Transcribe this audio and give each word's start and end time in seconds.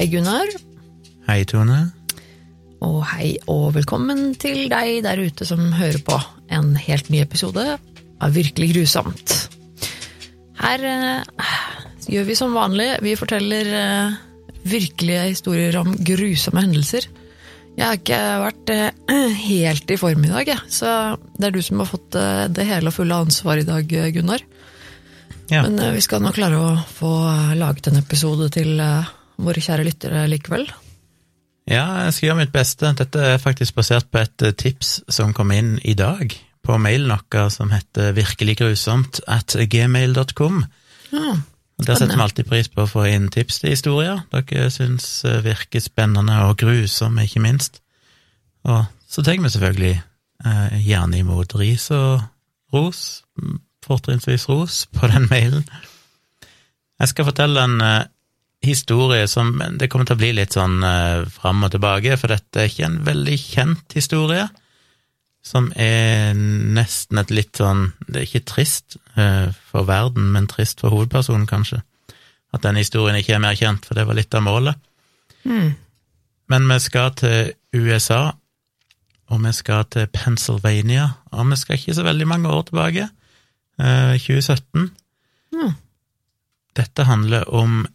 Hei, 0.00 0.06
Gunnar. 0.08 0.48
Hei, 1.26 1.42
Tone. 1.44 1.90
Og 2.80 3.02
hei 3.10 3.34
og 3.52 3.74
velkommen 3.74 4.30
til 4.40 4.62
deg 4.72 5.02
der 5.04 5.20
ute 5.20 5.44
som 5.44 5.60
hører 5.76 6.00
på 6.00 6.16
en 6.56 6.70
helt 6.80 7.10
ny 7.12 7.18
episode 7.20 7.66
av 7.76 8.32
Virkelig 8.32 8.70
grusomt. 8.70 9.34
Her 10.56 10.86
eh, 10.88 11.44
gjør 12.16 12.24
vi 12.30 12.38
som 12.40 12.56
vanlig. 12.56 12.88
Vi 13.04 13.12
forteller 13.20 13.70
eh, 13.82 14.16
virkelige 14.72 15.28
historier 15.34 15.76
om 15.82 15.92
grusomme 15.92 16.64
hendelser. 16.64 17.10
Jeg 17.76 17.84
har 17.84 18.00
ikke 18.00 18.24
vært 18.46 18.74
eh, 18.78 19.14
helt 19.50 19.92
i 19.92 20.00
form 20.00 20.24
i 20.24 20.32
dag, 20.32 20.54
jeg. 20.54 20.64
så 20.80 20.96
det 21.36 21.50
er 21.50 21.58
du 21.58 21.60
som 21.68 21.84
har 21.84 21.92
fått 21.92 22.16
eh, 22.16 22.46
det 22.48 22.70
hele 22.72 22.88
og 22.88 22.96
fulle 23.02 23.20
ansvaret 23.28 23.68
i 23.68 23.72
dag, 23.74 23.96
eh, 24.00 24.12
Gunnar. 24.16 24.48
Ja. 25.52 25.66
Men 25.66 25.76
eh, 25.76 25.92
vi 25.92 26.08
skal 26.08 26.24
nå 26.24 26.32
klare 26.32 26.56
å 26.56 26.76
få 26.88 27.16
laget 27.60 27.92
en 27.92 28.00
episode 28.00 28.48
til 28.56 28.78
eh, 28.80 29.16
våre 29.44 29.62
kjære 29.64 29.86
lyttere 29.86 30.26
likevel. 30.30 30.68
ja, 31.66 31.86
jeg 32.04 32.14
skal 32.14 32.26
gjøre 32.28 32.40
mitt 32.42 32.52
beste. 32.54 32.92
Dette 32.98 33.26
er 33.34 33.42
faktisk 33.42 33.74
basert 33.78 34.10
på 34.10 34.22
et 34.22 34.46
eh, 34.46 34.54
tips 34.54 35.00
som 35.08 35.34
kom 35.36 35.52
inn 35.54 35.78
i 35.84 35.94
dag 35.94 36.34
på 36.66 36.76
mailen 36.78 37.12
vår 37.12 37.48
som 37.52 37.70
heter 37.72 38.12
virkeliggrusomt 38.16 39.22
at 39.28 39.56
gmail.com. 39.70 40.64
Ja, 41.10 41.36
Der 41.80 41.96
setter 41.96 42.16
vi 42.16 42.22
alltid 42.22 42.48
pris 42.48 42.68
på 42.68 42.84
å 42.84 42.90
få 42.90 43.06
inn 43.08 43.30
tips 43.32 43.62
til 43.62 43.72
historier 43.72 44.20
dere 44.34 44.68
syns 44.70 45.24
eh, 45.24 45.40
virker 45.44 45.80
spennende 45.80 46.36
og 46.46 46.58
grusomme, 46.60 47.24
ikke 47.24 47.40
minst. 47.40 47.80
Og 48.68 48.84
så 49.08 49.24
tar 49.24 49.40
vi 49.40 49.48
selvfølgelig 49.48 49.96
eh, 50.44 50.76
gjerne 50.84 51.22
imot 51.22 51.56
ris 51.56 51.88
og 51.96 52.20
ros, 52.74 53.24
fortrinnsvis 53.86 54.48
ros, 54.48 54.84
på 54.92 55.08
den 55.08 55.26
mailen. 55.32 55.64
Jeg 57.00 57.08
skal 57.08 57.30
fortelle 57.30 57.64
en 57.64 57.80
eh, 57.80 58.04
historie 58.62 59.28
som 59.28 59.54
Det 59.78 59.88
kommer 59.88 60.06
til 60.08 60.18
å 60.18 60.20
bli 60.20 60.32
litt 60.36 60.56
sånn 60.56 60.82
uh, 60.84 61.26
fram 61.32 61.64
og 61.64 61.72
tilbake, 61.74 62.16
for 62.20 62.32
dette 62.32 62.60
er 62.60 62.68
ikke 62.68 62.88
en 62.88 62.98
veldig 63.06 63.36
kjent 63.40 63.96
historie. 63.96 64.48
Som 65.40 65.70
er 65.80 66.34
nesten 66.36 67.16
et 67.22 67.30
litt 67.32 67.56
sånn 67.56 67.94
Det 68.04 68.18
er 68.18 68.26
ikke 68.26 68.48
trist 68.50 68.98
uh, 69.16 69.48
for 69.70 69.88
verden, 69.88 70.28
men 70.34 70.50
trist 70.50 70.84
for 70.84 70.92
hovedpersonen, 70.92 71.48
kanskje. 71.48 71.80
At 72.52 72.66
den 72.66 72.80
historien 72.80 73.16
ikke 73.16 73.38
er 73.38 73.44
mer 73.44 73.56
kjent, 73.56 73.86
for 73.86 73.96
det 73.96 74.04
var 74.08 74.18
litt 74.18 74.34
av 74.34 74.44
målet. 74.44 74.76
Mm. 75.48 75.72
Men 76.50 76.66
vi 76.68 76.78
skal 76.82 77.14
til 77.16 77.52
USA, 77.78 78.34
og 79.30 79.44
vi 79.44 79.52
skal 79.54 79.86
til 79.88 80.10
Pennsylvania, 80.12 81.12
og 81.30 81.52
vi 81.52 81.60
skal 81.60 81.78
ikke 81.78 81.94
så 81.96 82.04
veldig 82.04 82.26
mange 82.28 82.50
år 82.50 82.66
tilbake. 82.68 83.06
Uh, 83.80 84.18
2017. 84.18 84.90
Mm. 85.54 85.72
Dette 86.76 87.06
handler 87.08 87.48
om 87.48 87.86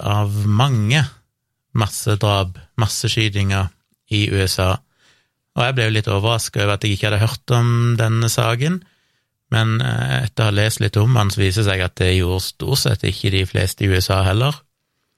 av 0.00 0.34
mange 0.46 1.04
massedrap, 1.78 2.58
masseskytinger, 2.80 3.68
i 4.08 4.28
USA. 4.32 4.78
Og 5.56 5.64
jeg 5.66 5.74
ble 5.76 5.88
jo 5.88 5.94
litt 5.96 6.08
overraska 6.08 6.62
over 6.64 6.78
at 6.78 6.84
jeg 6.86 6.96
ikke 6.96 7.10
hadde 7.10 7.24
hørt 7.24 7.52
om 7.52 7.70
denne 7.98 8.30
saken, 8.32 8.80
men 9.52 9.78
eh, 9.84 10.24
etter 10.24 10.44
å 10.44 10.48
ha 10.50 10.54
lest 10.54 10.82
litt 10.84 10.96
om 11.00 11.16
den, 11.16 11.32
så 11.32 11.42
viser 11.42 11.64
det 11.64 11.70
seg 11.70 11.84
at 11.84 11.96
det 12.00 12.10
gjorde 12.14 12.44
stort 12.44 12.82
sett 12.84 13.04
ikke 13.08 13.32
de 13.34 13.44
fleste 13.48 13.84
i 13.84 13.90
USA 13.92 14.22
heller. 14.26 14.56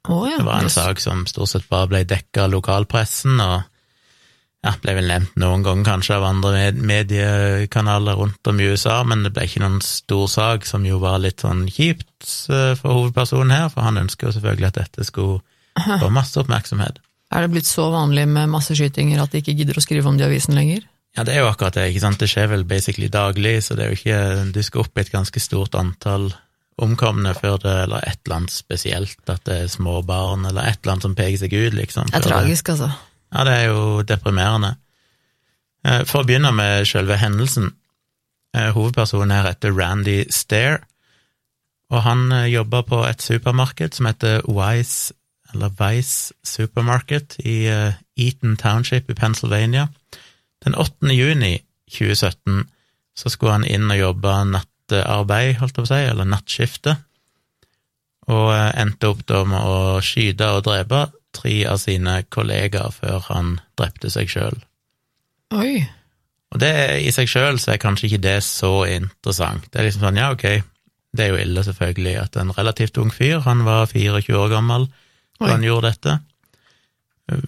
Oh, 0.09 0.25
ja, 0.27 0.39
Det 0.39 0.47
var 0.47 0.65
en 0.65 0.73
sak 0.73 1.03
som 1.03 1.27
stort 1.29 1.53
sett 1.53 1.69
bare 1.71 1.91
ble 1.91 2.05
dekka 2.09 2.47
av 2.47 2.55
lokalpressen, 2.55 3.41
og 3.43 3.67
ja, 4.61 4.75
ble 4.83 4.95
vel 4.99 5.09
nevnt 5.09 5.37
noen 5.41 5.63
ganger 5.65 5.87
kanskje 5.89 6.19
av 6.19 6.27
andre 6.29 6.51
med 6.53 6.81
mediekanaler 6.85 8.19
rundt 8.19 8.51
om 8.51 8.61
i 8.61 8.69
USA, 8.69 8.99
men 9.09 9.25
det 9.25 9.33
ble 9.37 9.47
ikke 9.49 9.63
noen 9.63 9.81
stor 9.85 10.27
sak, 10.29 10.67
som 10.69 10.85
jo 10.85 11.01
var 11.01 11.23
litt 11.23 11.41
sånn 11.45 11.65
kjipt 11.71 12.29
eh, 12.53 12.75
for 12.77 12.99
hovedpersonen 12.99 13.55
her, 13.57 13.71
for 13.73 13.87
han 13.87 14.01
ønsker 14.03 14.29
jo 14.29 14.35
selvfølgelig 14.37 14.69
at 14.69 14.83
dette 14.83 15.09
skulle 15.09 15.41
få 16.03 16.13
masse 16.13 16.37
oppmerksomhet. 16.43 17.01
Er 17.31 17.47
det 17.47 17.53
blitt 17.55 17.71
så 17.71 17.89
vanlig 17.95 18.27
med 18.29 18.51
masseskytinger 18.53 19.23
at 19.23 19.33
de 19.33 19.41
ikke 19.41 19.55
gidder 19.57 19.79
å 19.79 19.85
skrive 19.85 20.11
om 20.11 20.19
det 20.19 20.27
i 20.27 20.31
avisen 20.33 20.59
lenger? 20.59 20.85
Ja, 21.17 21.25
det 21.27 21.35
er 21.35 21.45
jo 21.45 21.51
akkurat 21.51 21.75
det, 21.79 21.89
ikke 21.91 22.05
sant, 22.05 22.21
det 22.23 22.29
skjer 22.31 22.53
vel 22.53 22.69
basically 22.69 23.09
daglig, 23.11 23.57
så 23.65 23.75
det 23.79 23.87
er 23.87 23.91
jo 23.91 23.99
ikke, 23.99 24.21
du 24.55 24.63
skal 24.67 24.85
opp 24.85 24.99
i 24.99 25.03
et 25.03 25.13
ganske 25.15 25.43
stort 25.43 25.75
antall 25.79 26.29
omkomne 26.81 27.33
før 27.37 27.59
det, 27.61 27.77
eller 27.87 28.05
et 28.09 28.21
eller 28.25 28.43
annet 28.43 28.55
spesielt, 28.55 29.21
at 29.29 29.43
det 29.49 29.57
er 29.65 29.73
små 29.73 30.01
barn, 30.07 30.47
eller 30.49 30.69
et 30.69 30.81
eller 30.81 30.95
annet 30.95 31.09
som 31.09 31.17
peker 31.17 31.41
seg 31.43 31.57
ut, 31.57 31.77
liksom. 31.77 32.13
Det 32.13 32.21
er 32.21 32.29
tragisk, 32.29 32.71
altså. 32.73 32.93
Ja, 33.31 33.45
det 33.47 33.53
er 33.55 33.67
jo 33.71 34.03
deprimerende. 34.03 34.75
Eh, 35.87 36.05
For 36.05 36.23
å 36.23 36.27
begynne 36.29 36.53
med 36.53 36.87
selve 36.89 37.17
hendelsen. 37.21 37.75
eh, 38.55 38.73
Hovedpersonen 38.75 39.31
her 39.31 39.47
heter 39.53 39.73
Randy 39.73 40.25
Stair, 40.31 40.81
og 41.91 42.03
han 42.03 42.33
eh, 42.33 42.51
jobber 42.51 42.83
på 42.83 43.05
et 43.07 43.23
supermarked 43.23 43.95
som 43.95 44.07
heter 44.07 44.43
Wise, 44.49 45.15
eller 45.55 45.71
Vice 45.79 46.33
Supermarket 46.45 47.37
i 47.43 47.67
Eaton 48.17 48.57
Township 48.57 49.11
i 49.11 49.15
Pennsylvania. 49.15 49.89
Den 50.65 50.75
8. 50.75 51.11
juni 51.11 51.57
2017 51.91 52.69
så 53.17 53.29
skulle 53.29 53.53
han 53.53 53.65
inn 53.67 53.91
og 53.91 53.99
jobbe 53.99 54.35
nattarbeid, 54.53 55.57
holdt 55.59 55.75
jeg 55.77 55.83
på 55.83 55.89
å 55.89 55.91
si, 55.91 56.03
eller 56.07 56.29
nattskifte, 56.31 56.97
og 58.31 58.53
endte 58.79 59.11
opp 59.11 59.25
da 59.27 59.43
med 59.45 59.59
å 59.59 59.99
skyte 60.05 60.53
og 60.55 60.63
drepe 60.69 61.09
tre 61.37 61.63
av 61.71 61.79
sine 61.83 62.21
kollegaer 62.33 62.93
før 62.95 63.25
han 63.31 63.57
drepte 63.79 64.11
seg 64.13 64.31
sjøl. 64.33 64.59
Oi. 65.55 65.83
Og 66.51 66.63
det 66.63 66.73
i 67.07 67.13
seg 67.15 67.31
sjøl 67.31 67.61
så 67.63 67.75
er 67.75 67.83
kanskje 67.83 68.09
ikke 68.09 68.25
det 68.27 68.39
så 68.47 68.85
interessant. 68.91 69.69
Det 69.71 69.81
er 69.81 69.87
liksom 69.87 70.07
sånn, 70.07 70.19
ja, 70.19 70.33
ok, 70.35 70.47
det 71.15 71.25
er 71.25 71.33
jo 71.33 71.43
ille 71.43 71.63
selvfølgelig 71.67 72.17
at 72.23 72.39
en 72.39 72.53
relativt 72.55 72.99
ung 73.03 73.13
fyr, 73.15 73.41
han 73.47 73.65
var 73.67 73.91
24 73.91 74.39
år 74.39 74.51
gammel 74.53 74.89
da 75.41 75.55
han 75.55 75.65
gjorde 75.65 75.91
dette, 75.91 76.17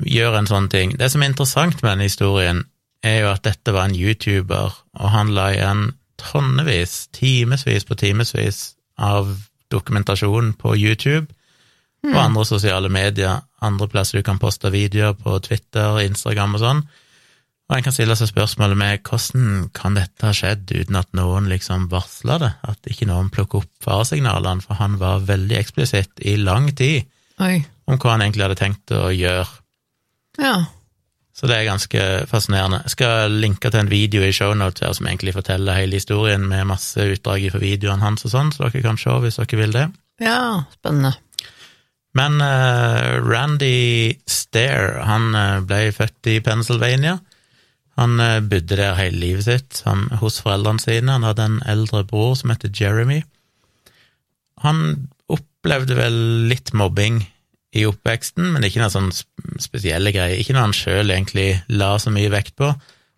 gjør 0.09 0.39
en 0.39 0.49
sånn 0.49 0.69
ting. 0.73 0.95
Det 0.99 1.11
som 1.13 1.23
er 1.23 1.33
interessant 1.33 1.83
med 1.83 1.91
denne 1.91 2.09
historien, 2.09 2.63
er 3.03 3.19
jo 3.25 3.33
at 3.33 3.43
dette 3.45 3.75
var 3.75 3.91
en 3.91 3.99
YouTuber, 3.99 4.79
og 4.95 5.13
han 5.13 5.33
la 5.35 5.49
igjen 5.53 5.89
tonnevis, 6.23 7.09
timevis 7.13 7.87
på 7.89 7.99
timevis 7.99 8.63
av 9.03 9.35
dokumentasjon 9.75 10.53
på 10.61 10.77
YouTube 10.79 11.27
og 12.11 12.19
andre 12.19 12.45
sosiale 12.49 12.91
medier, 12.93 13.45
andre 13.63 13.87
plasser 13.89 14.19
du 14.19 14.27
kan 14.27 14.41
poste 14.43 14.73
videoer 14.75 15.15
på 15.19 15.37
Twitter, 15.45 16.01
Instagram 16.03 16.59
og 16.59 16.63
sånn. 16.63 16.83
Og 17.71 17.79
en 17.79 17.85
kan 17.87 17.95
stille 17.95 18.17
seg 18.19 18.29
spørsmålet 18.29 18.77
med 18.77 19.07
hvordan 19.07 19.69
kan 19.77 19.95
dette 19.97 20.27
ha 20.27 20.35
skjedd 20.37 20.75
uten 20.75 20.99
at 20.99 21.09
noen 21.17 21.47
liksom 21.49 21.87
varsla 21.93 22.37
det, 22.43 22.51
at 22.69 22.91
ikke 22.91 23.09
noen 23.09 23.31
plukker 23.33 23.63
opp 23.63 23.71
faresignalene, 23.87 24.65
for 24.65 24.77
han 24.83 24.99
var 25.01 25.25
veldig 25.29 25.57
eksplisitt 25.61 26.21
i 26.27 26.37
lang 26.41 26.69
tid 26.77 27.07
Oi. 27.41 27.63
om 27.89 27.97
hva 27.97 28.17
han 28.17 28.27
egentlig 28.27 28.49
hadde 28.49 28.61
tenkt 28.61 28.93
å 28.93 29.07
gjøre. 29.15 29.49
Ja. 30.43 30.57
Så 31.33 31.49
det 31.49 31.57
er 31.57 31.71
ganske 31.71 32.03
fascinerende. 32.29 32.83
Jeg 32.85 32.93
skal 32.93 33.41
linke 33.41 33.71
til 33.73 33.81
en 33.81 33.91
video 33.91 34.21
i 34.27 34.35
shownotes 34.37 34.85
her 34.85 34.93
som 34.99 35.09
egentlig 35.09 35.33
forteller 35.39 35.79
hele 35.81 35.97
historien 35.97 36.45
med 36.51 36.69
masse 36.69 37.09
utdrag 37.15 37.49
fra 37.55 37.63
videoene 37.63 38.05
hans 38.05 38.27
og 38.29 38.35
sånn, 38.35 38.53
så 38.53 38.67
dere 38.67 38.85
kan 38.85 39.01
se 39.01 39.17
hvis 39.25 39.41
dere 39.41 39.63
vil 39.63 39.77
det. 39.79 39.89
Ja, 40.21 40.67
spennende. 40.77 41.17
Men 42.19 42.41
uh, 42.45 43.21
Randy 43.25 44.13
Stair, 44.29 44.99
han 45.09 45.33
eh, 45.33 45.61
ble 45.65 45.87
født 45.97 46.29
i 46.29 46.41
Pennsylvania. 46.45 47.17
Han 48.01 48.21
eh, 48.21 48.41
bodde 48.45 48.77
der 48.77 48.99
hele 48.99 49.21
livet 49.21 49.47
sitt 49.47 49.81
han, 49.87 50.07
hos 50.21 50.41
foreldrene 50.45 50.83
sine. 50.83 51.13
Han 51.17 51.25
hadde 51.25 51.49
en 51.49 51.61
eldre 51.69 52.05
bror 52.09 52.35
som 52.37 52.53
heter 52.53 52.73
Jeremy. 52.73 53.23
Han 54.65 55.09
opplevde 55.33 55.97
vel 55.97 56.19
litt 56.53 56.75
mobbing 56.77 57.23
i 57.73 57.87
oppveksten, 57.89 58.51
men 58.53 58.69
ikke 58.69 58.83
noe 58.83 58.93
sånn 58.93 59.13
spesielle 59.61 60.13
greier. 60.13 60.37
Ikke 60.37 60.53
noe 60.57 60.69
han 60.69 60.77
sjøl 60.77 61.13
egentlig 61.15 61.63
la 61.73 61.95
så 62.01 62.13
mye 62.13 62.33
vekt 62.33 62.59
på. 62.61 62.69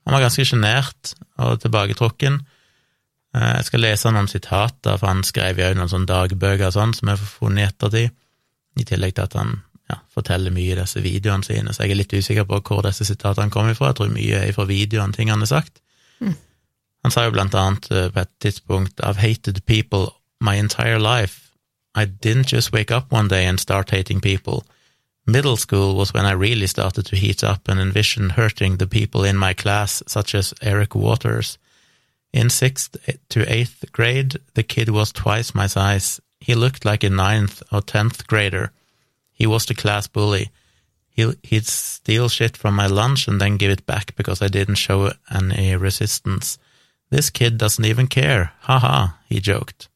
Han 0.07 0.15
var 0.15 0.29
ganske 0.29 0.47
sjenert 0.47 1.17
og 1.43 1.59
tilbaketrukken. 1.65 2.39
Jeg 3.35 3.67
skal 3.67 3.83
lese 3.83 4.13
noen 4.15 4.31
sitater, 4.31 4.95
for 5.01 5.11
han 5.11 5.25
skrev 5.27 5.59
jo 5.59 5.73
noen 5.75 5.91
sånne 5.91 6.07
dagbøker 6.07 6.69
og 6.69 6.77
sånn, 6.77 6.95
som 6.95 7.11
jeg 7.11 7.19
har 7.19 7.33
funnet 7.33 7.65
i 7.65 7.67
ettertid. 7.67 8.15
I 8.77 8.85
tillegg 8.85 9.15
til 9.15 9.27
at 9.29 9.37
han 9.39 9.57
ja, 9.91 10.01
forteller 10.15 10.51
mye 10.55 10.73
i 10.73 10.79
disse 10.79 11.03
videoene 11.05 11.45
sine, 11.47 11.75
så 11.75 11.85
jeg 11.85 11.95
er 11.95 12.01
litt 12.01 12.15
usikker 12.17 12.47
på 12.49 12.61
hvor 12.67 12.83
disse 12.87 13.05
sitatene 13.05 13.53
kommer 13.53 13.75
ifra. 13.75 13.93
Jeg 13.93 14.01
tror 14.01 14.15
mye 14.15 14.43
er 14.49 14.53
fra 14.57 14.67
videoene, 14.69 15.13
ting 15.13 15.31
han 15.31 15.45
har 15.45 15.53
sagt. 15.53 15.83
Han 17.05 17.13
sa 17.13 17.27
jo 17.27 17.35
blant 17.35 17.55
annet 17.55 17.91
eh, 17.93 18.09
på 18.11 18.21
et 18.21 18.31
tidspunkt 18.41 19.01
I've 19.05 19.21
hated 19.21 19.65
people 19.67 20.15
my 20.41 20.57
entire 20.57 20.99
life. 20.99 21.53
I 21.95 22.07
didn't 22.07 22.53
just 22.53 22.73
wake 22.73 22.91
up 22.91 23.13
one 23.13 23.29
day 23.29 23.47
and 23.47 23.61
start 23.61 23.91
hating 23.91 24.21
people. 24.21 24.65
Middle 25.27 25.57
school 25.57 25.97
was 25.97 26.13
when 26.13 26.27
I 26.27 26.33
really 26.33 26.67
started 26.67 27.07
to 27.07 27.17
heat 27.17 27.45
up 27.45 27.69
and 27.69 27.81
envision 27.81 28.31
hurting 28.31 28.79
the 28.79 28.87
people 28.87 29.25
in 29.25 29.37
my 29.37 29.55
class, 29.55 30.03
such 30.07 30.35
as 30.35 30.55
Eric 30.61 30.95
Waters. 30.95 31.59
In 32.33 32.51
sixth 32.51 32.97
to 33.29 33.53
eighth 33.53 33.85
grade, 33.93 34.37
the 34.55 34.63
kid 34.63 34.89
was 34.89 35.13
twice 35.13 35.55
my 35.55 35.67
size. 35.67 36.21
He 36.45 36.55
looked 36.55 36.85
like 36.85 37.03
a 37.03 37.11
ninth 37.11 37.63
or 37.73 37.81
tenth 37.81 38.27
grader. 38.27 38.71
He 39.33 39.47
was 39.47 39.65
the 39.65 39.75
class 39.75 40.07
bully. 40.07 40.51
He, 41.09 41.33
he'd 41.43 41.67
steal 41.67 42.29
shit 42.29 42.57
from 42.57 42.75
my 42.75 42.87
lunch 42.87 43.29
and 43.29 43.41
then 43.41 43.57
give 43.57 43.71
it 43.71 43.87
back 43.87 44.15
because 44.17 44.43
I 44.43 44.49
didn't 44.49 44.75
show 44.75 45.13
any 45.31 45.75
resistance. 45.77 46.59
This 47.11 47.31
kid 47.31 47.57
doesn't 47.57 47.85
even 47.85 48.09
care. 48.09 48.53
Ha 48.63 48.79
ha, 48.79 49.19
he 49.29 49.41
joked. 49.41 49.89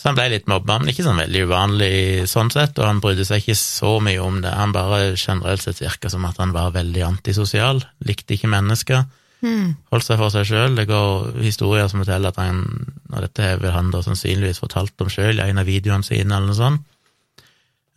Så 0.00 0.08
han 0.08 0.16
ble 0.16 0.30
litt 0.32 0.48
mobba, 0.48 0.78
men 0.80 0.90
ikke 0.90 1.04
sånn 1.04 1.20
veldig 1.20 1.42
uvanlig 1.44 1.94
sånn 2.30 2.48
sett, 2.50 2.78
og 2.80 2.86
han 2.88 3.02
brydde 3.04 3.26
seg 3.28 3.44
ikke 3.44 3.56
så 3.60 3.98
mye 4.02 4.22
om 4.24 4.40
det. 4.40 4.50
Han 4.56 4.72
bare 4.72 5.12
generelt 5.12 5.62
sett 5.62 5.82
virka 5.84 6.10
som 6.10 6.24
at 6.24 6.40
han 6.40 6.54
var 6.56 6.72
veldig 6.74 7.04
antisosial, 7.04 7.84
likte 8.08 8.34
ikke 8.34 8.50
mennesker. 8.50 9.04
Mm. 9.40 9.76
Holdt 9.92 10.04
seg 10.04 10.18
for 10.20 10.32
seg 10.34 10.44
sjøl. 10.48 10.74
Det 10.76 10.84
går 10.88 11.38
historier 11.40 11.88
som 11.88 12.02
forteller 12.02 12.32
at 12.32 12.40
han, 12.42 12.64
og 13.08 13.20
dette 13.24 13.46
har 13.54 13.76
han 13.76 13.92
da 13.92 14.02
sannsynligvis 14.04 14.60
fortalt 14.60 15.00
om 15.00 15.08
sjøl 15.12 15.40
i 15.40 15.46
en 15.48 15.62
av 15.62 15.68
videoene 15.68 16.04
sine, 16.04 16.28
eller 16.28 16.50
noe 16.50 16.58
sånt, 16.58 16.90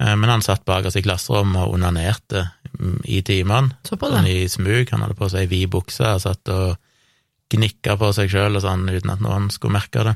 Eh, 0.04 0.16
men 0.16 0.30
han 0.30 0.44
satt 0.44 0.66
bakerst 0.68 1.00
i 1.00 1.04
klasserommet 1.06 1.64
og 1.64 1.78
onanerte 1.78 2.48
mm, 2.80 3.00
i 3.06 3.22
timene, 3.26 3.78
Så 3.86 3.98
sånn 4.00 4.30
i 4.30 4.48
smug. 4.52 4.90
Han 4.92 5.06
hadde 5.06 5.18
på 5.18 5.30
seg 5.32 5.50
vid 5.52 5.70
bukse 5.74 6.16
og 6.16 6.24
satt 6.24 6.52
og 6.54 6.76
gnikka 7.54 7.98
på 8.02 8.10
seg 8.16 8.32
sjøl 8.34 8.58
og 8.58 8.66
sånn, 8.66 8.88
uten 8.90 9.14
at 9.14 9.22
noen 9.24 9.50
skulle 9.54 9.78
merke 9.78 10.06
det. 10.10 10.16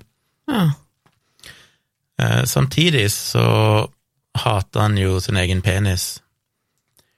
Ja. 0.49 0.63
Eh, 2.17 2.43
Samtidig 2.49 3.07
så 3.13 3.45
hater 4.37 4.83
han 4.83 4.97
jo 4.99 5.19
sin 5.21 5.37
egen 5.37 5.63
penis, 5.65 6.19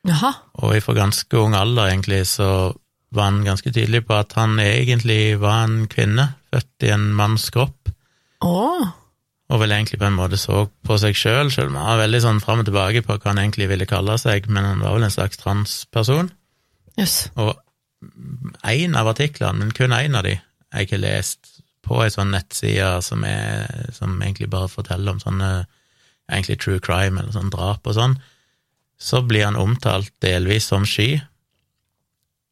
Jaha. 0.08 0.34
og 0.60 0.76
ifra 0.78 0.96
ganske 0.96 1.40
ung 1.40 1.56
alder, 1.56 1.90
egentlig, 1.92 2.26
så 2.28 2.74
var 3.16 3.30
han 3.30 3.44
ganske 3.46 3.72
tydelig 3.74 4.04
på 4.08 4.16
at 4.20 4.36
han 4.38 4.60
egentlig 4.62 5.40
var 5.42 5.66
en 5.66 5.84
kvinne, 5.92 6.30
født 6.54 6.88
i 6.88 6.94
en 6.96 7.12
manns 7.18 7.50
kropp, 7.54 7.76
Oh. 8.40 8.86
og 9.52 9.60
vel 9.60 9.74
egentlig 9.76 9.98
på 10.00 10.06
en 10.08 10.16
måte 10.16 10.38
så 10.40 10.62
på 10.88 10.96
seg 11.02 11.18
sjøl, 11.18 11.50
sjøl 11.52 11.68
om 11.68 11.76
han 11.76 11.90
var 11.90 11.98
veldig 12.06 12.22
sånn 12.24 12.40
fram 12.40 12.62
og 12.62 12.70
tilbake 12.70 13.02
på 13.04 13.18
hva 13.18 13.34
han 13.34 13.42
egentlig 13.42 13.68
ville 13.68 13.88
kalle 13.90 14.16
seg, 14.22 14.48
men 14.48 14.64
han 14.64 14.80
var 14.80 14.96
vel 14.96 15.04
en 15.04 15.12
slags 15.12 15.42
transperson. 15.42 16.30
Yes. 16.96 17.26
Og 17.36 17.58
én 18.64 18.96
av 18.96 19.10
artiklene, 19.12 19.60
men 19.60 19.74
kun 19.76 19.92
én 19.92 20.16
av 20.16 20.24
de, 20.24 20.38
jeg 20.72 20.88
ikke 20.88 21.02
lest 21.02 21.52
på 21.84 22.00
ei 22.06 22.12
sånn 22.14 22.32
nettside 22.32 23.02
som, 23.04 23.26
er, 23.28 23.92
som 23.92 24.16
egentlig 24.22 24.48
bare 24.54 24.72
forteller 24.72 25.18
om 25.18 25.20
sånne 25.20 25.50
egentlig 26.30 26.60
true 26.62 26.80
crime 26.80 27.20
eller 27.20 27.34
sånn 27.34 27.52
drap 27.52 27.88
og 27.90 27.98
sånn, 27.98 28.16
så 29.00 29.20
blir 29.26 29.48
han 29.48 29.60
omtalt 29.60 30.12
delvis 30.24 30.70
som 30.70 30.86
sky, 30.88 31.18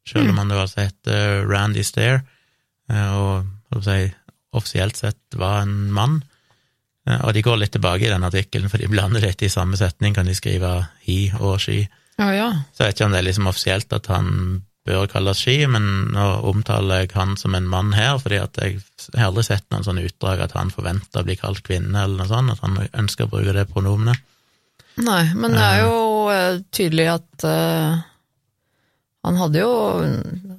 selv 0.08 0.32
om 0.32 0.38
han 0.40 0.48
da 0.52 0.62
altså 0.64 0.86
heter 0.88 1.44
Randy 1.48 1.84
Stair, 1.86 2.22
eh, 2.90 3.12
og 3.18 3.84
si, 3.84 4.00
offisielt 4.56 4.96
sett 4.96 5.36
var 5.38 5.62
en 5.66 5.90
mann. 5.92 6.22
Eh, 7.08 7.20
Og 7.24 7.34
de 7.36 7.42
går 7.44 7.60
litt 7.60 7.72
tilbake 7.76 8.06
i 8.06 8.12
den 8.12 8.24
artikkelen, 8.24 8.68
for 8.72 8.78
de 8.80 8.88
blander 8.88 9.20
litt 9.24 9.42
i 9.44 9.48
samme 9.52 9.76
setning, 9.80 10.14
kan 10.16 10.26
de 10.28 10.34
skrive 10.36 10.72
he 11.06 11.28
og 11.38 11.60
she. 11.60 11.82
Ja, 12.18 12.32
ja. 12.34 12.48
Så 12.74 12.82
jeg 12.82 12.88
vet 12.92 12.98
ikke 12.98 13.06
om 13.06 13.12
det 13.14 13.20
er 13.22 13.28
liksom 13.28 13.46
offisielt 13.52 13.92
at 13.94 14.08
han 14.10 14.32
bør 14.88 15.04
kalles 15.12 15.42
she, 15.44 15.66
men 15.68 15.84
nå 16.14 16.24
omtaler 16.48 17.02
jeg 17.04 17.12
han 17.14 17.36
som 17.36 17.54
en 17.54 17.68
mann 17.68 17.92
her, 17.92 18.16
fordi 18.18 18.38
at 18.40 18.56
jeg 18.56 18.78
har 19.14 19.28
aldri 19.28 19.44
sett 19.44 19.66
noen 19.70 19.84
sånne 19.84 20.06
utdrag 20.08 20.40
at 20.40 20.54
han 20.56 20.72
forventer 20.72 21.20
å 21.20 21.26
bli 21.28 21.36
kalt 21.36 21.60
kvinne, 21.66 21.92
eller 22.06 22.22
noe 22.24 22.30
sånt, 22.30 22.54
at 22.56 22.62
han 22.64 22.78
ønsker 22.96 23.28
å 23.28 23.32
bruke 23.34 23.52
det 23.52 23.66
pronomenet. 23.68 24.24
Nei, 24.98 25.28
men 25.36 25.52
det 25.54 25.62
er 25.62 25.82
jo 25.84 25.98
eh, 26.32 26.56
tydelig 26.74 27.04
at 27.12 27.44
eh, 27.46 28.00
han 29.28 29.36
hadde 29.36 29.60
jo 29.60 29.72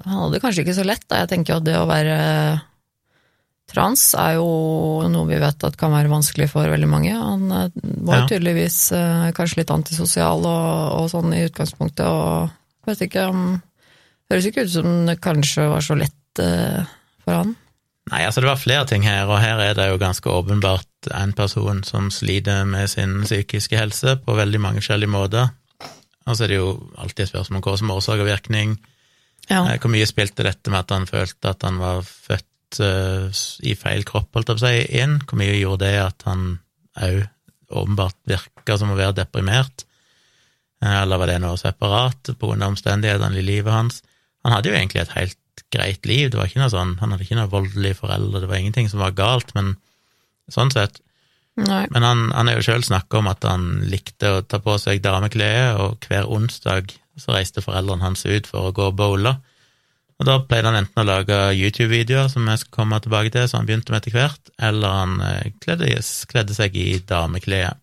Han 0.06 0.24
hadde 0.24 0.42
kanskje 0.44 0.64
ikke 0.64 0.78
så 0.78 0.86
lett, 0.88 1.06
da. 1.10 1.24
Jeg 1.24 1.32
tenker 1.34 1.54
jo 1.54 1.60
at 1.60 1.68
det 1.68 1.78
å 1.80 1.88
være 1.90 2.18
trans 3.70 4.04
er 4.18 4.38
jo 4.40 4.50
noe 5.12 5.30
vi 5.30 5.38
vet 5.42 5.66
at 5.68 5.78
kan 5.78 5.94
være 5.94 6.12
vanskelig 6.12 6.50
for 6.52 6.70
veldig 6.72 6.90
mange. 6.90 7.14
Han 7.14 7.52
eh, 7.54 7.82
var 8.08 8.24
jo 8.24 8.30
tydeligvis 8.32 8.80
eh, 8.98 9.30
kanskje 9.38 9.62
litt 9.62 9.74
antisosial 9.74 10.42
og, 10.42 10.70
og 10.98 11.10
sånn 11.12 11.36
i 11.38 11.44
utgangspunktet, 11.46 12.06
og 12.08 12.90
vet 12.90 13.10
ikke 13.10 13.30
om 13.30 13.50
Høres 14.30 14.46
ikke 14.46 14.62
ut 14.62 14.70
som 14.70 15.08
det 15.08 15.16
kanskje 15.26 15.64
var 15.72 15.82
så 15.82 15.96
lett 15.98 16.42
eh, 16.44 16.84
for 17.24 17.34
han. 17.34 17.56
Nei, 18.12 18.20
altså 18.28 18.44
det 18.44 18.50
var 18.52 18.60
flere 18.62 18.86
ting 18.90 19.02
her, 19.02 19.24
og 19.26 19.40
her 19.42 19.62
er 19.64 19.74
det 19.78 19.88
jo 19.90 19.98
ganske 20.02 20.30
åpenbart 20.30 21.10
en 21.18 21.34
person 21.34 21.82
som 21.86 22.12
sliter 22.14 22.68
med 22.70 22.90
sin 22.92 23.24
psykiske 23.24 23.78
helse 23.78 24.16
på 24.22 24.36
veldig 24.38 24.62
mange 24.62 24.84
forskjellige 24.84 25.14
måter. 25.14 25.50
Og 26.30 26.38
så 26.38 26.46
er 26.46 26.54
det 26.54 26.60
jo 26.60 26.70
alltid 27.02 27.26
et 27.26 27.32
spørsmål 27.32 27.60
om 27.60 27.66
hva 27.66 27.76
som 27.80 27.90
er 27.90 28.00
årsak 28.00 28.22
og 28.24 28.30
virkning. 28.30 28.78
Ja. 29.50 29.64
Eh, 29.66 29.80
Hvor 29.82 29.92
mye 29.94 30.08
spilte 30.10 30.46
dette 30.46 30.72
med 30.72 30.84
at 30.86 30.94
han 30.94 31.10
følte 31.10 31.54
at 31.54 31.66
han 31.66 31.82
var 31.82 32.06
født 32.06 32.80
uh, 32.86 33.42
i 33.66 33.74
feil 33.76 34.06
kropp, 34.06 34.30
holdt 34.38 34.52
jeg 34.52 34.60
på 34.60 34.62
å 34.62 34.68
si, 34.68 35.02
inn? 35.02 35.20
Hvor 35.26 35.42
mye 35.42 35.58
gjorde 35.58 35.88
det 35.88 36.00
at 36.04 36.26
han 36.30 36.48
òg 37.00 37.24
åpenbart 37.70 38.18
virka 38.30 38.78
som 38.82 38.94
å 38.94 38.98
være 39.00 39.18
deprimert? 39.24 39.86
Eh, 40.84 41.02
Eller 41.02 41.22
var 41.22 41.32
det 41.32 41.42
noe 41.44 41.60
separat 41.60 42.34
av 42.34 42.66
omstendighetene 42.70 43.42
i 43.42 43.46
livet 43.46 43.74
hans? 43.74 44.02
Han 44.46 44.56
hadde 44.56 44.72
jo 44.72 44.78
egentlig 44.78 45.04
et 45.04 45.18
helt 45.18 45.38
greit 45.74 46.06
liv, 46.08 46.30
det 46.30 46.40
var 46.40 46.48
ikke 46.48 46.62
noe 46.62 46.72
sånn, 46.72 46.96
han 47.02 47.12
hadde 47.12 47.26
ikke 47.26 47.38
noe 47.38 47.52
voldelige 47.52 47.98
foreldre, 48.00 48.40
det 48.42 48.48
var 48.50 48.62
ingenting 48.62 48.88
som 48.90 49.02
var 49.04 49.12
galt, 49.18 49.52
men 49.58 49.74
sånn 50.50 50.72
sett. 50.74 51.02
Nei. 51.60 51.84
Men 51.92 52.06
han, 52.06 52.26
han 52.36 52.50
er 52.50 52.60
jo 52.60 52.66
sjøl 52.70 52.86
snakka 52.86 53.20
om 53.20 53.30
at 53.32 53.46
han 53.48 53.68
likte 53.90 54.32
å 54.32 54.42
ta 54.46 54.62
på 54.64 54.78
seg 54.82 55.02
dameklede, 55.04 55.76
og 55.82 56.08
hver 56.08 56.30
onsdag 56.32 56.94
så 57.20 57.36
reiste 57.36 57.64
foreldrene 57.64 58.06
hans 58.06 58.24
ut 58.26 58.48
for 58.48 58.70
å 58.70 58.76
gå 58.76 58.90
og 58.92 58.98
bowle. 59.00 59.36
Og 60.20 60.28
da 60.28 60.36
pleide 60.44 60.68
han 60.68 60.82
enten 60.82 61.02
å 61.02 61.08
lage 61.08 61.36
YouTube-videoer, 61.56 62.28
som 62.32 62.48
jeg 62.52 62.62
skal 62.64 62.76
komme 62.76 63.00
tilbake 63.04 63.32
til, 63.36 63.48
som 63.48 63.62
han 63.62 63.70
begynte 63.70 63.94
med 63.94 64.02
etter 64.02 64.16
hvert, 64.18 64.52
eller 64.70 64.96
han 65.02 65.20
eh, 65.24 65.52
kledde, 65.64 65.94
kledde 66.32 66.56
seg 66.58 66.76
i 66.80 66.90
dameklær. 67.08 67.78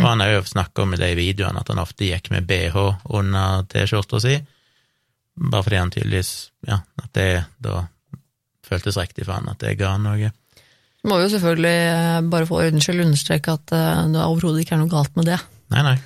Og 0.00 0.06
han 0.08 0.22
har 0.24 0.32
jo 0.32 0.44
snakka 0.48 0.82
om 0.82 0.94
i 0.96 1.00
de 1.00 1.10
videoene 1.18 1.60
at 1.60 1.68
han 1.68 1.82
ofte 1.82 2.06
gikk 2.08 2.30
med 2.32 2.46
bh 2.48 2.78
under 3.12 3.66
T-skjorta 3.68 4.20
si, 4.22 4.38
bare 5.34 5.66
fordi 5.66 5.80
han 5.82 5.92
tydeligvis 5.92 6.32
Ja, 6.64 6.78
at 7.02 7.10
det 7.12 7.44
da 7.60 7.82
føltes 8.64 8.96
riktig 8.96 9.26
for 9.26 9.36
han, 9.36 9.50
at 9.52 9.60
det 9.60 9.74
ga 9.76 9.92
han 9.92 10.06
noe. 10.08 10.30
Må 11.04 11.18
jo 11.20 11.30
selvfølgelig 11.32 11.78
eh, 11.92 12.20
bare 12.32 12.48
for 12.48 12.64
ordens 12.64 12.86
skyld 12.86 13.04
understreke 13.04 13.56
at 13.58 13.72
eh, 13.76 14.04
det 14.14 14.22
overhodet 14.24 14.64
ikke 14.64 14.76
er 14.78 14.80
noe 14.80 14.92
galt 14.92 15.16
med 15.18 15.28
det. 15.28 15.40
Nei, 15.74 15.82
nei. 15.84 15.96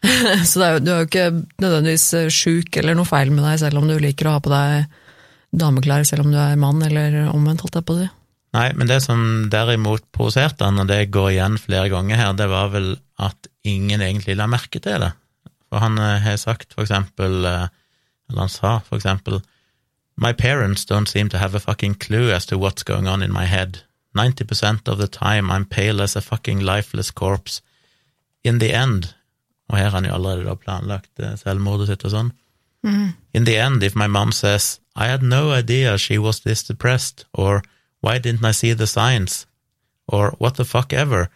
Så 0.50 0.62
er 0.64 0.76
jo, 0.76 0.80
du 0.82 0.90
er 0.90 1.02
jo 1.02 1.08
ikke 1.10 1.26
nødvendigvis 1.62 2.06
eh, 2.18 2.30
sjuk 2.34 2.80
eller 2.80 2.96
noe 2.98 3.08
feil 3.08 3.30
med 3.34 3.46
deg, 3.46 3.60
selv 3.62 3.82
om 3.82 3.86
du 3.86 3.94
liker 4.02 4.26
å 4.26 4.38
ha 4.38 4.42
på 4.42 4.52
deg 4.52 4.96
dameklær 5.60 6.06
selv 6.06 6.26
om 6.26 6.32
du 6.34 6.38
er 6.38 6.58
mann, 6.58 6.82
eller 6.86 7.30
omvendt, 7.30 7.62
holdt 7.64 7.78
jeg 7.78 7.86
på 7.86 7.96
å 7.96 8.00
si. 8.00 8.08
Nei, 8.54 8.66
men 8.74 8.90
det 8.90 8.98
som 9.04 9.20
derimot 9.50 10.02
provoserte 10.14 10.66
han, 10.66 10.82
og 10.82 10.90
det 10.90 11.04
går 11.14 11.28
igjen 11.36 11.58
flere 11.62 11.90
ganger 11.92 12.18
her, 12.18 12.32
det 12.38 12.48
var 12.50 12.72
vel 12.72 12.92
at 13.22 13.50
ingen 13.66 14.02
egentlig 14.02 14.34
la 14.38 14.48
merke 14.50 14.82
til 14.82 15.02
det. 15.02 15.12
For 15.70 15.82
han 15.82 15.98
har 15.98 16.38
sagt 16.42 16.74
for 16.74 16.82
eksempel, 16.82 17.44
eller 17.46 18.40
han 18.42 18.50
sa 18.50 18.80
for 18.82 18.98
eksempel, 18.98 19.38
My 20.20 20.32
parents 20.32 20.84
don't 20.84 21.08
seem 21.08 21.30
to 21.30 21.38
have 21.38 21.54
a 21.54 21.60
fucking 21.60 21.94
clue 21.94 22.30
as 22.34 22.44
to 22.46 22.58
what's 22.58 22.82
going 22.82 23.06
on 23.08 23.22
in 23.22 23.32
my 23.32 23.46
head. 23.46 23.84
90% 24.16 24.88
of 24.88 24.98
the 24.98 25.08
time 25.08 25.50
I'm 25.50 25.64
pale 25.64 26.02
as 26.02 26.16
a 26.16 26.20
fucking 26.20 26.60
lifeless 26.60 27.10
corpse. 27.10 27.62
In 28.42 28.58
the 28.58 28.72
end 28.72 29.14
Og 29.70 29.78
her 29.78 29.84
har 29.84 29.90
han 29.90 30.06
jo 30.06 30.14
allerede 30.14 30.44
da 30.44 30.54
planlagt 30.58 31.22
eh, 31.22 31.36
selvmordet 31.38 31.90
sitt 31.90 32.04
og 32.04 32.14
sånn. 32.14 32.30
In 33.36 33.44
the 33.44 33.56
end, 33.60 33.82
if 33.82 33.94
my 33.94 34.08
mom 34.08 34.32
says, 34.32 34.80
I 34.96 35.06
had 35.06 35.22
no 35.22 35.52
idea 35.52 35.98
she 35.98 36.18
was 36.18 36.40
this 36.40 36.64
depressed, 36.64 37.26
or 37.32 37.62
why 38.00 38.18
didn't 38.18 38.44
I 38.44 38.52
see 38.52 38.72
the 38.72 38.86
signs, 38.86 39.46
or 40.08 40.34
what 40.38 40.56
the 40.56 40.64
fuck 40.64 40.92
ever, 40.92 41.28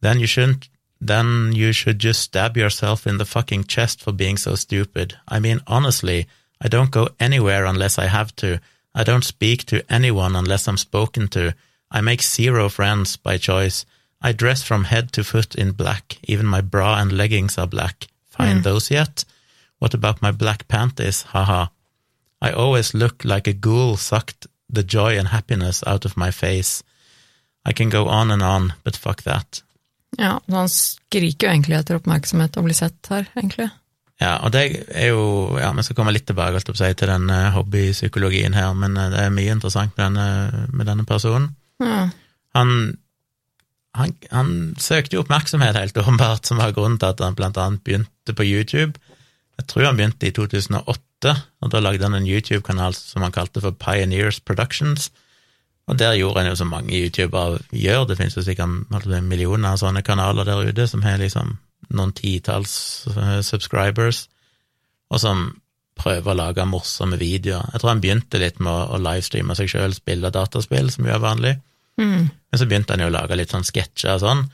then 0.00 0.20
you 0.20 0.26
shouldn't, 0.26 0.68
then 1.00 1.52
you 1.52 1.72
should 1.72 1.98
just 1.98 2.20
stab 2.20 2.56
yourself 2.56 3.06
in 3.06 3.18
the 3.18 3.24
fucking 3.24 3.64
chest 3.64 4.02
for 4.02 4.12
being 4.12 4.36
so 4.36 4.54
stupid. 4.54 5.16
I 5.26 5.40
mean, 5.40 5.60
honestly, 5.66 6.28
I 6.60 6.68
don't 6.68 6.92
go 6.92 7.08
anywhere 7.18 7.64
unless 7.64 7.98
I 7.98 8.06
have 8.06 8.36
to. 8.36 8.60
I 8.94 9.02
don't 9.02 9.24
speak 9.24 9.64
to 9.66 9.82
anyone 9.88 10.36
unless 10.36 10.68
I'm 10.68 10.76
spoken 10.76 11.26
to. 11.28 11.54
I 11.92 12.00
make 12.00 12.22
zero 12.22 12.68
friends 12.68 13.16
by 13.16 13.38
choice. 13.38 13.84
I 14.20 14.32
dress 14.32 14.62
from 14.62 14.84
head 14.84 15.12
to 15.12 15.24
foot 15.24 15.54
in 15.54 15.72
black. 15.72 16.18
Even 16.24 16.46
my 16.46 16.62
bra 16.62 16.98
and 16.98 17.12
leggings 17.12 17.58
are 17.58 17.66
black. 17.66 18.08
Find 18.30 18.64
those 18.64 18.90
yet? 18.90 19.24
What 19.78 19.94
about 19.94 20.22
my 20.22 20.32
black 20.32 20.68
panties? 20.68 21.22
Haha. 21.22 21.66
I 22.40 22.50
always 22.50 22.94
look 22.94 23.24
like 23.24 23.46
a 23.46 23.52
ghoul 23.52 23.96
sucked 23.96 24.46
the 24.72 24.82
joy 24.82 25.18
and 25.18 25.28
happiness 25.28 25.82
out 25.86 26.04
of 26.04 26.16
my 26.16 26.30
face. 26.30 26.82
I 27.64 27.72
can 27.72 27.90
go 27.90 28.08
on 28.08 28.30
and 28.30 28.42
on, 28.42 28.72
but 28.84 28.96
fuck 28.96 29.22
that. 29.22 29.62
Ja, 30.18 30.40
han 30.50 30.68
skriker 30.68 31.46
jo 31.46 31.52
egentlig 31.52 31.78
etter 31.78 31.96
oppmerksomhet 31.96 32.56
og 32.58 32.66
blir 32.66 32.76
sett 32.76 33.08
her, 33.10 33.28
egentlig. 33.36 33.70
Ja, 34.20 34.36
og 34.44 34.52
det 34.54 34.64
er 34.94 35.08
jo 35.10 35.58
Ja, 35.58 35.72
vi 35.72 35.82
skal 35.82 35.96
komme 35.98 36.12
litt 36.14 36.26
tilbake 36.28 36.58
alt 36.58 36.68
opp, 36.68 36.78
si, 36.78 36.90
til 36.94 37.10
den 37.10 37.30
eh, 37.32 37.50
hobbypsykologien 37.54 38.54
her, 38.54 38.74
men 38.76 38.96
eh, 38.96 39.10
det 39.14 39.22
er 39.22 39.34
mye 39.34 39.54
interessant 39.54 39.96
med 39.96 40.04
denne, 40.10 40.66
med 40.72 40.90
denne 40.90 41.06
personen. 41.08 41.52
Ja. 41.82 42.02
Han, 42.56 42.74
han, 43.96 44.12
han 44.30 44.52
søkte 44.80 45.16
jo 45.16 45.24
oppmerksomhet, 45.24 45.76
helt 45.76 45.98
åpenbart, 45.98 46.46
som 46.46 46.60
var 46.60 46.74
grunnen 46.76 47.00
til 47.00 47.12
at 47.12 47.22
han 47.24 47.38
blant 47.38 47.58
annet 47.60 47.84
begynte 47.84 48.36
på 48.36 48.46
YouTube. 48.46 49.00
Jeg 49.58 49.68
tror 49.68 49.88
han 49.88 49.98
begynte 49.98 50.28
i 50.28 50.34
2008, 50.36 51.34
og 51.62 51.72
da 51.72 51.80
lagde 51.80 52.06
han 52.06 52.16
en 52.18 52.28
YouTube-kanal 52.28 52.96
som 52.98 53.22
han 53.22 53.34
kalte 53.34 53.62
for 53.62 53.76
Pioneers 53.78 54.40
Productions. 54.40 55.10
Og 55.90 55.98
der 55.98 56.14
gjorde 56.14 56.42
han 56.42 56.50
jo 56.50 56.56
som 56.58 56.70
mange 56.70 56.94
youtubere 56.94 57.58
gjør, 57.74 58.06
det 58.06 58.16
finnes 58.18 58.36
jo 58.36 58.44
sikkert 58.46 59.06
millioner 59.26 59.74
av 59.74 59.80
sånne 59.82 60.02
kanaler 60.06 60.46
der 60.46 60.62
ute 60.68 60.86
som 60.88 61.02
har 61.02 61.18
liksom 61.18 61.56
noen 61.92 62.12
titalls 62.16 62.74
eh, 63.10 63.40
subscribers, 63.44 64.28
og 65.10 65.20
som 65.20 65.50
prøver 65.98 66.32
å 66.32 66.38
lage 66.38 66.64
morsomme 66.66 67.18
videoer. 67.20 67.66
Jeg 67.72 67.82
tror 67.82 67.92
han 67.92 68.00
begynte 68.02 68.40
litt 68.40 68.62
med 68.62 68.94
å 68.94 69.00
livestreame 69.02 69.56
seg 69.58 69.70
sjøl, 69.70 69.94
spille 69.94 70.32
dataspill, 70.32 70.88
som 70.94 71.06
jo 71.06 71.14
er 71.14 71.22
vanlig. 71.22 71.52
Mm. 72.00 72.28
Men 72.30 72.58
så 72.60 72.66
begynte 72.68 72.94
han 72.94 73.02
jo 73.04 73.10
å 73.10 73.14
lage 73.14 73.36
litt 73.36 73.52
sånn 73.52 73.66
sketsjer 73.66 74.14
og 74.16 74.22
sånn. 74.22 74.44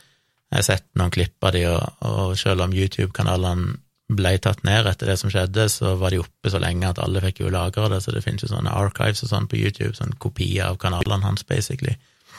Jeg 0.48 0.56
har 0.58 0.64
sett 0.66 0.86
noen 0.96 1.12
klipp 1.12 1.44
av 1.44 1.52
de, 1.52 1.66
og, 1.68 2.04
og 2.08 2.32
selv 2.40 2.64
om 2.64 2.72
YouTube-kanalene 2.72 3.76
ble 4.08 4.30
tatt 4.40 4.62
ned 4.64 4.86
etter 4.88 5.10
det 5.10 5.18
som 5.20 5.28
skjedde, 5.28 5.66
så 5.68 5.92
var 6.00 6.14
de 6.14 6.22
oppe 6.22 6.48
så 6.48 6.60
lenge 6.62 6.88
at 6.88 7.00
alle 7.04 7.20
fikk 7.20 7.42
jo 7.42 7.50
lagre 7.52 7.90
det, 7.92 8.00
så 8.00 8.14
det 8.14 8.22
finnes 8.24 8.46
jo 8.46 8.48
sånne 8.48 8.72
archives 8.72 9.20
og 9.26 9.32
sånn 9.34 9.48
på 9.50 9.58
YouTube, 9.60 9.92
sånn 9.98 10.14
kopier 10.22 10.70
av 10.70 10.78
kanalene 10.80 11.26
hans, 11.28 11.44
basically, 11.44 11.98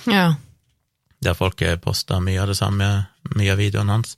Ja. 0.10 0.34
der 1.22 1.38
folk 1.38 1.62
posta 1.84 2.18
mye 2.20 2.41
av 2.41 2.48
det 2.48 2.58
samme, 2.58 2.88
mye 3.36 3.51
av 3.51 3.62
videoene 3.62 3.91
hans. 4.00 4.18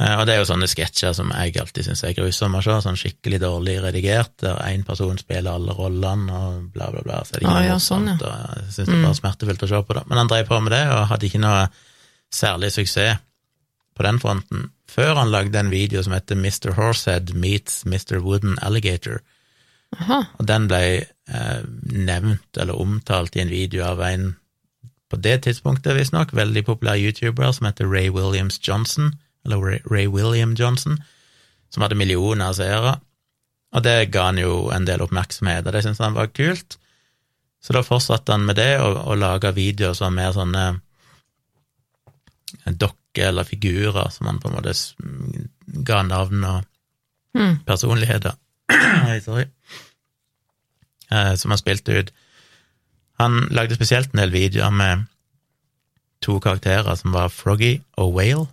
Eh, 0.00 0.14
Og 0.18 0.26
det 0.26 0.34
er 0.34 0.40
jo 0.40 0.46
sånne 0.48 0.66
sketsjer 0.66 1.12
som 1.14 1.28
jeg 1.30 1.54
alltid 1.60 1.86
syns 1.86 2.02
er 2.04 2.14
grusomme 2.16 2.58
å 2.58 2.64
se, 2.66 2.74
sånn 2.82 2.96
skikkelig 2.98 3.38
dårlig 3.44 3.76
redigert, 3.84 4.32
der 4.42 4.56
én 4.66 4.82
person 4.86 5.18
spiller 5.20 5.54
alle 5.54 5.72
rollene 5.78 6.32
og 6.34 6.64
bla, 6.74 6.88
bla, 6.90 7.02
bla. 7.06 7.20
Så 7.24 7.36
er 7.36 7.40
det 7.40 7.46
ikke 7.46 7.54
Ah, 7.60 7.66
ja, 7.68 7.76
sånn, 7.78 8.08
ja. 8.10 8.16
og 8.18 8.64
jeg 8.64 8.72
syns 8.74 8.88
det 8.90 8.96
er 8.98 9.04
bare 9.06 9.20
smertefullt 9.20 9.62
å 9.62 9.68
se 9.70 9.82
på 9.86 9.94
det. 10.00 10.02
Men 10.10 10.18
han 10.18 10.32
drev 10.32 10.48
på 10.50 10.60
med 10.64 10.72
det, 10.74 10.82
og 10.90 11.06
hadde 11.12 11.28
ikke 11.30 11.42
noe 11.44 11.68
særlig 12.34 12.72
suksess 12.74 13.20
på 13.94 14.02
den 14.02 14.18
fronten, 14.18 14.70
før 14.90 15.14
han 15.20 15.30
lagde 15.30 15.58
en 15.60 15.70
video 15.70 16.02
som 16.02 16.12
heter 16.16 16.34
Mr. 16.34 16.72
Horsehead 16.74 17.30
meets 17.38 17.84
Mr. 17.86 18.18
Wooden 18.24 18.58
Alligator. 18.62 19.20
Aha. 19.94 20.24
Og 20.40 20.46
den 20.50 20.66
ble 20.66 20.80
eh, 21.06 21.60
nevnt 21.86 22.58
eller 22.58 22.74
omtalt 22.82 23.36
i 23.38 23.44
en 23.44 23.52
video 23.54 23.84
av 23.86 24.02
en 24.02 24.32
på 25.12 25.20
det 25.22 25.44
tidspunktet, 25.46 25.94
visstnok, 25.94 26.32
veldig 26.34 26.64
populær 26.66 26.98
YouTuber 26.98 27.52
som 27.54 27.68
heter 27.68 27.86
Ray 27.86 28.08
Williams 28.10 28.58
Johnson, 28.58 29.12
eller 29.44 29.80
Ray, 29.90 30.06
William 30.08 30.54
Johnson, 30.58 30.98
som 31.70 31.82
hadde 31.84 31.98
millioner 31.98 32.48
av 32.50 32.56
seere. 32.58 32.94
Og 33.74 33.82
det 33.82 34.10
ga 34.14 34.28
han 34.30 34.38
jo 34.38 34.70
en 34.72 34.86
del 34.86 35.02
oppmerksomhet, 35.02 35.66
og 35.66 35.72
det 35.74 35.82
syntes 35.84 36.00
han 36.04 36.14
var 36.16 36.30
kult. 36.32 36.76
Så 37.64 37.72
da 37.74 37.82
fortsatte 37.82 38.32
han 38.32 38.44
med 38.46 38.56
det, 38.60 38.78
og, 38.80 38.98
og 39.08 39.18
laga 39.18 39.50
videoer 39.56 39.96
som 39.98 40.14
mer 40.14 40.32
sånne 40.36 40.66
dokker 42.66 43.28
eller 43.30 43.44
figurer 43.48 44.08
som 44.10 44.26
han 44.30 44.38
på 44.42 44.48
en 44.50 44.56
måte 44.58 44.74
ga 45.86 46.02
navn 46.06 46.44
og 46.44 46.70
Mm. 47.34 47.56
personligheter. 47.66 48.36
Sorry. 49.24 49.48
Eh, 51.10 51.34
som 51.34 51.50
han 51.50 51.58
spilte 51.58 51.96
ut. 51.98 52.12
Han 53.18 53.48
lagde 53.50 53.74
spesielt 53.74 54.12
en 54.14 54.20
del 54.22 54.30
videoer 54.30 54.70
med 54.70 55.08
to 56.22 56.36
karakterer 56.38 56.94
som 56.94 57.10
var 57.10 57.32
Froggy 57.34 57.80
og 57.98 58.14
Whale. 58.14 58.46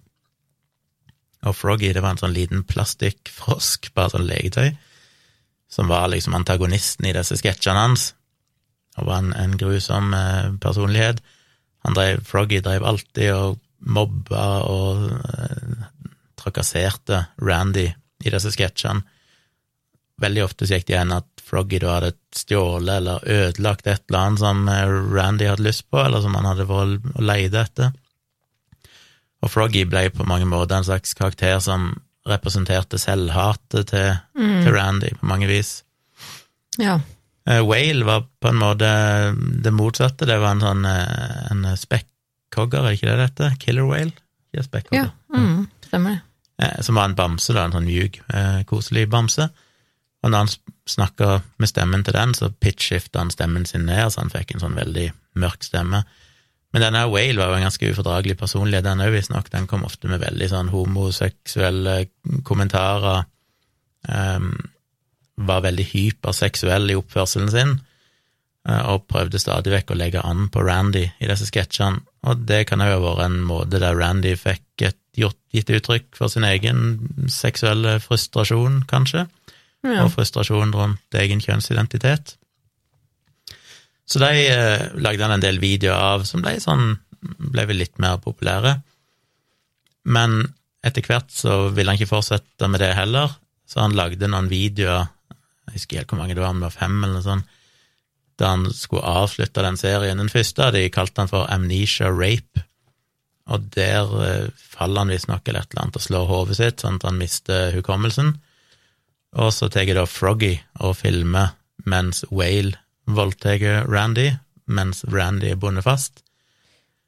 Og 1.47 1.57
Froggy, 1.57 1.89
det 1.93 2.03
var 2.03 2.15
en 2.15 2.21
sånn 2.21 2.35
liten 2.35 2.63
plastikkfrosk, 2.69 3.91
bare 3.97 4.13
sånn 4.13 4.27
leketøy, 4.29 4.75
som 5.71 5.89
var 5.89 6.11
liksom 6.11 6.35
antagonisten 6.37 7.07
i 7.09 7.15
disse 7.15 7.39
sketsjene 7.39 7.85
hans, 7.87 8.11
og 8.99 9.07
var 9.07 9.23
en, 9.23 9.31
en 9.33 9.55
grusom 9.57 10.11
eh, 10.13 10.51
personlighet. 10.61 11.21
Han 11.87 11.97
drev, 11.97 12.21
Froggy 12.27 12.59
drev 12.61 12.85
alltid 12.85 13.31
og 13.33 13.57
mobba 13.81 14.45
og 14.67 15.07
eh, 15.09 15.87
trakasserte 16.37 17.25
Randy 17.41 17.87
i 17.89 18.33
disse 18.33 18.51
sketsjene. 18.53 19.01
Veldig 20.21 20.43
ofte 20.45 20.67
så 20.67 20.77
gikk 20.77 20.89
det 20.89 20.93
igjen 20.93 21.15
at 21.15 21.41
Froggy 21.41 21.79
da 21.81 21.95
hadde 21.95 22.13
stjålet 22.37 22.99
eller 22.99 23.25
ødelagt 23.25 23.87
et 23.89 24.03
eller 24.09 24.19
annet 24.19 24.43
som 24.43 24.67
eh, 24.69 24.93
Randy 25.15 25.49
hadde 25.49 25.65
lyst 25.65 25.87
på, 25.89 26.03
eller 26.03 26.21
som 26.21 26.37
han 26.37 26.51
hadde 26.51 26.69
vært 26.69 27.09
og 27.15 27.25
leide 27.25 27.65
etter. 27.65 27.95
Og 29.41 29.49
Froggy 29.49 29.85
ble 29.89 30.05
på 30.13 30.27
mange 30.29 30.47
måter 30.49 30.77
en 30.77 30.87
slags 30.87 31.15
karakter 31.17 31.59
som 31.63 31.91
representerte 32.29 32.99
selvhatet 33.01 33.89
til, 33.89 34.19
til 34.37 34.75
Randy 34.75 35.09
på 35.17 35.29
mange 35.29 35.49
vis. 35.49 35.79
Ja. 36.77 36.99
Uh, 37.49 37.63
Whale 37.65 38.05
var 38.05 38.27
på 38.39 38.51
en 38.51 38.59
måte 38.61 38.89
det 39.65 39.73
motsatte, 39.73 40.29
det 40.29 40.37
var 40.43 40.53
en 40.53 40.61
sånn 40.61 40.85
eh, 40.85 41.39
en 41.49 41.65
spekkhogger, 41.73 42.85
er 42.85 42.97
ikke 42.97 43.09
det 43.09 43.17
dette? 43.23 43.49
Killer 43.63 43.89
whale? 43.89 44.13
Ikke 44.53 44.93
ja. 44.93 45.07
Mm. 45.33 45.65
Stemmer 45.87 46.17
det. 46.17 46.21
Eh, 46.61 46.81
Som 46.81 46.95
var 46.95 47.09
en 47.09 47.15
bamse, 47.15 47.53
da, 47.53 47.65
en 47.65 47.75
sånn 47.75 47.87
mjuk, 47.87 48.21
eh, 48.29 48.61
koselig 48.69 49.07
bamse. 49.09 49.49
Og 50.21 50.29
når 50.29 50.37
han 50.37 50.51
snakka 50.89 51.41
med 51.57 51.69
stemmen 51.69 52.03
til 52.05 52.13
den, 52.13 52.33
så 52.37 52.51
pitchskifta 52.51 53.23
han 53.23 53.31
stemmen 53.33 53.65
sin 53.65 53.87
ned, 53.89 54.11
så 54.11 54.21
han 54.21 54.33
fikk 54.33 54.53
en 54.53 54.63
sånn 54.65 54.77
veldig 54.77 55.07
mørk 55.41 55.65
stemme. 55.65 56.03
Men 56.71 56.85
denne 56.85 57.03
Whale 57.11 57.35
var 57.39 57.51
jo 57.51 57.59
en 57.59 57.65
ganske 57.67 57.89
ufordragelig 57.91 58.37
personlighet, 58.39 58.85
den 58.85 59.03
òg, 59.03 59.11
visstnok. 59.11 59.49
Den 59.51 59.67
kom 59.67 59.83
ofte 59.83 60.07
med 60.07 60.21
veldig 60.23 60.47
sånn 60.53 60.71
homoseksuelle 60.71 61.97
kommentarer. 62.47 63.25
Um, 64.07 64.53
var 65.41 65.63
veldig 65.65 65.85
hyperseksuell 65.91 66.91
i 66.91 66.97
oppførselen 66.99 67.51
sin, 67.51 67.75
eh, 68.67 68.81
og 68.91 69.07
prøvde 69.09 69.39
stadig 69.41 69.73
vekk 69.73 69.93
å 69.93 69.97
legge 69.97 70.23
an 70.25 70.47
på 70.53 70.63
Randy 70.65 71.05
i 71.19 71.29
disse 71.29 71.47
sketsjene. 71.49 72.01
Og 72.29 72.45
det 72.45 72.65
kan 72.69 72.83
jo 72.83 72.91
ha 72.91 73.01
vært 73.01 73.25
en 73.25 73.39
måte 73.47 73.81
der 73.81 73.97
Randy 73.97 74.35
fikk 74.37 74.85
et 74.85 74.99
gjort, 75.17 75.39
gitt 75.53 75.71
uttrykk 75.73 76.11
for 76.15 76.31
sin 76.31 76.45
egen 76.47 77.27
seksuelle 77.27 77.99
frustrasjon, 78.03 78.83
kanskje 78.87 79.27
Ja. 79.83 80.03
og 80.03 80.11
frustrasjon 80.13 80.75
rundt 80.77 81.17
egen 81.17 81.41
kjønnsidentitet. 81.41 82.35
Så 84.11 84.19
de 84.19 84.31
eh, 84.51 84.89
lagde 84.99 85.23
han 85.23 85.37
en 85.37 85.43
del 85.43 85.61
videoer 85.61 85.95
av 85.95 86.25
som 86.27 86.43
ble 86.43 86.57
sånn 86.59 86.97
ble 87.21 87.67
vel 87.69 87.79
litt 87.83 87.99
mer 88.01 88.17
populære. 88.21 88.75
Men 90.09 90.41
etter 90.83 91.05
hvert 91.05 91.29
så 91.31 91.69
ville 91.69 91.93
han 91.93 91.99
ikke 91.99 92.09
fortsette 92.09 92.67
med 92.71 92.81
det 92.81 92.95
heller, 92.97 93.37
så 93.69 93.83
han 93.85 93.95
lagde 93.95 94.27
noen 94.27 94.49
videoer, 94.51 95.11
jeg 95.69 95.75
husker 95.77 95.93
ikke 95.93 96.01
helt 96.01 96.13
hvor 96.13 96.21
mange 96.23 96.35
det 96.35 96.43
var, 96.43 96.57
det 96.57 96.65
var 96.65 96.75
fem 96.75 96.97
eller 96.97 97.19
noe 97.19 97.27
sånt, 97.27 97.57
da 98.41 98.55
han 98.55 98.65
skulle 98.73 99.05
avslutte 99.05 99.63
den 99.63 99.77
serien. 99.77 100.19
Den 100.19 100.33
første 100.33 100.71
de 100.73 100.87
kalte 100.91 101.21
han 101.21 101.29
for 101.29 101.45
Amnesia 101.53 102.09
Rape, 102.09 102.65
og 103.51 103.69
der 103.75 104.15
eh, 104.25 104.49
faller 104.73 105.05
han 105.05 105.13
visstnok 105.13 105.45
eller 105.45 105.63
et 105.63 105.75
eller 105.75 105.85
annet 105.85 105.99
og 106.01 106.07
slår 106.07 106.29
hodet 106.31 106.57
sitt, 106.57 106.81
sånn 106.81 106.97
at 106.97 107.05
han 107.07 107.21
mister 107.21 107.75
hukommelsen. 107.77 108.35
Og 109.39 109.53
så 109.55 109.69
tar 109.71 109.85
jeg 109.85 109.95
da 109.95 110.09
Froggy 110.09 110.55
og 110.81 110.97
filmer 110.99 111.53
mens 111.87 112.25
Whale 112.33 112.80
voldtar 113.05 113.87
Randy, 113.89 114.31
mens 114.65 115.03
Randy 115.07 115.51
er 115.51 115.59
bundet 115.59 115.85
fast. 115.87 116.23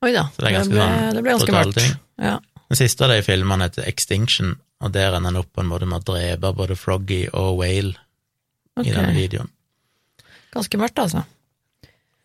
Oi 0.03 0.11
da. 0.11 0.27
Så 0.35 0.43
det 0.43 0.53
ganske 0.55 0.73
ble, 0.73 0.83
sånn 0.83 1.15
det 1.15 1.23
ble 1.23 1.35
ganske 1.37 1.55
mørkt. 1.55 1.83
Ja. 2.19 2.37
Den 2.73 2.79
siste 2.79 3.05
av 3.05 3.13
de 3.13 3.21
filmene 3.23 3.67
heter 3.69 3.87
Extinction, 3.87 4.55
og 4.83 4.95
der 4.95 5.13
ender 5.13 5.31
han 5.31 5.39
opp 5.39 5.51
på 5.53 5.63
en 5.63 5.69
måte 5.69 5.87
med 5.87 6.01
å 6.01 6.07
drepe 6.13 6.51
både 6.57 6.77
Froggy 6.79 7.21
og 7.29 7.59
Whale 7.61 7.93
okay. 8.75 8.89
i 8.89 8.95
denne 8.95 9.13
videoen. 9.15 9.51
Ganske 10.53 10.79
mørkt, 10.81 10.99
altså. 11.01 11.23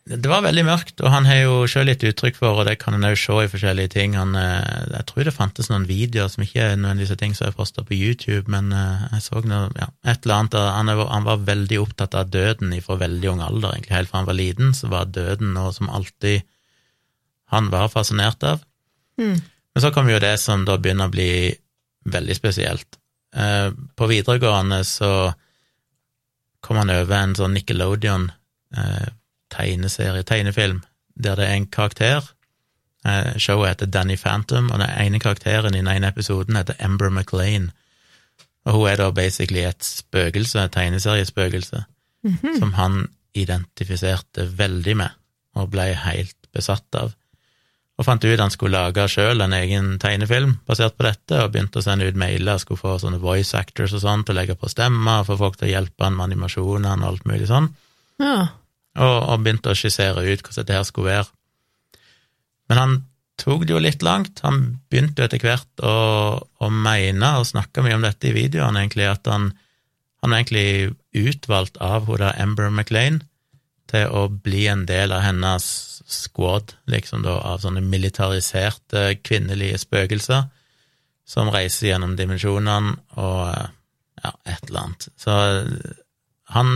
Det 0.09 0.29
var 0.31 0.41
veldig 0.41 0.63
mørkt, 0.65 1.03
og 1.05 1.11
han 1.13 1.27
har 1.29 1.43
jo 1.43 1.57
sjøl 1.69 1.91
litt 1.91 2.05
uttrykk 2.07 2.39
for, 2.39 2.57
og 2.57 2.65
det 2.65 2.79
kan 2.81 2.95
en 2.97 3.05
òg 3.05 3.17
se 3.21 3.35
i 3.45 3.51
forskjellige 3.53 3.91
ting. 3.93 4.15
Han, 4.17 4.33
eh, 4.41 4.87
jeg 4.95 5.05
tror 5.11 5.29
det 5.29 5.35
fantes 5.37 5.69
noen 5.69 5.85
videoer 5.89 6.31
som 6.33 6.45
ikke 6.45 6.63
er 6.65 6.79
nødvendigvis 6.81 7.13
er 7.13 7.21
ting 7.21 7.35
som 7.37 7.49
er 7.49 7.57
posta 7.57 7.85
på 7.85 7.97
YouTube, 7.97 8.49
men 8.49 8.73
eh, 8.73 9.03
jeg 9.13 9.27
så 9.27 9.43
noe, 9.45 9.69
ja, 9.77 9.91
et 10.09 10.25
eller 10.25 10.37
annet 10.39 10.57
han, 10.57 10.93
han 11.13 11.29
var 11.29 11.45
veldig 11.51 11.81
opptatt 11.83 12.17
av 12.17 12.33
døden 12.33 12.73
fra 12.85 12.97
veldig 13.03 13.33
ung 13.35 13.45
alder, 13.45 13.77
egentlig 13.77 13.97
helt 13.99 14.13
fra 14.13 14.23
han 14.23 14.31
var 14.31 14.39
liten, 14.41 14.73
så 14.73 14.89
var 14.95 15.13
døden 15.13 15.53
noe 15.59 15.75
som 15.77 15.93
alltid 15.93 16.49
han 17.53 17.69
var 17.75 17.93
fascinert 17.93 18.49
av. 18.49 18.65
Mm. 19.21 19.37
Men 19.37 19.85
så 19.85 19.93
kom 19.93 20.09
jo 20.09 20.25
det 20.25 20.35
som 20.41 20.65
da 20.65 20.79
begynner 20.81 21.13
å 21.13 21.17
bli 21.19 21.31
veldig 22.09 22.39
spesielt. 22.39 22.97
Eh, 23.37 23.69
På 23.93 24.09
videregående 24.09 24.81
så 24.89 25.13
kom 26.65 26.81
han 26.81 26.97
over 26.97 27.17
en 27.21 27.37
sånn 27.37 27.55
Nickelodeon 27.61 28.31
tegneserie, 29.51 30.23
tegnefilm, 30.23 30.83
der 31.15 31.39
det 31.39 31.49
er 31.49 31.55
en 31.57 31.67
karakter. 31.67 32.31
Eh, 33.07 33.37
Showet 33.39 33.69
heter 33.69 33.87
Danny 33.87 34.17
Phantom, 34.17 34.71
og 34.71 34.81
den 34.81 34.91
ene 34.91 35.21
karakteren 35.21 35.75
i 35.75 35.83
den 35.83 35.91
ene 35.93 36.09
episoden 36.09 36.57
heter 36.57 36.79
Ember 36.85 37.11
McLean. 37.11 37.71
Og 38.67 38.73
hun 38.73 38.89
er 38.89 38.97
da 38.97 39.11
basically 39.11 39.65
et 39.65 39.85
spøkelse, 39.85 40.65
et 40.65 40.73
tegneseriespøkelse, 40.73 41.85
som 42.59 42.73
han 42.75 43.07
identifiserte 43.35 44.49
veldig 44.59 44.97
med, 44.97 45.15
og 45.55 45.71
ble 45.71 45.95
helt 45.95 46.37
besatt 46.53 46.95
av 46.95 47.15
og 47.99 48.07
fant 48.07 48.23
ut 48.23 48.39
han 48.39 48.53
skulle 48.55 48.79
lage 48.79 49.09
sjøl 49.11 49.43
en 49.43 49.55
egen 49.57 49.97
tegnefilm 49.99 50.55
basert 50.69 50.95
på 50.95 51.07
dette, 51.09 51.41
og 51.43 51.51
begynte 51.55 51.81
å 51.81 51.85
sende 51.85 52.07
ut 52.07 52.19
mailer, 52.19 52.61
skulle 52.63 52.79
få 52.79 52.95
sånne 53.03 53.19
voice 53.23 53.59
actors 53.59 53.97
og 53.99 54.05
sånn 54.05 54.23
til 54.23 54.37
å 54.37 54.39
legge 54.39 54.55
på 54.59 54.71
stemmer, 54.71 55.27
få 55.27 55.35
folk 55.41 55.59
til 55.59 55.67
å 55.67 55.73
hjelpe 55.73 56.07
han 56.07 56.15
med 56.15 56.29
animasjonene 56.29 56.95
og 57.03 57.09
alt 57.13 57.29
mulig 57.31 57.51
sånn, 57.51 57.73
Ja. 58.23 58.49
Og, 58.99 59.17
og 59.33 59.45
begynte 59.45 59.73
å 59.73 59.79
skissere 59.79 60.25
ut 60.27 60.43
hvordan 60.43 60.59
dette 60.59 60.77
her 60.77 60.87
skulle 60.89 61.13
være. 61.13 61.31
Men 62.69 62.83
han 62.83 62.99
tok 63.39 63.65
det 63.65 63.75
jo 63.75 63.81
litt 63.83 64.05
langt, 64.05 64.43
han 64.43 64.81
begynte 64.91 65.25
etter 65.25 65.43
hvert 65.43 65.85
å, 65.85 65.95
å 66.43 66.71
mene 66.75 67.33
og 67.39 67.47
snakke 67.49 67.85
mye 67.85 67.97
om 67.97 68.05
dette 68.05 68.31
i 68.31 68.35
videoene, 68.37 68.83
egentlig, 68.83 69.07
at 69.09 69.31
han, 69.31 69.53
han 70.25 70.35
egentlig 70.35 70.95
utvalgt 71.17 71.79
av 71.83 72.09
hun 72.11 72.21
der 72.21 72.39
Amber 72.43 72.71
McLean 72.73 73.23
til 73.89 74.11
å 74.13 74.27
bli 74.29 74.67
en 74.69 74.85
del 74.89 75.15
av 75.17 75.23
hennes 75.25 75.65
squad, 76.09 76.75
liksom 76.91 77.25
da, 77.25 77.39
av 77.53 77.63
sånne 77.63 77.81
militariserte 77.85 79.15
kvinnelige 79.23 79.81
spøkelser 79.85 80.49
som 81.29 81.51
reiser 81.53 81.93
gjennom 81.93 82.15
dimensjonene 82.17 82.97
og 83.21 83.43
ja, 83.49 84.33
et 84.49 84.69
eller 84.69 84.81
annet. 84.83 85.09
Så 85.21 85.35
han 86.55 86.73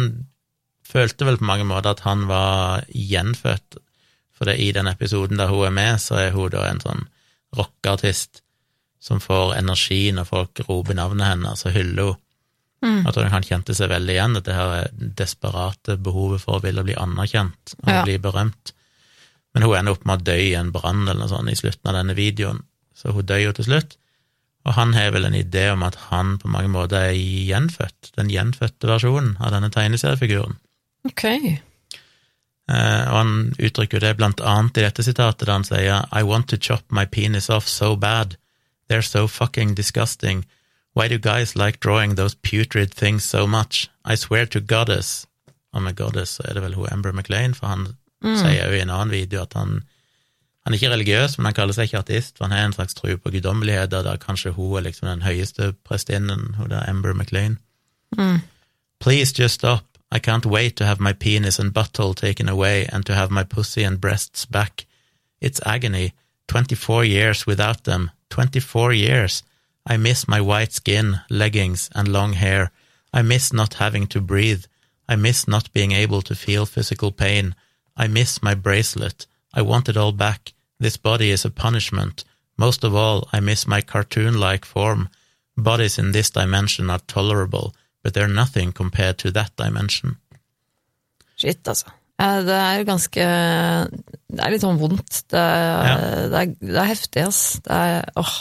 følte 0.93 1.27
vel 1.29 1.39
på 1.41 1.49
mange 1.49 1.67
måter 1.69 1.95
at 1.97 2.05
han 2.07 2.27
var 2.31 2.85
gjenfødt, 2.93 3.81
For 4.37 4.49
det, 4.51 4.57
i 4.59 4.73
den 4.75 4.89
episoden 4.91 5.39
der 5.39 5.53
hun 5.53 5.69
er 5.69 5.75
med, 5.77 6.01
så 6.03 6.17
er 6.19 6.33
hun 6.35 6.51
da 6.51 6.65
en 6.67 6.81
sånn 6.83 7.05
rockeartist 7.55 8.41
som 9.03 9.21
får 9.23 9.55
energi 9.59 10.11
når 10.15 10.27
folk 10.27 10.63
roper 10.69 10.97
navnet 10.99 11.29
hennes 11.29 11.63
og 11.67 11.75
hyller 11.77 12.13
henne. 12.13 12.19
Mm. 12.83 13.05
Jeg 13.07 13.15
tror 13.15 13.29
han 13.31 13.45
kjente 13.47 13.75
seg 13.79 13.93
veldig 13.93 14.15
igjen, 14.17 14.33
at 14.41 14.47
det 14.49 14.55
her 14.57 14.73
er 14.81 14.89
desperate 15.21 15.95
behovet 16.03 16.43
for 16.43 16.59
å 16.59 16.63
ville 16.65 16.83
bli 16.83 16.97
anerkjent 16.99 17.77
og 17.85 17.93
Ja. 17.93 18.01
bli 18.03 18.17
berømt. 18.19 18.73
Men 19.55 19.63
hun 19.63 19.77
ender 19.79 19.93
opp 19.95 20.05
med 20.05 20.19
å 20.19 20.25
dø 20.25 20.35
i 20.35 20.55
en 20.59 20.73
brann 20.75 21.05
eller 21.07 21.21
noe 21.21 21.31
sånt 21.31 21.53
i 21.53 21.55
slutten 21.55 21.87
av 21.93 21.95
denne 21.95 22.17
videoen, 22.19 22.65
så 22.97 23.13
hun 23.15 23.23
dør 23.27 23.39
jo 23.45 23.53
til 23.53 23.65
slutt. 23.69 23.95
Og 24.67 24.75
han 24.75 24.95
har 24.95 25.13
vel 25.15 25.27
en 25.27 25.35
idé 25.39 25.71
om 25.73 25.83
at 25.87 25.95
han 26.11 26.39
på 26.39 26.51
mange 26.51 26.71
måter 26.75 27.13
er 27.13 27.15
gjenfødt, 27.15 28.11
den 28.17 28.31
gjenfødte 28.31 28.91
versjonen 28.91 29.37
av 29.39 29.53
denne 29.53 29.71
tegneseriefiguren. 29.71 30.59
Ok. 31.09 31.25
Uh, 32.71 33.05
og 33.11 33.17
han 33.17 33.33
uttrykker 33.59 34.01
det 34.01 34.15
blant 34.17 34.41
annet 34.41 34.79
i 34.79 34.85
dette 34.87 35.05
sitatet, 35.05 35.47
da 35.49 35.59
han 35.59 35.67
sier 35.67 36.07
I 36.15 36.23
want 36.23 36.49
to 36.53 36.57
chop 36.57 36.85
my 36.91 37.05
penis 37.05 37.51
off 37.51 37.69
so 37.69 37.97
bad. 37.97 38.37
They're 38.89 39.03
so 39.03 39.27
fucking 39.27 39.75
disgusting. 39.75 40.45
Why 40.95 41.09
do 41.09 41.19
guys 41.19 41.57
like 41.57 41.81
drawing 41.81 42.15
those 42.17 42.35
putrid 42.35 42.95
things 42.95 43.25
so 43.25 43.47
much? 43.47 43.89
I 44.05 44.15
swear 44.15 44.47
to 44.47 44.61
goddess. 44.61 45.27
Og 45.73 45.83
med 45.83 45.97
goddess 45.97 46.37
så 46.37 46.47
er 46.49 46.55
det 46.55 46.63
vel 46.63 46.75
hun 46.75 46.89
Amber 46.93 47.13
McLean, 47.13 47.55
for 47.55 47.67
han 47.67 47.89
sier 48.23 48.69
jo 48.69 48.77
i 48.77 48.83
en 48.83 48.93
annen 48.93 49.11
video 49.11 49.43
at 49.43 49.57
han 49.59 49.83
han 50.63 50.75
er 50.75 50.79
ikke 50.79 50.93
religiøs, 50.93 51.39
men 51.39 51.49
han 51.49 51.55
kaller 51.57 51.75
seg 51.75 51.89
ikke 51.89 52.03
artist, 52.05 52.37
for 52.37 52.47
han 52.47 52.55
har 52.55 52.69
en 52.69 52.75
slags 52.77 52.95
tro 52.95 53.17
på 53.19 53.31
guddommeligheter, 53.35 54.05
der 54.07 54.21
kanskje 54.23 54.53
hun 54.55 54.77
er 54.79 54.85
liksom 54.87 55.09
den 55.09 55.25
høyeste 55.27 55.73
prestinnen, 55.83 56.55
hun 56.55 56.71
der 56.71 56.89
Amber 56.89 57.13
McLean. 57.19 57.59
Please 59.01 59.35
just 59.35 59.55
stop. 59.55 59.92
I 60.15 60.19
can't 60.19 60.45
wait 60.45 60.77
to 60.77 60.85
have 60.85 61.01
my 61.01 61.15
penis 61.15 61.59
and 61.59 61.73
butthole 61.73 62.15
taken 62.15 62.47
away 62.47 62.87
and 62.93 63.07
to 63.07 63.15
have 63.15 63.31
my 63.31 63.45
pussy 63.45 63.83
and 63.83 63.99
breasts 63.99 64.45
back. 64.45 64.85
It's 65.41 65.59
agony. 65.65 66.13
24 66.49 67.07
years 67.07 67.47
without 67.47 67.85
them. 67.85 68.11
24 68.29 68.93
years. 68.93 69.43
I 69.87 69.97
miss 69.97 70.29
my 70.29 70.39
white 70.39 70.73
skin, 70.73 71.21
leggings, 71.31 71.89
and 71.95 72.09
long 72.09 72.35
hair. 72.35 72.73
I 73.11 73.23
miss 73.23 73.55
not 73.55 73.81
having 73.85 74.07
to 74.09 74.21
breathe. 74.21 74.67
I 75.09 75.17
miss 75.17 75.49
not 75.49 75.73
being 75.73 75.93
able 75.93 76.21
to 76.23 76.35
feel 76.35 76.67
physical 76.67 77.11
pain. 77.11 77.55
I 77.97 78.07
miss 78.07 78.43
my 78.43 78.55
bracelet. 78.55 79.27
I 79.55 79.63
want 79.63 79.89
it 79.89 79.97
all 79.97 80.13
back. 80.13 80.53
This 80.79 80.99
body 80.99 81.31
is 81.31 81.47
a 81.47 81.51
punishment. 81.51 82.25
Most 82.59 82.85
of 82.85 82.95
all, 82.95 83.31
I 83.33 83.41
miss 83.41 83.67
my 83.67 83.81
cartoon 83.81 84.39
like 84.39 84.67
form. 84.67 85.09
Bodies 85.57 85.99
in 85.99 86.13
this 86.13 86.29
dimension 86.29 86.91
are 86.91 87.01
tolerable, 87.07 87.75
but 88.03 88.15
they're 88.15 88.29
nothing 88.29 88.73
compared 88.73 89.19
to 89.19 89.31
that 89.33 89.53
dimension. 89.57 90.17
Shit, 91.37 91.63
altså. 91.69 91.91
Det 92.23 92.55
er 92.55 92.77
jo 92.79 92.85
ganske 92.87 93.25
Det 94.31 94.39
er 94.45 94.53
litt 94.53 94.63
sånn 94.63 94.79
vondt. 94.79 95.23
Det 95.33 95.43
Ja. 95.43 95.95
det 96.31 96.39
er, 96.43 96.51
det 96.61 96.77
er 96.83 96.91
heftig, 96.93 97.23
ass. 97.27 97.41
Det 97.65 97.73
er 97.73 98.05
åh. 98.17 98.35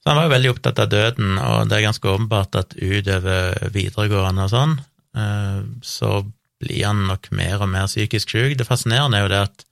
Så 0.00 0.08
han 0.08 0.16
var 0.16 0.28
jo 0.28 0.34
veldig 0.34 0.50
opptatt 0.54 0.78
av 0.80 0.88
døden, 0.88 1.38
og 1.38 1.68
det 1.68 1.76
er 1.76 1.86
ganske 1.88 2.08
åpenbart 2.08 2.54
at 2.56 2.72
utover 2.78 3.58
videregående 3.74 4.46
og 4.46 4.52
sånn, 4.52 4.78
eh, 5.16 5.58
så 5.84 6.12
blir 6.60 6.86
han 6.86 7.02
nok 7.08 7.28
mer 7.36 7.60
og 7.60 7.68
mer 7.68 7.86
psykisk 7.90 8.30
syk. 8.32 8.56
Det 8.56 8.66
fascinerende 8.68 9.18
er 9.18 9.26
jo 9.26 9.32
det 9.32 9.42
at 9.48 9.64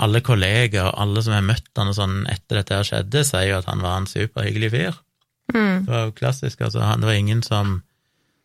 alle 0.00 0.20
kollegaer 0.24 0.88
og 0.88 0.98
alle 0.98 1.22
som 1.22 1.34
har 1.36 1.42
møtt 1.46 1.68
han 1.76 1.92
og 1.92 1.94
sånn 1.98 2.16
etter 2.32 2.56
dette 2.62 2.74
her 2.74 2.88
skjedde, 2.88 3.22
sier 3.28 3.50
jo 3.52 3.58
at 3.60 3.66
han 3.70 3.82
var 3.84 3.98
en 4.00 4.06
superhyggelig 4.10 4.70
fyr. 4.72 4.98
Det 5.52 5.86
var 5.90 6.06
jo 6.08 6.12
klassisk, 6.16 6.60
altså. 6.62 6.80
Det 6.98 7.04
var 7.06 7.18
ingen 7.18 7.42
som 7.42 7.82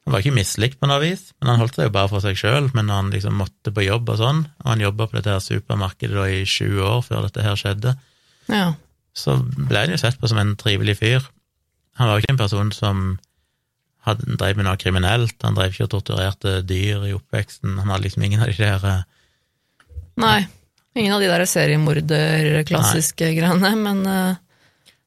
Han 0.05 0.13
var 0.13 0.21
ikke 0.21 0.35
mislikt 0.35 0.77
på 0.77 0.87
noe 0.89 1.01
vis, 1.01 1.31
men 1.41 1.49
han 1.49 1.61
holdt 1.63 1.79
seg 1.79 1.87
jo 1.87 1.93
bare 1.95 2.09
for 2.11 2.21
seg 2.21 2.37
sjøl. 2.37 2.67
Men 2.77 2.91
han 2.93 3.09
liksom 3.09 3.39
måtte 3.41 3.73
på 3.73 3.87
jobb 3.87 4.11
og 4.13 4.19
sånn, 4.21 4.43
og 4.61 4.67
han 4.69 4.83
jobba 4.83 5.07
på 5.09 5.17
dette 5.17 5.33
her 5.33 5.41
supermarkedet 5.41 6.13
da 6.13 6.25
i 6.29 6.43
sju 6.45 6.77
år 6.85 7.01
før 7.07 7.25
dette 7.25 7.45
her 7.45 7.57
skjedde, 7.57 7.95
Ja. 8.51 8.67
så 9.17 9.39
ble 9.41 9.79
han 9.81 9.95
jo 9.95 9.97
sett 9.97 10.19
på 10.21 10.29
som 10.29 10.37
en 10.37 10.53
trivelig 10.61 10.99
fyr. 11.01 11.25
Han 11.97 12.07
var 12.11 12.19
jo 12.19 12.25
ikke 12.25 12.35
en 12.35 12.43
person 12.43 12.71
som 12.75 13.05
hadde, 14.05 14.37
drev 14.37 14.59
med 14.59 14.67
noe 14.67 14.77
kriminelt, 14.77 15.35
han 15.41 15.55
drev 15.57 15.73
ikke 15.73 15.87
og 15.87 15.93
torturerte 15.95 16.59
dyr 16.67 17.07
i 17.09 17.15
oppveksten, 17.15 17.79
han 17.79 17.89
hadde 17.89 18.05
liksom 18.05 18.25
ingen 18.27 18.43
av 18.45 18.51
de 18.51 18.59
der 18.59 18.85
eh, 18.91 19.03
Nei. 20.21 20.45
Ingen 20.95 21.11
av 21.11 21.19
de 21.19 21.27
der 21.27 21.43
seriemorder-klassiske 21.49 23.33
greiene, 23.35 23.71
men 23.75 24.05
uh, 24.07 24.35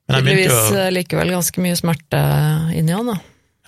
Men 0.09 0.19
tydeligvis 0.21 0.53
jo 0.53 0.75
eh, 0.77 0.91
likevel 0.93 1.31
ganske 1.33 1.63
mye 1.65 1.79
smerte 1.79 2.21
inni 2.77 2.93
han, 2.93 3.09
da. 3.09 3.17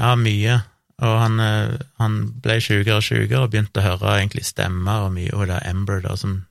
Ja, 0.01 0.11
mye. 0.21 0.59
Og 1.01 1.15
han, 1.23 1.41
eh, 1.41 1.79
han 1.99 2.17
ble 2.45 2.59
sjukere 2.61 2.99
og 3.01 3.05
sjukere 3.07 3.45
og 3.47 3.51
begynte 3.55 3.81
å 3.81 3.87
høre 3.87 4.19
egentlig 4.21 4.45
stemmer 4.45 5.07
og 5.07 5.15
mye, 5.17 5.33
og 5.33 5.47
det 5.49 5.57
er 5.61 5.71
Ember 5.71 6.03
da, 6.05 6.17
som 6.21 6.43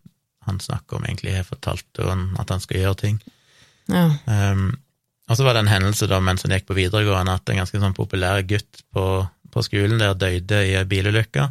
han 0.47 0.57
snakker 0.63 0.97
om, 0.97 1.03
egentlig 1.05 1.35
har 1.35 1.45
fortalt 1.45 1.99
henne 2.01 2.39
at 2.41 2.49
han 2.49 2.59
skal 2.63 2.79
gjøre 2.81 2.97
ting. 3.03 3.19
Ja. 3.91 4.07
Um, 4.25 4.71
og 5.29 5.38
så 5.38 5.45
var 5.45 5.53
det 5.53 5.62
en 5.65 5.69
hendelse 5.73 6.07
da 6.09 6.17
mens 6.25 6.41
han 6.45 6.55
gikk 6.55 6.65
på 6.71 6.77
videregående, 6.77 7.35
at 7.38 7.49
en 7.53 7.59
ganske 7.62 7.77
sånn 7.83 7.93
populær 7.97 8.41
gutt 8.49 8.81
på, 8.95 9.03
på 9.53 9.63
skolen 9.67 10.01
der 10.01 10.15
døde 10.17 10.63
i 10.65 10.73
ei 10.79 10.85
bilulykke. 10.89 11.45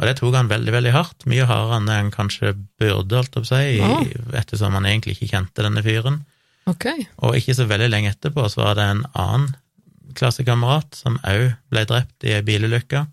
Og 0.00 0.08
det 0.08 0.14
tok 0.18 0.36
han 0.36 0.48
veldig, 0.48 0.72
veldig 0.72 0.92
hardt, 0.96 1.24
mye 1.28 1.44
hardere 1.48 1.78
enn 1.80 1.88
han 1.92 2.12
kanskje 2.12 2.52
burde, 2.80 3.16
holdt 3.16 3.32
jeg 3.32 3.32
på 3.32 3.40
å 3.40 3.48
si, 3.48 3.80
i- 3.80 4.36
ettersom 4.40 4.76
han 4.76 4.84
egentlig 4.88 5.16
ikke 5.16 5.30
kjente 5.32 5.64
denne 5.64 5.82
fyren. 5.84 6.20
Okay. 6.68 7.06
Og 7.24 7.36
ikke 7.40 7.56
så 7.56 7.64
veldig 7.68 7.88
lenge 7.92 8.12
etterpå 8.12 8.44
så 8.52 8.62
var 8.64 8.76
det 8.76 8.84
en 8.92 9.02
annen 9.16 9.50
klassekamerat 10.18 10.94
som 10.98 11.18
òg 11.26 11.54
ble 11.70 11.84
drept 11.88 12.24
i 12.28 12.34
ei 12.36 12.42
bilulykke. 12.46 13.06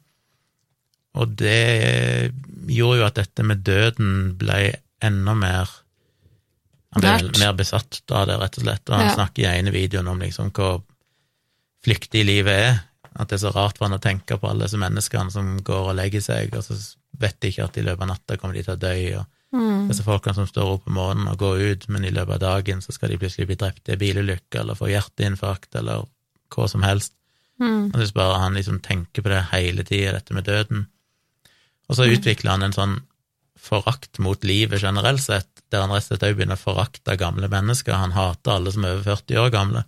Og 1.18 1.36
det 1.40 2.32
gjorde 2.70 3.00
jo 3.02 3.06
at 3.08 3.16
dette 3.18 3.44
med 3.48 3.64
døden 3.66 4.36
ble 4.38 4.76
enda 5.04 5.34
mer 5.38 5.70
Han 6.96 7.02
ble 7.04 7.10
Nært. 7.28 7.40
mer 7.42 7.54
besatt 7.54 7.98
av 8.16 8.28
det, 8.30 8.38
rett 8.40 8.58
og 8.58 8.64
slett. 8.64 8.90
Og 8.90 8.96
han 8.96 9.06
Ja. 9.08 9.14
snakker 9.14 9.44
i 9.44 9.60
ene 9.60 9.72
videoen 9.72 10.08
om 10.08 10.20
liksom 10.20 10.52
hvor 10.52 10.82
flyktig 11.84 12.24
livet 12.26 12.54
er. 12.54 12.80
At 13.20 13.28
det 13.28 13.36
er 13.42 13.50
så 13.50 13.54
rart 13.54 13.78
for 13.78 13.88
han 13.90 13.98
å 14.00 14.02
tenke 14.02 14.38
på 14.40 14.50
alle 14.50 14.64
disse 14.66 14.78
menneskene 14.80 15.32
som 15.32 15.58
går 15.62 15.90
og 15.92 15.96
legger 15.98 16.22
seg, 16.22 16.56
og 16.56 16.64
så 16.64 16.96
vet 17.20 17.40
de 17.42 17.50
ikke 17.52 17.64
at 17.66 17.78
i 17.78 17.82
løpet 17.84 18.02
av 18.02 18.08
natta 18.08 18.38
kommer 18.38 18.54
de 18.56 18.64
til 18.64 18.76
å 18.76 18.80
dø. 18.80 19.18
og 19.20 19.26
Mm. 19.54 19.88
disse 19.88 20.04
folkene 20.04 20.36
som 20.36 20.46
står 20.46 20.74
opp 20.74 20.88
om 20.88 20.94
morgenen 20.94 21.28
og 21.30 21.38
går 21.38 21.60
ut, 21.72 21.90
men 21.90 22.04
i 22.04 22.10
løpet 22.12 22.34
av 22.36 22.40
dagen 22.40 22.82
så 22.82 22.92
skal 22.92 23.10
de 23.10 23.18
plutselig 23.18 23.48
bli 23.48 23.56
drept 23.56 23.88
i 23.88 23.94
en 23.94 24.00
bilulykke 24.00 24.60
eller 24.60 24.76
få 24.76 24.88
hjerteinfarkt 24.92 25.74
eller 25.76 26.06
hva 26.54 26.68
som 26.72 26.86
helst. 26.86 27.14
Mm. 27.62 27.90
Og 27.90 27.98
synes 27.98 28.16
bare 28.16 28.40
han 28.44 28.58
liksom 28.58 28.80
tenker 28.86 29.26
på 29.26 29.34
det 29.34 29.48
hele 29.52 29.86
tida, 29.88 30.16
dette 30.18 30.36
med 30.38 30.48
døden. 30.48 30.88
Og 31.88 31.98
så 31.98 32.08
utvikler 32.12 32.54
han 32.54 32.68
en 32.68 32.76
sånn 32.76 32.98
forakt 33.58 34.20
mot 34.24 34.44
livet 34.46 34.84
generelt 34.84 35.24
sett, 35.24 35.50
der 35.72 35.84
han 35.84 35.92
rett 35.92 36.06
og 36.06 36.12
slett 36.12 36.26
òg 36.28 36.38
begynner 36.38 36.60
å 36.60 36.62
forakte 36.62 37.18
gamle 37.20 37.50
mennesker. 37.52 37.98
Han 37.98 38.16
hater 38.16 38.56
alle 38.56 38.74
som 38.74 38.86
er 38.86 38.98
over 38.98 39.16
40 39.18 39.42
år 39.44 39.54
gamle. 39.54 39.84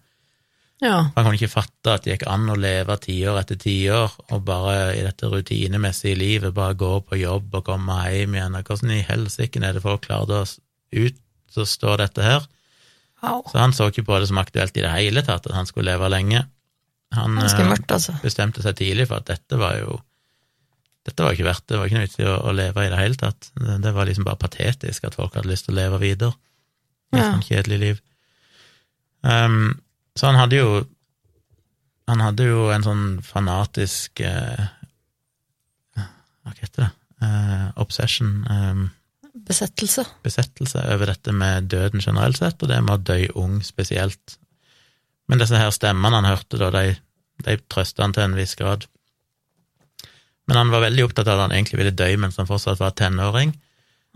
Ja. 0.80 1.10
Han 1.16 1.26
kunne 1.26 1.36
ikke 1.36 1.52
fatte 1.52 1.94
at 1.94 2.06
det 2.06 2.14
gikk 2.14 2.26
an 2.32 2.48
å 2.52 2.56
leve 2.60 2.96
tiår 3.04 3.42
etter 3.42 3.60
tiår 3.60 4.14
og 4.32 4.46
bare 4.48 4.94
i 4.96 5.02
dette 5.04 5.28
rutinemessige 5.28 6.16
livet 6.16 6.56
bare 6.56 6.78
gå 6.80 6.94
på 7.04 7.20
jobb 7.20 7.58
og 7.60 7.66
komme 7.68 7.98
hjem 8.08 8.38
igjen. 8.38 8.56
Hvordan 8.64 8.96
i 8.96 9.04
helsike 9.04 9.60
er 9.60 9.76
det 9.76 9.84
folk 9.84 10.06
klarer 10.08 10.46
å 10.46 11.04
utstå 11.04 11.98
dette 12.00 12.24
her? 12.24 12.48
Så 13.22 13.58
han 13.60 13.74
så 13.76 13.90
ikke 13.92 14.06
på 14.08 14.20
det 14.20 14.28
som 14.30 14.38
aktuelt 14.42 14.78
i 14.78 14.84
det 14.86 14.92
hele 14.94 15.24
tatt, 15.28 15.46
at 15.50 15.56
han 15.56 15.68
skulle 15.68 15.92
leve 15.92 16.10
lenge. 16.12 16.46
Han 17.18 17.36
Ganske 17.40 17.64
eh, 17.66 17.70
mørkt, 17.72 17.92
altså. 17.92 18.14
bestemte 18.24 18.62
seg 18.64 18.78
tidlig 18.80 19.08
for 19.10 19.20
at 19.24 19.28
dette 19.32 19.58
var 19.60 19.80
jo 19.82 19.98
dette 21.08 21.24
var 21.26 21.34
ikke 21.34 21.48
verdt 21.48 21.64
det, 21.64 21.72
det 21.74 21.78
var 21.80 21.88
ikke 21.88 21.98
noe 21.98 22.06
vits 22.06 22.20
i 22.20 22.26
å, 22.28 22.34
å 22.46 22.52
leve 22.54 22.84
i 22.86 22.90
det 22.92 22.98
hele 23.00 23.18
tatt. 23.18 23.48
Det, 23.56 23.78
det 23.82 23.94
var 23.96 24.06
liksom 24.06 24.26
bare 24.28 24.38
patetisk 24.38 25.08
at 25.08 25.16
folk 25.18 25.34
hadde 25.40 25.50
lyst 25.50 25.66
til 25.66 25.74
å 25.74 25.80
leve 25.80 25.98
videre. 26.04 26.36
I 27.10 27.18
et 27.18 27.24
Ja. 27.24 27.32
sånt 27.32 27.48
kjedelig 27.48 27.80
liv. 27.82 28.02
Um, 29.26 29.80
så 30.16 30.30
han 30.30 30.38
hadde 30.40 30.60
jo 30.60 30.68
Han 32.08 32.22
hadde 32.24 32.46
jo 32.48 32.70
en 32.72 32.84
sånn 32.86 33.02
fanatisk 33.26 34.22
uh, 34.24 34.68
Hva 35.98 36.54
heter 36.58 36.86
det? 36.86 36.92
Uh, 37.22 37.66
obsession. 37.84 38.32
Um, 38.50 38.86
Besettelse. 39.50 40.06
besettelse 40.24 40.84
over 40.94 41.10
dette 41.10 41.34
med 41.34 41.70
døden 41.72 42.04
generelt 42.04 42.38
sett, 42.38 42.62
og 42.62 42.70
det 42.70 42.80
med 42.86 43.00
å 43.00 43.04
dø 43.10 43.20
ung 43.42 43.60
spesielt. 43.66 44.38
Men 45.30 45.42
disse 45.42 45.58
her 45.58 45.72
stemmene 45.74 46.22
han 46.22 46.30
hørte, 46.30 46.60
da, 46.62 46.70
de, 46.76 46.96
de 47.46 47.58
trøsta 47.72 48.06
han 48.06 48.14
til 48.14 48.28
en 48.28 48.38
viss 48.38 48.54
grad. 48.60 48.86
Men 50.50 50.58
han 50.58 50.74
var 50.74 50.86
veldig 50.86 51.08
opptatt 51.08 51.28
av 51.28 51.40
at 51.40 51.48
han 51.48 51.58
egentlig 51.58 51.82
ville 51.82 51.98
dø 51.98 52.10
mens 52.22 52.38
han 52.42 52.50
fortsatt 52.50 52.82
var 52.82 52.94
tenåring, 52.98 53.56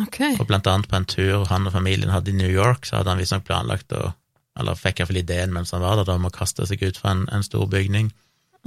Okay. 0.01 0.33
og 0.41 0.47
blant 0.49 0.65
annet 0.65 0.89
på 0.89 0.97
en 0.97 1.05
tur 1.05 1.43
han 1.51 1.67
og 1.69 1.75
familien 1.75 2.09
hadde 2.09 2.31
i 2.31 2.37
New 2.37 2.49
York, 2.49 2.87
så 2.89 2.97
hadde 2.97 3.13
han 3.13 3.19
visstnok 3.21 3.45
planlagt 3.45 3.93
å 3.93 4.13
Eller 4.53 4.77
fikk 4.77 4.99
iallfall 4.99 5.17
ideen 5.17 5.53
mens 5.53 5.71
han 5.73 5.81
var 5.81 5.97
der, 5.97 6.09
om 6.13 6.27
å 6.27 6.29
kaste 6.33 6.65
seg 6.69 6.83
ut 6.85 6.97
fra 7.01 7.09
en, 7.15 7.23
en 7.33 7.41
stor 7.41 7.65
bygning. 7.65 8.11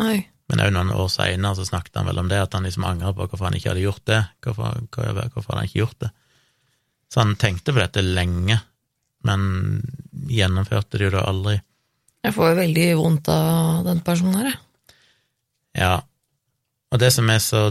Oi. 0.02 0.16
Men 0.50 0.62
òg 0.64 0.72
noen 0.74 0.88
år 0.90 1.06
seinere 1.14 1.62
snakket 1.62 2.00
han 2.00 2.08
vel 2.08 2.18
om 2.18 2.30
det, 2.30 2.40
at 2.42 2.56
han 2.58 2.66
liksom 2.66 2.82
angrer 2.88 3.14
på 3.14 3.22
hvorfor 3.22 3.46
han 3.46 3.54
ikke 3.54 3.70
hadde 3.70 3.84
gjort 3.84 4.02
det. 4.10 4.18
Hvorfor, 4.42 4.80
hvorfor, 4.90 5.28
hvorfor 5.30 5.52
hadde 5.52 5.60
han 5.62 5.70
ikke 5.70 5.78
gjort 5.84 6.00
det? 6.02 6.10
Så 7.12 7.22
han 7.22 7.36
tenkte 7.38 7.72
på 7.72 7.80
dette 7.80 8.02
lenge, 8.02 8.58
men 9.26 9.40
gjennomførte 10.30 10.98
det 10.98 11.08
jo 11.08 11.14
da 11.16 11.24
aldri. 11.30 11.56
Jeg 12.26 12.34
får 12.34 12.50
jo 12.50 12.60
veldig 12.60 12.86
vondt 12.98 13.28
av 13.30 13.84
den 13.86 14.02
personen 14.06 14.38
her, 14.40 14.52
jeg. 14.52 14.62
Ja. 15.76 15.96
Og 16.90 17.02
det 17.02 17.12
som 17.14 17.28
er 17.30 17.42
så 17.42 17.68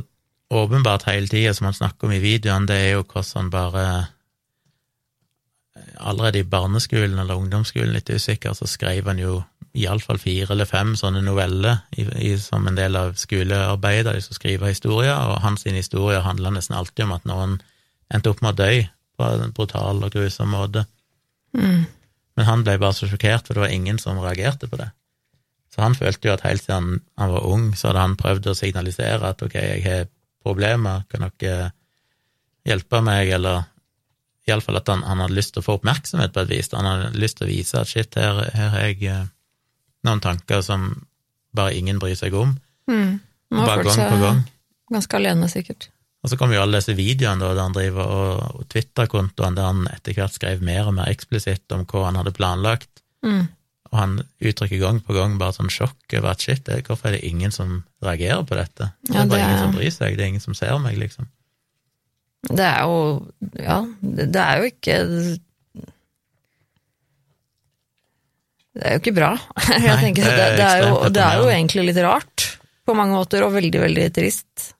åpenbart 0.53 1.07
hele 1.09 1.27
tida, 1.27 1.53
som 1.53 1.67
han 1.69 1.75
snakker 1.75 2.07
om 2.07 2.13
i 2.15 2.21
videoene, 2.23 2.69
det 2.69 2.77
er 2.77 2.91
jo 2.93 3.03
hvordan 3.03 3.39
han 3.39 3.51
bare 3.51 3.85
allerede 5.99 6.39
i 6.39 6.47
barneskolen 6.47 7.19
eller 7.19 7.39
ungdomsskolen, 7.39 7.93
litt 7.95 8.09
usikker, 8.09 8.53
så 8.53 8.67
skrev 8.69 9.07
han 9.09 9.19
jo 9.19 9.39
iallfall 9.75 10.19
fire 10.21 10.53
eller 10.53 10.67
fem 10.69 10.93
sånne 10.95 11.23
noveller 11.25 11.81
i, 11.99 12.05
i, 12.29 12.33
som 12.39 12.67
en 12.67 12.77
del 12.77 12.95
av 12.95 13.15
skolearbeidet, 13.19 14.13
de 14.15 14.23
som 14.23 14.37
skriver 14.37 14.71
historier, 14.71 15.15
og 15.15 15.41
hans 15.43 15.65
historier 15.67 16.23
handla 16.23 16.53
nesten 16.55 16.77
alltid 16.77 17.07
om 17.07 17.15
at 17.17 17.27
noen 17.27 17.57
endte 18.13 18.31
opp 18.31 18.43
med 18.45 18.55
å 18.55 18.59
dø 18.63 18.85
på 19.17 19.27
en 19.27 19.53
brutal 19.55 20.03
og 20.05 20.13
grusom 20.13 20.51
måte. 20.53 20.85
Mm. 21.55 21.85
Men 22.35 22.47
han 22.49 22.63
ble 22.67 22.77
bare 22.81 22.95
så 22.97 23.07
sjokkert, 23.09 23.47
for 23.47 23.55
det 23.55 23.65
var 23.65 23.73
ingen 23.73 23.99
som 24.01 24.19
reagerte 24.19 24.67
på 24.71 24.79
det. 24.79 24.89
Så 25.73 25.83
han 25.83 25.95
følte 25.95 26.29
jo 26.29 26.33
at 26.35 26.43
helt 26.47 26.63
siden 26.63 27.01
han 27.19 27.31
var 27.31 27.47
ung, 27.47 27.71
så 27.75 27.89
hadde 27.89 28.03
han 28.03 28.19
prøvd 28.19 28.51
å 28.51 28.57
signalisere 28.57 29.31
at 29.31 29.41
ok, 29.43 29.55
jeg 29.55 29.83
har 29.83 30.05
problemer, 30.45 31.03
kan 31.11 31.25
dere 31.39 31.71
hjelpe 32.65 33.01
meg, 33.03 33.31
eller 33.35 33.65
iallfall 34.47 34.79
at 34.79 34.91
han, 34.91 35.03
han 35.03 35.23
hadde 35.23 35.35
lyst 35.35 35.55
til 35.55 35.63
å 35.63 35.65
få 35.65 35.77
oppmerksomhet 35.79 36.33
på 36.35 36.43
et 36.45 36.53
vis. 36.53 36.71
Han 36.75 36.87
hadde 36.87 37.19
lyst 37.19 37.39
til 37.39 37.47
å 37.47 37.51
vise 37.51 37.81
at 37.81 37.91
shit, 37.91 38.19
her, 38.19 38.43
her 38.55 38.71
har 38.75 38.85
jeg 38.87 39.01
eh, 39.09 39.25
noen 40.05 40.21
tanker 40.23 40.61
som 40.65 40.91
bare 41.55 41.75
ingen 41.75 41.99
bryr 42.01 42.17
seg 42.19 42.35
om. 42.37 42.53
Mm. 42.91 43.19
Bare 43.55 43.83
gang 43.87 44.01
på 44.11 44.21
gang. 44.21 44.41
ganske 44.91 45.17
alene, 45.17 45.49
sikkert. 45.49 45.89
Og 46.25 46.31
så 46.31 46.39
kom 46.41 46.49
jo 46.55 46.57
alle 46.63 46.79
disse 46.81 46.95
videoene 46.97 47.37
da, 47.43 47.51
der 47.53 47.67
han 47.67 47.75
driver 47.75 48.07
og, 48.09 48.39
og 48.57 48.63
Twitter-kontoen 48.73 49.53
der 49.57 49.67
han 49.69 49.83
etter 49.91 50.15
hvert 50.17 50.33
skrev 50.33 50.63
mer 50.65 50.87
og 50.89 50.95
mer 50.97 51.11
eksplisitt 51.11 51.69
om 51.75 51.83
hva 51.85 52.07
han 52.07 52.17
hadde 52.17 52.33
planlagt. 52.33 52.89
Mm. 53.21 53.43
Og 53.91 53.99
han 53.99 54.15
uttrykker 54.41 54.81
gang 54.81 54.97
på 55.05 55.13
gang 55.13 55.35
bare 55.37 55.53
sånn 55.53 55.69
sjokk 55.69 56.15
over 56.17 56.31
at 56.33 56.41
shit, 56.41 56.63
det, 56.65 56.79
hvorfor 56.89 57.11
er 57.11 57.19
det 57.19 57.29
ingen 57.29 57.53
som 57.53 57.83
reagerer 58.03 58.41
på 58.49 58.57
dette? 58.57 58.89
Det 59.05 59.13
er 59.13 59.29
bare 59.29 59.37
det 59.37 59.37
er- 59.37 59.45
ingen 59.51 59.61
som 59.67 59.77
bryr 59.77 59.93
seg, 59.93 60.17
det 60.17 60.25
er 60.25 60.31
ingen 60.33 60.43
som 60.47 60.57
ser 60.57 60.73
meg, 60.81 60.97
liksom. 60.97 61.29
Det 62.49 62.65
er 62.65 62.81
jo 62.85 62.97
Ja, 63.61 63.77
det 64.01 64.27
det 64.33 64.41
er 64.41 64.59
jo 64.61 64.67
ikke 64.69 64.97
Det 68.75 68.83
er 68.83 68.97
jo 68.97 69.01
ikke 69.05 69.15
bra. 69.15 69.31
Jeg 69.71 69.85
Nei, 69.85 69.97
tenker 70.03 70.25
det 70.27 70.35
det, 70.35 70.47
det, 70.59 70.65
er 70.67 70.83
jo, 70.83 70.95
det 71.15 71.23
er 71.23 71.39
jo 71.39 71.51
egentlig 71.53 71.85
litt 71.91 72.01
rart 72.03 72.49
på 72.85 72.93
mange 72.97 73.15
måter, 73.15 73.45
og 73.45 73.53
veldig, 73.55 73.79
veldig 73.85 74.09
trist. 74.13 74.74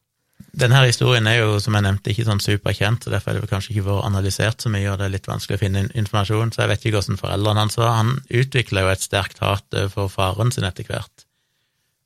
Denne 0.56 0.78
her 0.78 0.86
historien 0.88 1.28
er 1.28 1.42
jo, 1.42 1.58
som 1.60 1.76
jeg 1.76 1.84
nevnte, 1.84 2.14
ikke 2.14 2.24
sånn 2.30 2.40
superkjent, 2.40 3.04
så 3.04 3.12
derfor 3.12 3.34
er 3.34 3.42
det 3.44 3.50
kanskje 3.52 3.74
ikke 3.74 3.90
vært 3.90 4.06
analysert 4.08 4.64
så 4.64 4.70
mye, 4.72 4.88
og 4.88 5.00
det 5.02 5.10
er 5.10 5.14
litt 5.18 5.28
vanskelig 5.28 5.58
å 5.58 5.62
finne 5.66 5.82
informasjon, 6.00 6.54
så 6.56 6.62
jeg 6.64 6.72
vet 6.72 6.86
ikke 6.86 6.96
hvordan 7.02 7.20
foreldrene 7.20 7.64
hans 7.66 7.76
var. 7.82 7.98
Han 7.98 8.14
utvikla 8.30 8.86
jo 8.86 8.92
et 8.94 9.04
sterkt 9.04 9.42
hat 9.44 9.80
for 9.92 10.12
faren 10.14 10.54
sin 10.56 10.64
etter 10.68 10.88
hvert, 10.88 11.26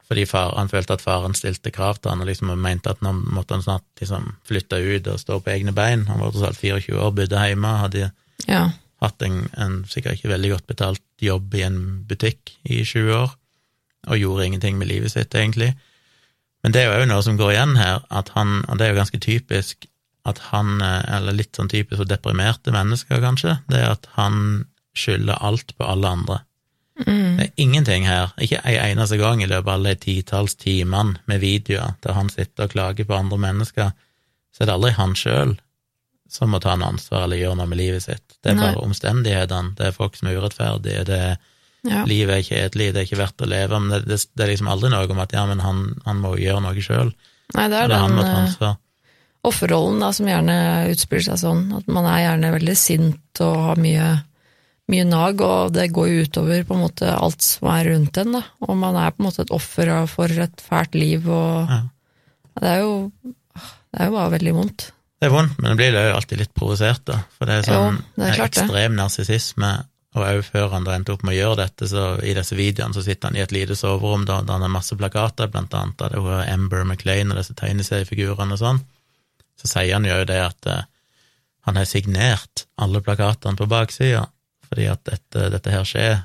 fordi 0.10 0.24
far, 0.26 0.56
han 0.58 0.72
følte 0.72 0.96
at 0.98 1.04
faren 1.06 1.36
stilte 1.38 1.70
krav 1.70 2.00
til 2.02 2.10
han, 2.10 2.24
og 2.26 2.30
liksom 2.32 2.50
mente 2.58 2.90
at 2.90 3.04
nå 3.06 3.12
måtte 3.20 3.54
han 3.54 3.62
snart 3.62 3.86
liksom 4.02 4.32
flytte 4.50 4.80
ut 4.82 5.10
og 5.14 5.20
stå 5.22 5.38
på 5.46 5.52
egne 5.54 5.76
bein. 5.78 6.08
Han 6.10 6.24
var 6.24 6.32
tross 6.34 6.48
alt 6.48 6.58
24 6.64 6.98
år, 6.98 7.12
bodde 7.20 7.44
hjemme, 7.52 7.76
hadde 7.84 8.08
Ja. 8.48 8.64
hatt 9.04 9.22
en, 9.22 9.44
en 9.62 9.84
sikkert 9.86 10.18
ikke 10.18 10.34
veldig 10.34 10.50
godt 10.56 10.66
betalt 10.72 11.04
jobb 11.22 11.54
i 11.54 11.62
en 11.68 11.78
butikk 12.10 12.56
i 12.66 12.82
20 12.82 13.14
år, 13.14 13.36
og 14.10 14.18
gjorde 14.18 14.46
ingenting 14.50 14.80
med 14.82 14.90
livet 14.90 15.12
sitt, 15.14 15.36
egentlig. 15.38 15.76
Men 16.64 16.76
det 16.76 16.82
er 16.82 16.90
jo 16.90 16.98
òg 17.00 17.08
noe 17.08 17.24
som 17.24 17.38
går 17.40 17.54
igjen 17.54 17.78
her, 17.80 18.04
at 18.12 18.34
han, 18.36 18.60
og 18.68 18.80
det 18.80 18.86
er 18.86 18.94
jo 18.94 19.00
ganske 19.00 19.22
typisk 19.24 19.88
at 20.28 20.42
han, 20.50 20.82
eh, 20.84 21.16
eller 21.18 21.38
litt 21.38 21.56
sånn 21.56 21.72
typisk 21.72 22.02
for 22.02 22.10
deprimerte 22.10 22.74
mennesker, 22.76 23.22
kanskje, 23.24 23.60
det 23.72 23.80
er 23.80 23.96
at 23.96 24.10
han 24.18 24.66
skylder 24.98 25.40
alt 25.46 25.72
på 25.78 25.88
alle 25.88 26.12
andre. 26.18 26.42
Mm. 27.00 27.38
Det 27.38 27.46
er 27.46 27.64
ingenting 27.64 28.06
her, 28.08 28.34
ikke 28.44 28.60
en 28.68 28.82
eneste 28.90 29.18
gang 29.22 29.42
i 29.44 29.48
løpet 29.48 29.70
av 29.70 29.78
alle 29.78 29.96
de 29.96 30.04
titalls 30.04 30.58
timene 30.60 31.22
med 31.32 31.40
videoer 31.40 31.96
der 32.04 32.18
han 32.18 32.32
sitter 32.34 32.68
og 32.68 32.76
klager 32.76 33.08
på 33.08 33.16
andre 33.16 33.40
mennesker, 33.40 33.94
så 34.52 34.64
er 34.64 34.68
det 34.68 34.76
aldri 34.76 34.92
han 34.98 35.16
sjøl 35.16 35.56
som 36.30 36.52
må 36.54 36.60
ta 36.62 36.76
en 36.76 36.86
ansvar 36.86 37.26
eller 37.26 37.40
gjøre 37.40 37.58
noe 37.58 37.70
med 37.72 37.80
livet 37.80 38.04
sitt. 38.06 38.36
Det 38.44 38.52
er 38.52 38.60
Nei. 38.60 38.68
bare 38.68 38.84
omstendighetene, 38.84 39.74
det 39.80 39.88
er 39.88 39.96
folk 39.96 40.20
som 40.20 40.30
er 40.30 40.38
urettferdige, 40.38 41.06
det 41.08 41.22
er 41.32 41.40
ja. 41.88 42.04
livet 42.10 42.52
er 42.52 42.76
liv, 42.76 42.94
det 42.94 43.02
er 43.02 43.08
ikke 43.08 43.22
verdt 43.22 43.46
å 43.46 43.50
leve, 43.50 43.80
men 43.80 43.94
det, 43.94 44.04
det, 44.10 44.20
det 44.36 44.46
er 44.46 44.52
liksom 44.54 44.72
aldri 44.72 44.92
noe 44.92 45.08
om 45.10 45.22
at 45.24 45.36
ja, 45.36 45.46
men 45.50 45.64
han, 45.64 45.84
han 46.06 46.24
må 46.24 46.36
gjøre 46.40 46.64
noe 46.66 46.84
sjøl, 46.84 47.14
Nei, 47.56 47.66
det 47.72 47.78
er 47.80 47.90
det 47.90 47.98
han 47.98 48.14
den 48.14 48.30
eh, 48.62 48.76
offerrollen 49.48 50.02
da, 50.04 50.12
som 50.14 50.28
gjerne 50.30 50.56
utspiller 50.92 51.32
seg 51.32 51.40
sånn. 51.42 51.64
At 51.80 51.88
man 51.92 52.08
er 52.10 52.26
gjerne 52.26 52.52
veldig 52.58 52.76
sint 52.78 53.42
og 53.46 53.56
har 53.70 53.82
mye, 53.82 54.10
mye 54.92 55.08
nag, 55.08 55.42
og 55.46 55.74
det 55.76 55.90
går 55.96 56.12
jo 56.12 56.28
utover 56.28 56.66
på 56.68 56.78
en 56.78 56.84
måte 56.84 57.10
alt 57.16 57.46
som 57.46 57.72
er 57.74 57.90
rundt 57.94 58.22
en. 58.22 58.38
Da. 58.38 58.44
Og 58.68 58.78
man 58.80 59.00
er 59.00 59.16
på 59.16 59.24
en 59.24 59.30
måte 59.30 59.46
et 59.46 59.56
offer 59.56 59.94
for 60.12 60.46
et 60.46 60.64
fælt 60.66 60.98
liv, 61.00 61.26
og 61.26 61.72
Ja. 61.72 61.82
det, 62.62 62.70
er 62.76 62.82
jo, 62.84 62.96
det 63.24 64.02
er 64.02 64.12
jo 64.12 64.18
bare 64.20 64.34
veldig 64.38 64.56
vondt. 64.60 64.90
Det 65.20 65.28
er 65.28 65.34
vondt, 65.36 65.58
men 65.60 65.72
det 65.74 65.78
blir 65.82 65.96
jo 65.98 66.16
alltid 66.16 66.40
litt 66.40 66.54
provosert, 66.56 67.02
da. 67.10 67.22
For 67.36 67.50
det 67.50 67.58
er 67.58 67.66
sånn 67.68 67.98
Jo, 67.98 68.04
det 68.16 68.28
er 68.30 68.38
klart 68.38 68.60
ekstrem 68.60 68.94
narsissisme, 68.96 69.72
og 70.20 70.28
òg 70.28 70.44
før 70.46 70.74
han 70.74 70.86
da 70.86 70.96
endte 70.96 71.14
opp 71.16 71.24
med 71.26 71.34
å 71.34 71.40
gjøre 71.40 71.60
dette, 71.64 71.88
så 71.90 72.04
i 72.26 72.36
disse 72.38 72.58
videoene 72.58 72.96
så 72.96 73.04
sitter 73.06 73.30
han 73.30 73.40
i 73.40 73.44
et 73.44 73.56
lite 73.56 73.78
soverom 73.80 74.26
da, 74.28 74.42
han 74.44 74.66
har 74.66 74.72
masse 74.72 74.96
plakater, 75.00 75.50
blant 75.52 75.74
annet 75.74 76.04
av 76.06 76.14
det 76.14 76.22
hun 76.24 76.44
Amber 76.44 76.86
McLean 76.86 77.34
og 77.34 77.40
disse 77.40 77.56
tegneseriefigurene 77.58 78.56
og 78.56 78.62
sånn. 78.62 78.84
Så 79.60 79.72
sier 79.72 79.96
han 79.96 80.08
jo 80.08 80.20
det 80.28 80.40
at 80.44 80.70
eh, 80.72 80.86
han 81.68 81.80
har 81.80 81.90
signert 81.90 82.66
alle 82.80 83.02
plakatene 83.04 83.60
på 83.60 83.68
baksida, 83.70 84.28
fordi 84.70 84.88
at 84.92 85.04
dette, 85.10 85.50
dette 85.56 85.74
her 85.74 85.88
skjer, 85.88 86.16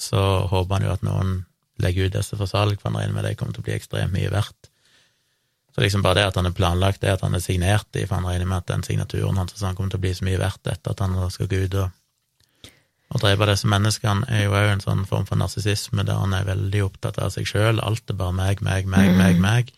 så 0.00 0.20
håper 0.50 0.78
han 0.78 0.88
jo 0.88 0.92
at 0.96 1.06
noen 1.06 1.40
legger 1.82 2.08
ut 2.08 2.18
disse 2.18 2.36
for 2.38 2.50
salg, 2.50 2.78
for 2.80 2.90
han 2.90 3.00
regner 3.00 3.16
med 3.16 3.26
det 3.26 3.36
kommer 3.38 3.56
til 3.56 3.64
å 3.64 3.68
bli 3.68 3.76
ekstremt 3.78 4.14
mye 4.14 4.30
verdt. 4.32 4.68
Så 5.72 5.80
liksom 5.80 6.02
bare 6.04 6.20
det 6.20 6.26
at 6.28 6.36
han 6.36 6.44
har 6.44 6.56
planlagt 6.56 7.00
det, 7.00 7.14
at 7.14 7.22
han 7.24 7.32
har 7.32 7.40
signert 7.40 7.88
de, 7.96 8.04
for 8.04 8.18
han 8.18 8.28
regner 8.28 8.48
med 8.48 8.60
at 8.60 8.68
den 8.68 8.84
signaturen 8.84 9.38
hans 9.40 9.54
han 9.54 9.62
sånn 9.62 9.78
kommer 9.78 9.94
til 9.94 10.02
å 10.02 10.04
bli 10.04 10.12
så 10.14 10.26
mye 10.28 10.40
verdt 10.40 10.68
etter 10.68 10.92
at 10.92 11.00
han 11.00 11.16
skal 11.32 11.48
gå 11.48 11.62
ut 11.64 11.76
og, 11.80 11.94
og 13.12 13.20
drepe 13.20 13.46
disse 13.50 13.68
menneskene, 13.68 14.24
er 14.32 14.46
jo 14.46 14.54
òg 14.56 14.70
en 14.72 14.80
sånn 14.80 15.04
form 15.08 15.26
for 15.28 15.36
narsissisme 15.36 16.04
der 16.08 16.16
han 16.16 16.32
er 16.32 16.46
veldig 16.48 16.80
opptatt 16.86 17.18
av 17.20 17.30
seg 17.34 17.44
sjøl. 17.50 17.80
Alt 17.84 18.08
er 18.10 18.16
bare 18.16 18.32
meg, 18.32 18.62
meg, 18.64 18.86
meg, 18.88 19.10
Mm. 19.12 19.18
meg, 19.20 19.40
meg. 19.40 19.72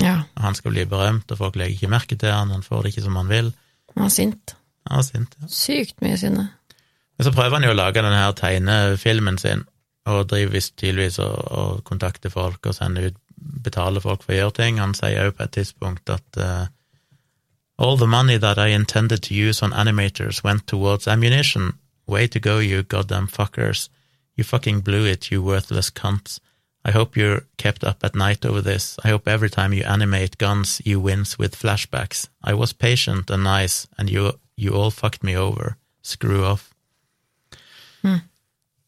Ja, 0.00 0.22
han 0.38 0.54
skal 0.54 0.72
bli 0.72 0.84
berømt, 0.86 1.30
og 1.32 1.38
folk 1.38 1.56
legger 1.58 1.74
ikke 1.74 1.90
merke 1.90 2.16
til 2.16 2.30
han, 2.32 2.50
han 2.54 2.62
får 2.62 2.82
det 2.84 2.92
ikke 2.94 3.02
som 3.04 3.16
han 3.16 3.28
vil. 3.28 3.52
Han 3.96 4.04
er 4.06 4.12
sint. 4.14 4.54
Han 4.88 4.98
er 5.00 5.02
sint, 5.02 5.34
ja. 5.40 5.48
Sykt 5.52 6.00
mye 6.00 6.16
sinne. 6.16 6.44
Men 7.18 7.26
så 7.26 7.32
prøver 7.34 7.58
han 7.58 7.64
jo 7.66 7.72
å 7.74 7.76
lage 7.76 8.00
denne 8.00 8.14
her 8.22 8.32
tegnefilmen 8.38 9.38
sin, 9.42 9.64
og 10.06 10.28
driver 10.30 10.52
visst 10.54 10.76
tydeligvis 10.78 11.18
og, 11.18 11.34
og 11.50 11.84
kontakter 11.84 12.30
folk 12.30 12.64
og 12.70 12.74
sender 12.78 13.10
ut, 13.10 13.16
betaler 13.38 14.00
folk 14.00 14.22
for 14.22 14.32
å 14.32 14.38
gjøre 14.38 14.54
ting. 14.62 14.78
Han 14.78 14.94
sier 14.94 15.24
jo 15.28 15.32
på 15.34 15.42
et 15.44 15.52
tidspunkt 15.58 16.08
at 16.14 16.38
uh, 16.40 16.66
All 17.78 17.96
the 17.98 18.06
money 18.06 18.38
that 18.38 18.58
I 18.58 18.68
intended 18.74 19.22
to 19.24 19.34
use 19.34 19.62
on 19.62 19.72
animators 19.72 20.42
went 20.42 20.66
towards 20.66 21.06
ammunition. 21.06 21.74
Way 22.08 22.26
to 22.28 22.40
go, 22.40 22.58
you 22.58 22.82
goddamn 22.82 23.28
fuckers. 23.28 23.88
You 24.34 24.44
fucking 24.44 24.80
blew 24.80 25.04
it, 25.04 25.30
you 25.30 25.42
worthless 25.42 25.90
cunts. 25.90 26.40
I 26.84 26.90
hope 26.90 27.16
you're 27.16 27.42
kept 27.58 27.84
up 27.84 28.02
at 28.02 28.14
night 28.14 28.46
over 28.46 28.62
this. 28.62 28.96
I 29.04 29.08
hope 29.08 29.28
every 29.28 29.50
time 29.50 29.72
you 29.72 29.84
animate 29.84 30.38
guns, 30.38 30.80
you 30.84 31.00
wins 31.00 31.38
with 31.38 31.58
flashbacks. 31.58 32.28
I 32.42 32.54
was 32.54 32.72
patient 32.72 33.30
and 33.30 33.44
nice, 33.44 33.86
and 33.98 34.08
you, 34.08 34.32
you 34.56 34.72
all 34.72 34.90
fucked 34.90 35.22
me 35.22 35.36
over. 35.36 35.76
Screw 36.02 36.44
off. 36.44 36.72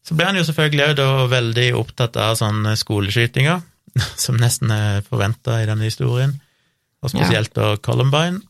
Så 0.01 0.15
ble 0.17 0.25
han 0.27 0.37
jo 0.39 0.45
selvfølgelig 0.47 0.85
òg 0.89 0.95
da 0.97 1.09
veldig 1.29 1.67
opptatt 1.77 2.17
av 2.19 2.37
sånne 2.39 2.73
skoleskytinger, 2.79 3.61
som 4.23 4.39
nesten 4.39 4.73
er 4.73 5.05
forventa 5.05 5.61
i 5.61 5.67
denne 5.69 5.87
historien, 5.87 6.33
og 7.01 7.13
spesielt 7.13 7.53
da 7.57 7.75
Columbine. 7.77 8.41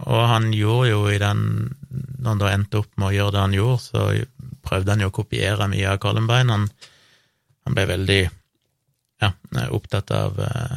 Og 0.00 0.20
han 0.32 0.50
gjorde 0.56 0.90
jo 0.90 1.04
i 1.12 1.20
den 1.20 1.42
Når 1.90 2.28
han 2.28 2.42
da 2.42 2.50
endte 2.54 2.82
opp 2.82 2.92
med 2.96 3.10
å 3.10 3.14
gjøre 3.14 3.34
det 3.34 3.44
han 3.44 3.56
gjorde, 3.56 3.80
så 3.82 4.04
prøvde 4.66 4.94
han 4.94 5.02
jo 5.02 5.10
å 5.10 5.16
kopiere 5.16 5.66
mye 5.70 5.88
av 5.90 5.98
Columbine. 6.02 6.54
Han, 6.54 6.68
han 7.66 7.76
ble 7.76 7.86
veldig 7.90 8.20
ja, 9.20 9.32
opptatt 9.68 10.12
av 10.14 10.38
eh, 10.44 10.76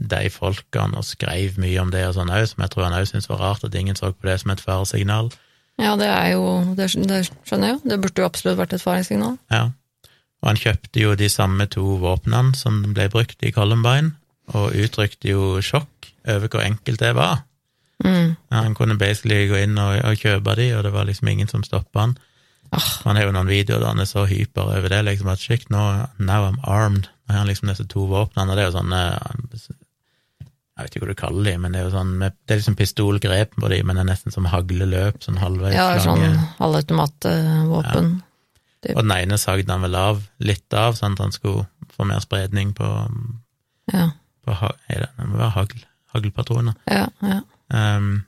de 0.00 0.30
folkene 0.32 1.00
og 1.00 1.06
skrev 1.06 1.58
mye 1.60 1.80
om 1.82 1.92
det 1.92 2.06
og 2.08 2.16
sånn 2.16 2.32
òg, 2.32 2.46
som 2.48 2.64
jeg 2.64 2.72
tror 2.72 2.86
han 2.86 2.96
òg 2.98 3.08
syntes 3.08 3.30
var 3.30 3.42
rart 3.44 3.64
at 3.66 3.76
ingen 3.76 3.98
så 3.98 4.12
på 4.12 4.28
det 4.28 4.38
som 4.42 4.52
et 4.54 4.62
faresignal. 4.64 5.32
Ja, 5.80 5.94
det 5.96 6.08
er 6.12 6.32
jo 6.34 6.74
Det, 6.76 6.90
det 7.08 7.22
skjønner 7.48 7.70
jeg 7.70 7.76
jo. 7.78 7.82
Det 7.88 8.00
burde 8.00 8.22
jo 8.22 8.28
absolutt 8.28 8.58
vært 8.58 8.74
et 8.76 8.84
faresignal. 8.84 9.36
Ja. 9.52 9.70
Og 10.40 10.48
han 10.52 10.60
kjøpte 10.60 11.02
jo 11.02 11.14
de 11.16 11.28
samme 11.32 11.66
to 11.72 11.84
våpnene 12.00 12.56
som 12.56 12.82
ble 12.96 13.08
brukt 13.12 13.42
i 13.44 13.52
Columbine, 13.52 14.14
og 14.56 14.74
uttrykte 14.74 15.30
jo 15.30 15.60
sjokk 15.64 16.10
over 16.28 16.48
hvor 16.50 16.64
enkelt 16.64 17.00
det 17.00 17.12
var. 17.16 17.44
Mm. 18.04 18.36
Han 18.50 18.74
kunne 18.74 18.96
basically 18.98 19.46
gå 19.50 19.58
inn 19.64 19.78
og, 19.78 19.98
og 20.08 20.16
kjøpe 20.16 20.54
de, 20.56 20.70
og 20.76 20.84
det 20.86 20.92
var 20.94 21.04
liksom 21.08 21.28
ingen 21.28 21.48
som 21.50 21.62
stoppa 21.66 22.00
han. 22.06 22.16
Oh. 22.72 22.86
Han 23.04 23.16
har 23.18 23.26
jo 23.26 23.32
noen 23.34 23.48
videoer 23.50 23.80
der 23.82 23.90
han 23.90 24.00
er 24.00 24.06
så 24.08 24.24
hyper 24.30 24.62
over 24.76 24.88
det, 24.92 25.00
liksom 25.04 25.28
at 25.32 25.38
shit, 25.42 25.64
nå, 25.74 25.80
now 26.22 26.46
I'm 26.48 26.60
armed. 26.64 27.08
Nå 27.26 27.34
har 27.34 27.42
han 27.42 27.50
liksom 27.50 27.68
disse 27.68 27.84
to 27.90 28.06
våpnene, 28.10 28.50
og 28.50 28.56
det 28.56 28.64
er 28.64 28.70
jo 28.70 28.76
sånn 28.78 28.94
Jeg 30.80 30.86
vet 30.86 30.94
ikke 30.96 31.04
hva 31.04 31.10
du 31.12 31.18
kaller 31.18 31.44
de, 31.50 31.54
men 31.60 31.74
det 31.74 31.80
er 31.80 31.88
jo 31.88 31.92
sånn 31.92 32.12
Det 32.22 32.54
er 32.54 32.60
liksom 32.62 32.76
pistolgrep 32.78 33.52
på 33.58 33.68
de, 33.72 33.82
men 33.84 33.98
det 33.98 34.04
er 34.06 34.10
nesten 34.14 34.32
som 34.34 34.46
hagleløp, 34.48 35.18
sånn 35.24 35.36
halvveis 35.42 35.74
Ja, 35.76 35.90
sånn 36.00 36.22
lange. 36.22 36.46
halvautomatvåpen. 36.60 38.10
Og 38.94 39.02
den 39.04 39.12
ene 39.18 39.36
sagde 39.38 39.68
han 39.74 39.82
vel 39.84 39.94
av 39.98 40.22
litt 40.40 40.72
av, 40.72 40.94
sånn 40.96 41.12
at 41.18 41.20
han 41.26 41.34
skulle 41.36 41.66
få 41.92 42.06
mer 42.08 42.22
spredning 42.24 42.72
på, 42.78 42.86
Ja. 43.92 44.06
på 44.46 44.56
er 44.88 45.02
det, 45.04 45.10
det 45.18 45.26
må 45.28 45.36
være 45.42 45.50
hagl, 45.58 45.82
haglpatroner. 46.14 46.74
Ja, 46.88 47.08
ja. 47.20 47.40
Um, 47.70 48.24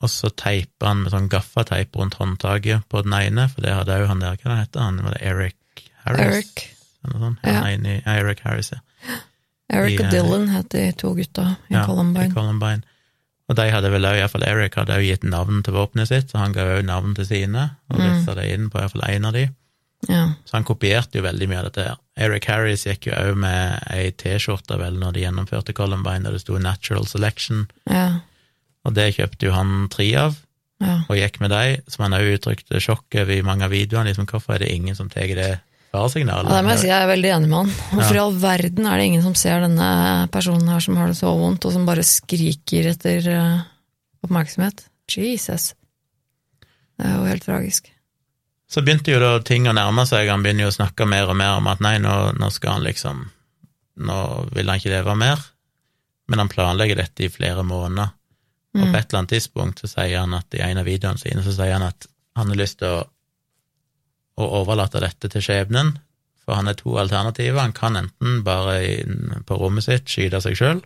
og 0.00 0.08
så 0.10 0.30
teipa 0.32 0.88
han 0.88 1.02
med 1.04 1.12
sånn 1.12 1.28
gaffateip 1.30 1.96
rundt 2.00 2.16
håndtaket 2.16 2.86
på 2.88 3.02
den 3.04 3.12
ene, 3.18 3.48
for 3.52 3.60
det 3.64 3.74
hadde 3.76 3.98
jo 4.00 4.06
han 4.08 4.22
der, 4.24 4.38
hva 4.40 4.56
heter 4.62 4.80
han, 4.86 5.00
var 5.04 5.16
det 5.18 5.22
Eric 5.28 5.82
Harris? 6.06 6.22
Eric. 6.24 6.62
Eller 7.04 7.18
sånn. 7.26 7.36
Ja. 7.44 8.14
Eric 8.16 8.40
Harris, 8.46 8.72
ja. 8.72 8.80
Eric 9.70 9.92
I, 9.92 9.98
og 10.00 10.06
eh, 10.06 10.14
Dylan 10.14 10.48
het 10.54 10.70
de 10.72 10.86
to 10.98 11.12
gutta 11.14 11.44
i 11.68 11.76
ja, 11.76 11.84
Columbine. 11.86 12.30
I 12.30 12.34
Columbine. 12.34 12.82
Og 13.50 13.56
de 13.58 13.66
hadde 13.70 13.90
vel 13.92 14.06
òg, 14.08 14.16
iallfall 14.18 14.46
Eric 14.46 14.76
hadde 14.80 14.96
òg 14.96 15.04
gitt 15.04 15.24
navn 15.26 15.60
til 15.66 15.74
våpenet 15.76 16.08
sitt, 16.10 16.30
så 16.32 16.40
han 16.40 16.52
ga 16.56 16.64
òg 16.78 16.84
navn 16.88 17.14
til 17.18 17.26
sine, 17.28 17.68
og 17.90 17.98
Mm. 18.00 18.04
lista 18.08 18.34
det 18.38 18.48
inn 18.54 18.70
på 18.70 18.80
iallfall 18.80 19.04
én 19.10 19.26
av 19.26 19.32
de. 19.36 19.48
Ja. 20.08 20.32
Så 20.48 20.56
han 20.56 20.64
kopierte 20.64 21.18
jo 21.18 21.24
veldig 21.26 21.48
mye 21.50 21.60
av 21.60 21.68
dette 21.68 21.84
her. 21.84 21.96
Eric 22.20 22.46
Harris 22.48 22.86
gikk 22.88 23.10
jo 23.10 23.16
òg 23.16 23.38
med 23.40 23.80
ei 23.92 24.10
T-skjorte 24.16 24.78
vel 24.80 24.96
når 25.00 25.16
de 25.16 25.24
gjennomførte 25.24 25.74
Columbine, 25.76 26.24
der 26.24 26.36
det 26.36 26.42
sto 26.44 26.56
Natural 26.60 27.08
Selection, 27.08 27.66
ja. 27.88 28.20
og 28.88 28.94
det 28.96 29.10
kjøpte 29.16 29.48
jo 29.48 29.56
han 29.56 29.88
tre 29.92 30.08
av, 30.20 30.38
ja. 30.80 31.00
og 31.04 31.20
gikk 31.20 31.40
med 31.44 31.52
de, 31.52 31.80
som 31.92 32.06
han 32.06 32.16
òg 32.16 32.36
uttrykte 32.36 32.80
sjokk 32.82 33.20
over 33.20 33.34
i 33.36 33.44
mange 33.46 33.68
av 33.68 33.74
videoene, 33.74 34.12
liksom 34.12 34.28
hvorfor 34.30 34.56
er 34.56 34.64
det 34.64 34.72
ingen 34.72 34.96
som 34.96 35.12
tar 35.12 35.34
det 35.36 35.50
faresignalet? 35.92 36.48
Ja, 36.48 36.56
det 36.56 36.66
må 36.66 36.74
jeg 36.74 36.82
si 36.84 36.90
jeg 36.90 36.96
er 36.96 37.12
veldig 37.12 37.34
enig 37.36 37.52
med 37.52 37.58
han. 37.60 37.74
Hvorfor 37.92 38.16
i 38.16 38.24
all 38.24 38.40
verden 38.40 38.88
er 38.88 39.00
det 39.00 39.10
ingen 39.10 39.26
som 39.26 39.36
ser 39.38 39.64
denne 39.66 39.90
personen 40.32 40.72
her 40.72 40.84
som 40.84 40.96
har 41.00 41.12
det 41.12 41.20
så 41.20 41.34
vondt, 41.36 41.68
og 41.68 41.76
som 41.76 41.88
bare 41.88 42.06
skriker 42.06 42.92
etter 42.94 43.30
eh, 43.36 43.62
oppmerksomhet? 44.24 44.86
Jesus. 45.10 45.72
Det 47.00 47.08
er 47.08 47.16
jo 47.16 47.26
helt 47.26 47.44
tragisk. 47.44 47.90
Så 48.70 48.84
begynte 48.86 49.10
jo 49.10 49.18
da 49.18 49.32
ting 49.42 49.66
å 49.66 49.74
nærme 49.74 50.04
seg, 50.06 50.28
han 50.30 50.44
begynner 50.44 50.68
jo 50.68 50.70
å 50.70 50.76
snakke 50.76 51.06
mer 51.10 51.30
og 51.32 51.36
mer 51.38 51.56
om 51.58 51.66
at 51.72 51.80
nei, 51.82 51.96
nå, 52.02 52.14
nå 52.38 52.50
skal 52.54 52.78
han 52.78 52.86
liksom 52.86 53.28
Nå 54.00 54.16
vil 54.54 54.70
han 54.70 54.78
ikke 54.78 54.92
leve 54.94 55.12
mer, 55.18 55.40
men 56.30 56.40
han 56.40 56.48
planlegger 56.48 56.96
dette 57.02 57.26
i 57.26 57.28
flere 57.28 57.60
måneder. 57.66 58.14
Og 58.72 58.80
Mm. 58.80 58.92
på 58.92 58.96
et 58.96 59.10
eller 59.10 59.18
annet 59.18 59.32
tidspunkt 59.34 59.82
så 59.82 59.90
sier 59.90 60.20
han 60.22 60.32
at 60.32 60.54
i 60.54 60.62
en 60.62 60.78
av 60.78 60.86
videoene 60.86 61.18
sine 61.20 61.42
så 61.42 61.52
sier 61.52 61.74
han 61.74 61.82
at 61.82 62.06
han 62.38 62.48
har 62.48 62.56
lyst 62.56 62.78
til 62.78 62.88
å, 62.88 63.02
å 64.40 64.46
overlate 64.62 65.02
dette 65.02 65.28
til 65.28 65.42
skjebnen, 65.42 65.98
for 66.40 66.54
han 66.56 66.70
har 66.70 66.78
to 66.78 66.94
alternativer. 67.02 67.60
Han 67.60 67.76
kan 67.76 67.98
enten 67.98 68.40
bare 68.46 68.78
i, 68.86 68.94
på 69.44 69.58
rommet 69.58 69.84
sitt 69.84 70.08
skyte 70.08 70.40
seg 70.40 70.56
sjøl, 70.56 70.80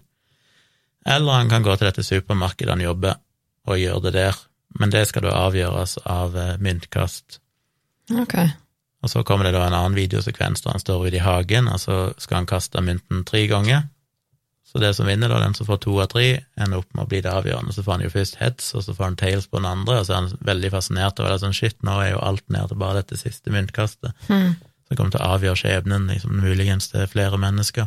eller 1.06 1.38
han 1.38 1.52
kan 1.52 1.62
gå 1.62 1.76
til 1.76 1.86
dette 1.92 2.02
supermarkedet 2.02 2.72
han 2.72 2.82
jobber, 2.82 3.20
og 3.68 3.78
gjøre 3.78 4.08
det 4.08 4.14
der. 4.16 4.42
Men 4.80 4.90
det 4.90 5.06
skal 5.12 5.28
da 5.28 5.36
avgjøres 5.44 5.98
av 6.02 6.34
eh, 6.34 6.56
myntkast. 6.58 7.38
Ok. 8.12 8.36
Og 9.04 9.10
så 9.12 9.22
kommer 9.24 9.48
det 9.48 9.54
da 9.56 9.66
en 9.66 9.76
annen 9.76 9.96
videosekvens 9.96 10.64
der 10.64 10.76
han 10.76 10.82
står 10.82 11.08
ute 11.08 11.18
i 11.18 11.24
hagen, 11.24 11.68
og 11.68 11.80
så 11.82 11.98
skal 12.20 12.42
han 12.42 12.48
kaste 12.48 12.80
mynten 12.84 13.24
tre 13.28 13.44
ganger. 13.50 13.84
Så 14.74 14.80
det 14.82 14.94
som 14.96 15.06
vinner, 15.06 15.30
da, 15.30 15.38
den 15.38 15.54
som 15.54 15.68
får 15.68 15.84
to 15.84 15.92
av 16.02 16.08
tre, 16.10 16.28
ender 16.58 16.80
opp 16.80 16.88
med 16.96 17.04
å 17.04 17.10
bli 17.10 17.20
det 17.22 17.30
avgjørende. 17.30 17.70
Så 17.76 17.84
får 17.86 17.94
han 17.94 18.06
jo 18.06 18.10
først 18.10 18.38
heads, 18.40 18.72
og 18.74 18.82
så 18.82 18.94
får 18.96 19.06
han 19.06 19.18
tails 19.20 19.44
på 19.46 19.60
den 19.60 19.68
andre, 19.70 20.00
og 20.00 20.08
så 20.08 20.16
er 20.16 20.22
han 20.22 20.46
veldig 20.48 20.70
fascinert 20.74 21.20
over 21.20 21.30
det. 21.30 21.42
Sånn, 21.44 21.54
shit, 21.54 21.76
nå 21.86 21.94
er 22.02 22.14
jo 22.14 22.22
alt 22.26 22.42
ned 22.50 22.72
til 22.72 22.80
bare 22.80 23.02
dette 23.04 23.20
siste 23.20 23.52
myntkastet. 23.54 24.16
Mm. 24.26 24.56
Som 24.88 24.98
kommer 24.98 25.14
til 25.14 25.22
å 25.22 25.28
avgjøre 25.36 25.60
skjebnen, 25.60 26.08
liksom, 26.10 26.40
muligens 26.42 26.90
til 26.90 27.06
flere 27.12 27.38
mennesker. 27.38 27.86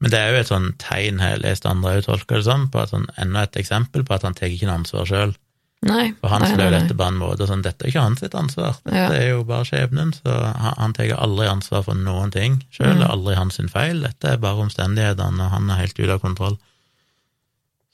Men 0.00 0.14
det 0.14 0.20
er 0.20 0.30
jo 0.30 0.40
et 0.44 0.52
sånn 0.52 0.70
tegn, 0.80 1.18
har 1.20 1.34
jeg 1.34 1.42
lest 1.42 1.66
andre 1.68 1.98
òg 1.98 2.06
tolker 2.06 2.38
det 2.38 2.46
sånn, 2.46 2.70
på 2.70 2.84
at 2.84 2.94
sånn, 2.94 3.10
enda 3.20 3.42
et 3.48 3.58
eksempel 3.60 4.06
på 4.06 4.14
at 4.16 4.28
han 4.28 4.38
tar 4.38 4.54
ikke 4.54 4.68
noe 4.70 4.78
ansvar 4.84 5.08
sjøl. 5.08 5.34
Nei. 5.82 6.10
For 6.20 6.28
han 6.28 6.42
jo 6.44 6.56
dette 6.74 6.92
på 6.94 7.04
en 7.08 7.16
måte 7.16 7.46
sånn, 7.48 7.62
dette 7.64 7.86
er 7.86 7.88
ikke 7.88 8.02
hans 8.04 8.20
sitt 8.20 8.34
ansvar, 8.36 8.74
dette 8.84 8.96
Ja. 8.98 9.06
er 9.16 9.28
jo 9.30 9.44
bare 9.48 9.64
skjebnen, 9.64 10.10
så 10.12 10.34
han, 10.54 10.74
han 10.76 10.92
tar 10.92 11.08
aldri 11.16 11.46
ansvar 11.48 11.84
for 11.86 11.94
noen 11.96 12.30
ting 12.30 12.58
sjøl, 12.70 12.92
Mm. 12.92 12.98
det 12.98 13.06
er 13.06 13.14
aldri 13.14 13.36
hans 13.38 13.54
sin 13.56 13.68
feil, 13.72 14.02
dette 14.02 14.28
er 14.28 14.36
bare 14.36 14.60
omstendighetene, 14.60 15.40
og 15.46 15.50
han 15.50 15.70
er 15.70 15.80
helt 15.80 15.98
ute 15.98 16.12
av 16.12 16.20
kontroll. 16.20 16.58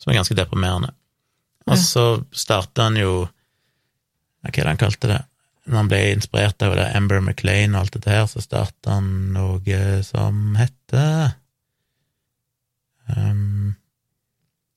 Som 0.02 0.10
er 0.12 0.16
ganske 0.18 0.34
deprimerende. 0.34 0.90
Og 1.68 1.76
Ja. 1.76 1.82
så 1.82 2.24
starta 2.32 2.82
han 2.90 2.96
jo 2.96 3.28
Hva 4.44 4.48
er 4.50 4.62
det 4.62 4.66
han 4.66 4.76
kalte 4.76 5.08
det? 5.08 5.24
Når 5.66 5.76
han 5.76 5.88
ble 5.88 5.98
inspirert 6.14 6.62
av 6.62 6.74
det 6.76 6.94
Amber 6.94 7.20
McLean 7.20 7.74
og 7.74 7.80
alt 7.80 7.92
dette 7.92 8.10
her, 8.10 8.26
så 8.26 8.38
starta 8.40 8.90
han 8.94 9.32
noe 9.32 10.02
som 10.04 10.54
heter 10.54 11.34
um, 13.16 13.74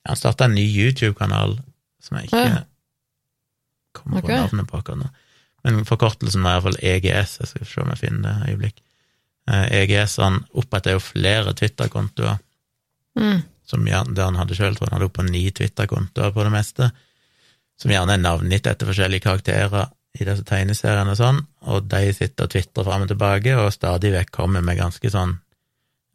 Han 0.07 0.15
starta 0.15 0.45
en 0.45 0.55
ny 0.55 0.65
YouTube-kanal 0.65 1.59
som 2.01 2.17
jeg 2.17 2.29
ikke 2.29 2.45
Ja. 2.47 2.63
Kommer 3.95 4.21
på 4.21 4.31
navnet 4.31 4.69
på 4.69 4.77
akkurat 4.79 5.01
nå. 5.03 5.09
Men 5.63 5.81
forkortelsen 5.87 6.43
var 6.45 6.57
iallfall 6.57 6.77
EGS, 6.79 7.39
jeg 7.41 7.51
skal 7.51 7.67
se 7.67 7.81
om 7.83 7.89
jeg 7.93 8.01
finner 8.03 8.23
det 8.23 8.35
et 8.35 8.53
øyeblikk. 8.53 8.81
Eh, 9.49 9.65
EGS 9.81 10.17
han 10.23 10.43
oppretter 10.53 10.95
jo 10.95 11.03
flere 11.03 11.53
Twitter-kontoer, 11.53 12.39
Mm. 13.19 13.41
som 13.65 13.85
gjerne, 13.87 14.13
det 14.15 14.23
han 14.23 14.37
hadde 14.37 14.55
sjøl, 14.55 14.75
tror 14.75 14.85
jeg 14.85 14.91
han 14.91 14.99
hadde 14.99 15.07
oppe 15.09 15.19
på 15.19 15.31
ni 15.31 15.51
Twitter-kontoer 15.51 16.31
på 16.31 16.43
det 16.45 16.51
meste, 16.53 16.91
som 17.81 17.91
gjerne 17.91 18.13
er 18.13 18.21
navngitt 18.21 18.67
etter 18.67 18.87
forskjellige 18.87 19.25
karakterer 19.25 19.89
i 20.19 20.25
disse 20.25 20.45
tegneseriene 20.47 21.11
og 21.11 21.17
sånn, 21.19 21.41
og 21.67 21.89
de 21.89 22.13
sitter 22.13 22.47
og 22.47 22.53
twitrer 22.53 22.87
fram 22.87 23.03
og 23.03 23.11
tilbake, 23.11 23.55
og 23.57 23.73
stadig 23.73 24.13
vekk 24.13 24.31
kommer 24.31 24.61
med 24.61 24.77
ganske 24.79 25.11
sånn 25.11 25.39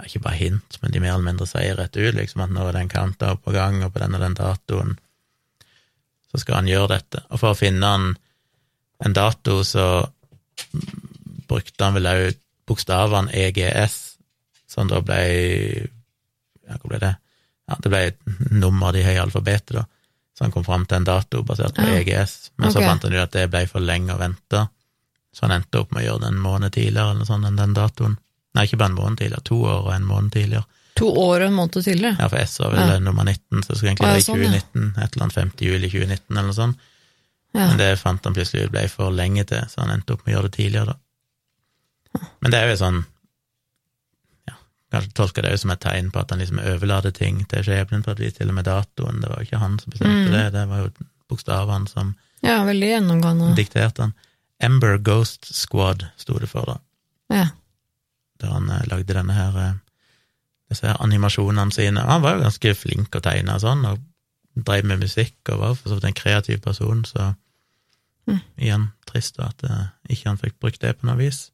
ikke 0.05 0.23
bare 0.25 0.37
hint, 0.37 0.79
men 0.83 0.93
de 0.93 1.01
mer 1.01 1.15
eller 1.15 1.29
mindre 1.29 1.47
sier 1.47 1.77
rett 1.79 1.97
ut, 1.97 2.15
liksom 2.17 2.43
at 2.45 2.51
nå 2.51 2.65
er 2.67 2.73
det 2.73 2.81
en 2.83 2.93
countdown 2.93 3.39
på 3.41 3.53
gang, 3.55 3.83
og 3.85 3.93
på 3.95 4.03
den 4.03 4.17
og 4.17 4.21
den 4.25 4.35
datoen 4.35 4.97
så 6.35 6.41
skal 6.43 6.57
han 6.59 6.69
gjøre 6.69 6.97
dette. 6.97 7.21
Og 7.31 7.39
for 7.39 7.55
å 7.55 7.59
finne 7.59 7.87
han 7.87 8.07
en 9.05 9.15
dato, 9.15 9.61
så 9.63 9.87
brukte 11.49 11.85
han 11.85 11.95
vel 11.95 12.11
òg 12.11 12.41
bokstavene 12.67 13.31
EGS, 13.31 13.97
som 14.67 14.91
da 14.91 14.99
ble 15.05 15.21
Ja, 16.65 16.79
hvor 16.81 16.95
ble 16.95 16.99
det? 17.03 17.13
Ja, 17.69 17.77
det 17.85 17.91
ble 17.93 17.99
et 18.09 18.51
nummer 18.51 18.93
de 18.97 19.03
høye 19.05 19.21
alfabetet, 19.21 19.75
da. 19.77 19.85
Så 20.35 20.47
han 20.47 20.53
kom 20.55 20.65
fram 20.67 20.87
til 20.89 20.97
en 20.97 21.07
dato 21.07 21.43
basert 21.47 21.77
på 21.77 21.85
Ja. 21.85 21.99
EGS, 22.01 22.51
men 22.57 22.73
så 22.73 22.81
fant 22.83 23.05
han 23.05 23.13
ut 23.13 23.21
at 23.21 23.37
det 23.37 23.51
ble 23.53 23.67
for 23.71 23.85
lenge 23.85 24.15
å 24.17 24.19
vente, 24.19 24.65
så 25.35 25.45
han 25.47 25.61
endte 25.61 25.79
opp 25.85 25.93
med 25.93 26.03
å 26.03 26.07
gjøre 26.07 26.23
det 26.25 26.31
en 26.33 26.41
måned 26.43 26.73
tidligere 26.73 27.11
eller 27.11 27.21
noe 27.21 27.29
sånt 27.29 27.47
enn 27.47 27.61
den 27.61 27.77
datoen. 27.77 28.17
Nei, 28.55 28.65
ikke 28.65 28.81
bare 28.81 28.91
en 28.95 28.99
måned 28.99 29.19
tidligere, 29.21 29.45
to 29.45 29.61
år 29.63 29.85
og 29.85 29.93
en 29.95 30.09
måned 30.09 30.33
tidligere. 30.33 30.65
To 30.97 31.09
år 31.11 31.41
og 31.43 31.47
en 31.49 31.55
måned 31.57 31.73
tidligere. 31.83 32.17
Ja, 32.21 32.29
for 32.31 32.39
S 32.39 32.59
var 32.61 32.71
vel 32.71 32.89
Ja. 32.89 32.99
nummer 33.03 33.25
19, 33.27 33.63
så 33.63 33.73
det 33.73 33.77
skulle 33.79 33.91
egentlig 33.93 34.07
ja, 34.07 34.13
være 34.13 34.19
i 34.21 34.27
sånn, 34.29 34.43
ja. 34.43 34.51
2019, 34.51 35.03
et 35.03 35.17
eller 35.17 35.25
annet 35.25 35.35
5. 35.35 35.51
juli 35.67 35.89
2019 35.91 36.37
eller 36.37 36.47
noe 36.51 36.55
sånt. 36.59 36.79
Ja. 37.55 37.69
Men 37.69 37.77
det 37.79 37.89
fant 37.99 38.25
han 38.25 38.35
plutselig 38.35 38.65
ut 38.69 38.71
ble 38.75 38.89
for 38.89 39.11
lenge 39.15 39.45
til, 39.47 39.65
så 39.71 39.81
han 39.83 39.91
endte 39.91 40.15
opp 40.15 40.23
med 40.27 40.35
å 40.35 40.37
gjøre 40.39 40.51
det 40.51 40.57
tidligere, 40.59 40.95
da. 40.95 42.29
Men 42.43 42.51
det 42.55 42.61
er 42.61 42.69
jo 42.71 42.77
sånn 42.79 43.01
Ja, 44.47 44.55
kanskje 44.93 45.13
tolker 45.19 45.43
det 45.43 45.51
jo 45.51 45.59
som 45.65 45.71
et 45.75 45.81
tegn 45.83 46.11
på 46.15 46.21
at 46.21 46.31
han 46.31 46.39
liksom 46.39 46.61
overlater 46.63 47.11
ting 47.15 47.45
til 47.51 47.63
skjebnen 47.67 48.05
på 48.05 48.11
et 48.15 48.19
vis, 48.23 48.35
til 48.39 48.49
og 48.49 48.55
med 48.55 48.65
datoen. 48.65 49.21
Det 49.21 49.29
var 49.31 49.39
jo 49.43 49.49
ikke 49.49 49.59
han 49.63 49.79
som 49.81 49.91
bestemte 49.91 50.29
Mm. 50.29 50.33
det, 50.33 50.53
det 50.53 50.69
var 50.69 50.79
jo 50.85 50.91
bokstavene 51.29 51.89
som 51.89 52.15
ja, 52.43 52.63
veldig 52.65 52.89
gjennomgående. 52.93 53.55
dikterte 53.57 54.03
han. 54.03 54.15
Ember 54.61 54.99
Ghost 54.99 55.51
Squad 55.55 56.07
sto 56.17 56.39
det 56.39 56.49
for, 56.49 56.65
da. 56.67 56.79
Ja. 57.35 57.47
Der 58.41 58.53
han 58.53 58.71
eh, 58.71 58.87
lagde 58.87 59.15
denne 59.15 59.33
her 59.35 59.81
eh, 60.75 60.81
ser 60.83 61.01
animasjonene 61.05 61.73
sine. 61.75 62.03
Han 62.05 62.23
var 62.25 62.37
jo 62.37 62.45
ganske 62.45 62.75
flink 62.79 63.17
å 63.17 63.23
tegne 63.25 63.57
og 63.57 63.65
sånn, 63.65 63.87
og 63.89 64.03
drev 64.55 64.87
med 64.87 65.03
musikk 65.03 65.51
og 65.51 65.63
var 65.63 65.79
for 65.79 65.91
så 65.91 65.99
vidt 65.99 66.11
en 66.11 66.21
kreativ 66.21 66.61
person, 66.63 67.03
så 67.09 67.33
Mm. 68.25 68.41
igjen 68.57 68.87
trist 69.09 69.37
at 69.45 69.65
uh, 69.69 69.91
ikke 70.09 70.31
han 70.31 70.41
fikk 70.41 70.57
brukt 70.63 70.81
det 70.81 70.95
på 70.97 71.09
noe 71.09 71.19
vis. 71.21 71.51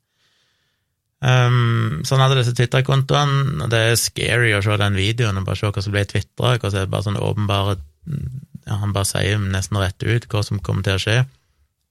Um, 1.20 2.00
så 2.06 2.16
han 2.16 2.22
hadde 2.24 2.38
disse 2.38 2.54
Twitter-kontoene, 2.56 3.64
og 3.64 3.72
det 3.72 3.80
er 3.90 3.98
scary 4.00 4.54
å 4.56 4.62
se 4.64 4.76
den 4.80 4.96
videoen 4.96 5.40
og 5.40 5.48
bare 5.48 5.60
se 5.60 5.68
hva 5.68 5.82
som 5.84 5.92
ble 5.96 6.04
tvitra, 6.08 6.54
hva 6.56 6.70
som 6.70 6.80
er 6.80 6.92
bare 6.92 7.06
sånn 7.08 7.20
åpenbare 7.20 7.76
ja, 8.64 8.78
Han 8.80 8.94
bare 8.94 9.08
sier 9.08 9.42
nesten 9.42 9.76
rett 9.80 10.00
ut 10.00 10.28
hva 10.30 10.40
som 10.46 10.62
kommer 10.64 10.86
til 10.86 10.96
å 10.96 11.02
skje. 11.02 11.16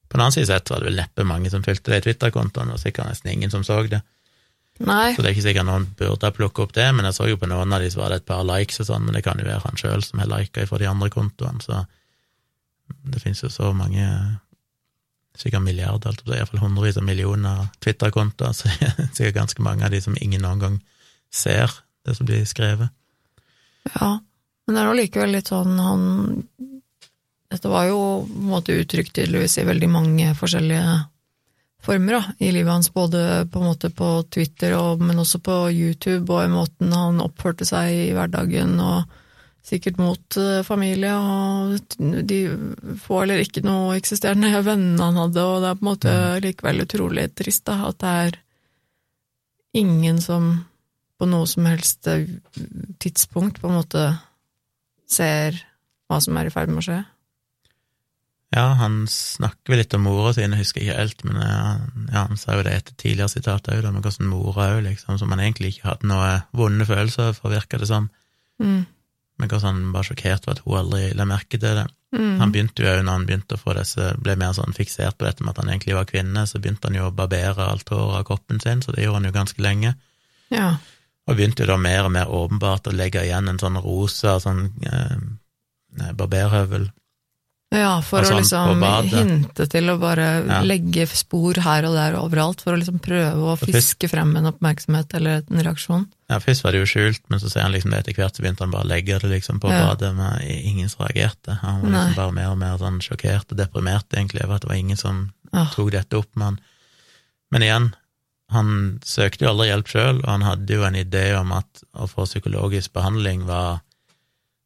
På 0.10 0.18
den 0.18 0.24
annen 0.24 0.38
side 0.38 0.50
sett 0.50 0.72
var 0.72 0.82
det 0.82 0.90
vel 0.90 0.98
neppe 0.98 1.26
mange 1.28 1.52
som 1.52 1.66
fulgte 1.66 1.92
de 1.94 2.00
Twitter-kontoene, 2.08 2.74
og 2.74 2.82
sikkert 2.82 3.12
nesten 3.12 3.34
ingen 3.34 3.54
som 3.54 3.66
så 3.68 3.82
det. 3.92 4.02
Nei. 4.80 5.12
Så 5.12 5.22
det 5.22 5.30
er 5.30 5.36
ikke 5.36 5.48
sikkert 5.50 5.68
noen 5.68 5.88
burde 6.00 6.32
plukke 6.36 6.64
opp 6.64 6.76
det, 6.76 6.86
men 6.96 7.08
jeg 7.10 7.18
så 7.18 7.28
jo 7.28 7.40
på 7.40 7.50
noen 7.52 7.74
av 7.76 7.82
de 7.84 7.90
så 7.92 8.00
var 8.00 8.14
det 8.14 8.22
et 8.22 8.30
par 8.30 8.46
likes 8.48 8.80
og 8.80 8.88
sånn, 8.88 9.04
men 9.06 9.18
det 9.18 9.24
kan 9.26 9.40
jo 9.40 9.48
være 9.48 9.66
han 9.66 9.80
sjøl 9.80 10.04
som 10.06 10.22
har 10.24 10.30
lika 10.32 10.64
fra 10.70 10.80
de 10.80 10.88
andre 10.88 11.10
kontoene, 11.12 11.60
så 11.64 11.84
det 13.12 13.20
finnes 13.22 13.44
jo 13.44 13.52
så 13.52 13.74
mange 13.76 14.06
sikkert 15.40 15.64
milliarder, 15.64 16.16
altså 16.16 16.36
iallfall 16.36 16.64
hundrevis 16.64 16.98
av 17.00 17.06
millioner 17.08 17.68
Twitter-kontoer, 17.84 18.56
så 18.56 18.72
det 18.80 18.90
er 18.90 19.12
sikkert 19.12 19.42
ganske 19.42 19.68
mange 19.68 19.86
av 19.88 19.94
de 19.94 20.02
som 20.04 20.18
ingen 20.20 20.44
noen 20.48 20.64
gang 20.64 20.80
ser 21.32 21.76
det 22.08 22.16
som 22.18 22.28
blir 22.28 22.48
skrevet. 22.48 22.92
Ja, 23.94 24.18
men 24.20 24.76
det 24.76 24.82
er 24.82 24.90
nå 24.90 24.98
likevel 24.98 25.36
litt 25.36 25.52
sånn 25.52 25.80
han 25.82 26.04
Dette 27.50 27.70
var 27.72 27.88
jo 27.90 28.02
på 28.28 28.42
en 28.44 28.52
måte 28.52 28.76
uttrykt 28.78 29.16
tydeligvis 29.18 29.56
i 29.58 29.66
veldig 29.66 29.88
mange 29.90 30.34
forskjellige 30.38 30.84
former 31.84 32.18
da, 32.18 32.22
i 32.44 32.52
livet 32.52 32.72
hans, 32.72 32.92
både 32.94 33.46
på 33.52 33.62
en 33.62 33.70
måte 33.72 33.90
på 33.96 34.10
Twitter, 34.32 34.76
og, 34.78 35.04
men 35.04 35.22
også 35.22 35.40
på 35.44 35.56
YouTube, 35.72 36.28
og 36.34 36.44
i 36.44 36.52
måten 36.52 36.94
han 36.96 37.24
oppførte 37.24 37.68
seg 37.68 37.94
i 37.96 38.12
hverdagen, 38.16 38.76
og 38.84 39.08
sikkert 39.70 40.00
mot 40.02 40.38
eh, 40.40 40.62
familie, 40.66 41.14
og 41.16 41.78
de 42.00 42.40
få 43.04 43.24
eller 43.24 43.44
ikke 43.44 43.64
noe 43.66 43.98
eksisterende 44.00 44.52
vennene 44.70 45.10
han 45.10 45.22
hadde, 45.24 45.46
og 45.46 45.64
det 45.64 45.72
er 45.72 45.80
på 45.80 45.86
en 45.86 45.92
måte 45.92 46.16
likevel 46.46 46.86
utrolig 46.86 47.30
trist 47.38 47.68
da, 47.70 47.80
at 47.90 48.02
det 48.04 48.16
er 48.26 48.40
ingen 49.80 50.18
som 50.24 50.52
på 51.20 51.28
noe 51.28 51.48
som 51.52 51.68
helst 51.68 52.08
eh, 52.08 52.28
tidspunkt 53.04 53.62
på 53.62 53.70
en 53.70 53.80
måte 53.82 54.06
ser 55.10 55.58
hva 56.10 56.20
som 56.24 56.38
er 56.40 56.50
i 56.50 56.54
ferd 56.54 56.72
med 56.72 56.82
å 56.82 56.86
skje. 56.88 57.00
Ja, 58.50 58.64
han 58.80 59.04
snakker 59.08 59.76
vel 59.76 59.84
litt 59.84 59.94
om 59.94 60.08
mora 60.08 60.32
si, 60.34 60.42
jeg 60.42 60.58
husker 60.58 60.82
ikke 60.82 60.98
helt, 60.98 61.20
men 61.28 61.38
eh, 61.46 61.82
ja, 62.10 62.24
han 62.26 62.40
sa 62.40 62.56
jo 62.58 62.64
det 62.66 62.74
etter 62.80 62.96
tidligere 62.98 63.30
sitat 63.30 63.70
òg, 63.70 63.86
om 63.86 64.00
hvordan 64.02 64.32
mora 64.32 64.72
òg, 64.74 64.80
liksom, 64.88 65.20
som 65.22 65.30
han 65.36 65.44
egentlig 65.44 65.76
ikke 65.76 65.92
hadde 65.92 66.10
noe 66.10 66.32
vonde 66.58 66.88
følelser 66.90 67.36
for, 67.38 67.54
virka 67.54 67.78
det 67.78 67.92
som. 67.92 68.10
Mm. 68.58 68.88
Men 69.40 69.52
hvordan 69.52 69.68
han 69.70 69.94
var 69.94 70.08
sjokkert 70.08 70.48
for 70.48 70.58
at 70.58 70.64
hun 70.66 70.80
aldri 70.82 71.12
la 71.14 71.30
merke 71.30 71.62
til 71.62 71.78
det. 71.78 71.86
Mm. 72.18 72.40
Han 72.42 72.56
begynte 72.56 72.84
jo 72.84 72.90
òg, 72.90 73.04
når 73.06 73.20
han 73.20 73.30
begynte 73.30 73.60
å 73.60 73.62
få 73.62 73.78
disse, 73.78 74.12
ble 74.26 74.38
mer 74.42 74.58
sånn 74.58 74.74
fiksert 74.74 75.20
på 75.20 75.30
dette 75.30 75.46
med 75.46 75.54
at 75.54 75.62
han 75.62 75.70
egentlig 75.70 76.00
var 76.00 76.10
kvinne, 76.10 76.48
så 76.50 76.58
begynte 76.58 76.90
han 76.90 76.98
jo 76.98 77.06
å 77.12 77.16
barbere 77.16 77.70
alt 77.70 77.94
håret 77.94 78.24
av 78.24 78.26
kroppen 78.32 78.64
sin, 78.66 78.82
så 78.82 78.96
det 78.96 79.06
gjorde 79.06 79.22
han 79.22 79.30
jo 79.30 79.36
ganske 79.38 79.62
lenge. 79.62 79.94
Ja. 80.50 80.72
Og 81.30 81.38
begynte 81.38 81.68
jo 81.68 81.70
da 81.70 81.78
mer 81.78 82.08
og 82.10 82.16
mer 82.18 82.34
åpenbart 82.34 82.90
å 82.90 82.98
legge 82.98 83.22
igjen 83.28 83.52
en 83.52 83.62
sånn 83.62 83.78
rosa 83.78 84.40
sånn 84.42 84.72
eh, 84.90 85.20
barberhøvel 86.18 86.90
Ja, 87.70 88.00
for 88.02 88.26
sånn 88.26 88.40
å 88.40 88.42
liksom 88.42 89.10
hinte 89.12 89.66
til 89.70 89.90
å 89.92 90.00
bare 90.02 90.44
Ja. 90.48 90.62
legge 90.66 91.06
spor 91.08 91.54
her 91.62 91.86
og 91.86 91.94
der 91.94 92.16
overalt, 92.18 92.62
for 92.62 92.74
å 92.74 92.80
liksom 92.82 92.98
prøve 93.00 93.38
å 93.38 93.58
fiske 93.62 94.10
frem 94.10 94.36
en 94.38 94.48
oppmerksomhet 94.50 95.14
eller 95.14 95.44
en 95.46 95.62
reaksjon. 95.64 96.08
Ja, 96.32 96.40
først 96.40 96.64
var 96.64 96.72
det 96.74 96.80
jo 96.82 96.90
skjult, 96.90 97.22
men 97.30 97.40
så 97.40 97.50
ser 97.52 97.62
han 97.62 97.72
liksom 97.72 97.92
det 97.92 98.00
etter 98.00 98.14
hvert, 98.18 98.34
så 98.34 98.42
begynte 98.42 98.62
han 98.66 98.72
bare 98.72 98.86
å 98.86 98.90
legge 98.90 99.20
det 99.22 99.30
liksom 99.30 99.60
på 99.62 99.70
Ja. 99.70 99.86
badet, 99.86 100.16
men 100.16 100.42
ingen 100.42 100.90
som 100.90 101.06
reagerte. 101.06 101.60
Han 101.62 101.82
var 101.82 101.90
Nei. 101.90 102.00
liksom 102.10 102.16
bare 102.16 102.32
mer 102.34 102.50
og 102.50 102.58
mer 102.58 102.78
sånn 102.78 103.00
sjokkert 103.02 103.52
og 103.52 103.58
deprimert, 103.58 104.10
egentlig, 104.14 104.44
over 104.46 104.56
at 104.56 104.62
det 104.62 104.70
var 104.70 104.76
ingen 104.78 104.98
som 104.98 105.32
ja. 105.54 105.66
tok 105.72 105.92
dette 105.92 106.18
opp 106.18 106.36
med 106.36 106.46
han. 106.46 106.60
Men 107.52 107.62
igjen, 107.62 107.94
han 108.52 109.00
søkte 109.06 109.46
jo 109.46 109.50
aldri 109.54 109.68
hjelp 109.70 109.88
sjøl, 109.88 110.18
og 110.24 110.26
han 110.26 110.42
hadde 110.42 110.68
jo 110.74 110.84
en 110.84 110.96
idé 110.96 111.40
om 111.40 111.52
at 111.52 111.84
å 111.96 112.08
få 112.10 112.26
psykologisk 112.26 112.94
behandling 112.94 113.46
var, 113.46 113.82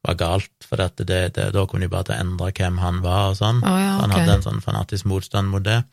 var 0.03 0.15
galt, 0.19 0.51
for 0.67 0.75
det, 0.81 1.05
det, 1.07 1.51
da 1.55 1.65
kunne 1.65 1.85
de 1.87 1.91
bare 1.93 2.03
til 2.09 2.15
å 2.15 2.19
endre 2.23 2.51
hvem 2.51 2.77
han 2.83 3.01
var 3.03 3.29
og 3.31 3.37
sånn. 3.39 3.61
Oh, 3.63 3.77
ja, 3.79 3.93
Han 4.01 4.11
hadde 4.11 4.33
en 4.39 4.43
sånn 4.45 4.61
fanatisk 4.63 5.05
motstand 5.07 5.47
mot 5.53 5.63
det. 5.63 5.83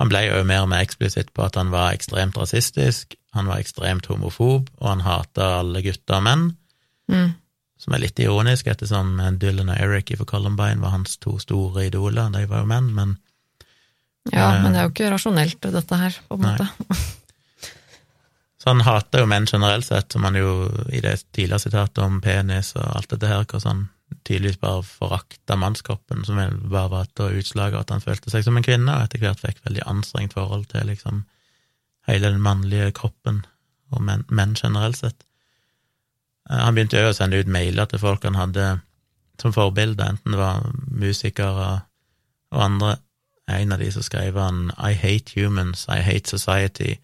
Han 0.00 0.08
ble 0.08 0.22
jo 0.26 0.40
mer 0.48 0.62
og 0.64 0.70
mer 0.72 0.82
eksplisitt 0.82 1.32
på 1.36 1.44
at 1.44 1.54
han 1.60 1.70
var 1.70 1.92
ekstremt 1.92 2.36
rasistisk, 2.40 3.14
han 3.36 3.46
var 3.46 3.60
ekstremt 3.60 4.06
homofob, 4.10 4.70
og 4.80 4.88
han 4.88 5.04
hata 5.04 5.58
alle 5.60 5.82
gutter 5.84 6.18
og 6.18 6.22
menn, 6.26 6.56
Mm. 7.10 7.34
som 7.78 7.94
er 7.94 7.98
litt 7.98 8.18
ironisk, 8.22 8.66
ettersom 8.70 9.16
Dylan 9.38 9.68
og 9.68 9.76
Eric 9.82 10.12
fra 10.16 10.24
Columbine 10.24 10.80
var 10.80 10.90
hans 10.94 11.16
to 11.18 11.36
store 11.38 11.86
idoler, 11.90 12.30
de 12.32 12.46
var 12.46 12.60
jo 12.62 12.66
menn, 12.66 12.94
men 12.94 13.18
Ja, 14.32 14.52
Eh, 14.54 14.62
men 14.62 14.72
det 14.72 14.78
er 14.80 14.84
jo 14.86 14.92
ikke 14.94 15.10
rasjonelt, 15.12 15.60
dette 15.60 15.96
her, 15.98 16.14
på 16.30 16.34
en 16.38 16.40
nei. 16.46 16.52
måte. 16.56 16.68
Så 18.62 18.70
han 18.70 18.84
hater 18.86 19.24
jo 19.24 19.26
menn 19.26 19.48
generelt 19.50 19.88
sett, 19.88 20.14
som 20.14 20.22
han 20.22 20.36
jo 20.38 20.68
i 20.94 21.00
det 21.02 21.16
tidligere 21.34 21.64
sitatet 21.64 21.98
om 22.04 22.20
penis 22.22 22.76
og 22.76 22.84
alt 22.86 23.10
dette 23.10 23.26
her, 23.26 23.42
hvordan 23.42 23.72
han 23.72 23.88
tydeligvis 24.22 24.60
bare 24.62 24.84
forakta 24.86 25.56
mannskroppen, 25.58 26.22
som 26.24 26.38
bare 26.70 26.90
var 26.92 27.08
et 27.08 27.22
utslag 27.40 27.74
av 27.74 27.82
at 27.82 27.90
han 27.90 28.04
følte 28.04 28.30
seg 28.30 28.44
som 28.46 28.60
en 28.60 28.66
kvinne, 28.66 28.86
og 28.92 29.08
etter 29.08 29.18
hvert 29.24 29.42
fikk 29.42 29.64
veldig 29.66 29.82
anstrengt 29.90 30.36
forhold 30.36 30.68
til 30.70 30.86
liksom 30.92 31.24
hele 32.06 32.30
den 32.30 32.42
mannlige 32.44 32.92
kroppen, 32.94 33.42
og 33.90 34.06
menn, 34.06 34.22
menn 34.30 34.54
generelt 34.54 35.00
sett. 35.00 35.26
Eh, 36.50 36.62
Han 36.62 36.74
begynte 36.76 37.02
jo 37.02 37.10
å 37.10 37.16
sende 37.18 37.42
ut 37.42 37.50
mailer 37.50 37.90
til 37.90 37.98
folk 37.98 38.22
han 38.24 38.38
hadde 38.38 38.68
som 39.42 39.54
forbilde, 39.54 40.06
enten 40.06 40.36
det 40.36 40.38
var 40.38 40.62
musikere 40.86 41.70
og 42.52 42.62
andre. 42.62 42.96
En 43.50 43.74
av 43.74 43.80
de 43.82 43.90
som 43.90 44.04
skrev 44.06 44.38
han 44.38 44.70
I 44.78 44.94
hate 44.94 45.34
humans, 45.34 45.88
I 45.88 45.98
hate 45.98 46.30
society. 46.30 47.00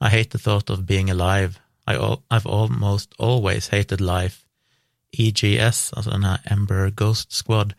I 0.00 0.10
hate 0.10 0.30
the 0.30 0.38
thought 0.38 0.70
of 0.70 0.86
being 0.86 1.10
alive. 1.10 1.58
I 1.86 1.94
al 1.94 2.22
I've 2.30 2.46
almost 2.46 3.14
always 3.18 3.68
hated 3.68 4.00
life. 4.00 4.46
EGS, 5.12 5.92
altså 5.96 6.22
her 6.22 6.38
Ember 6.44 6.90
Ghost 6.90 7.32
Squad, 7.32 7.74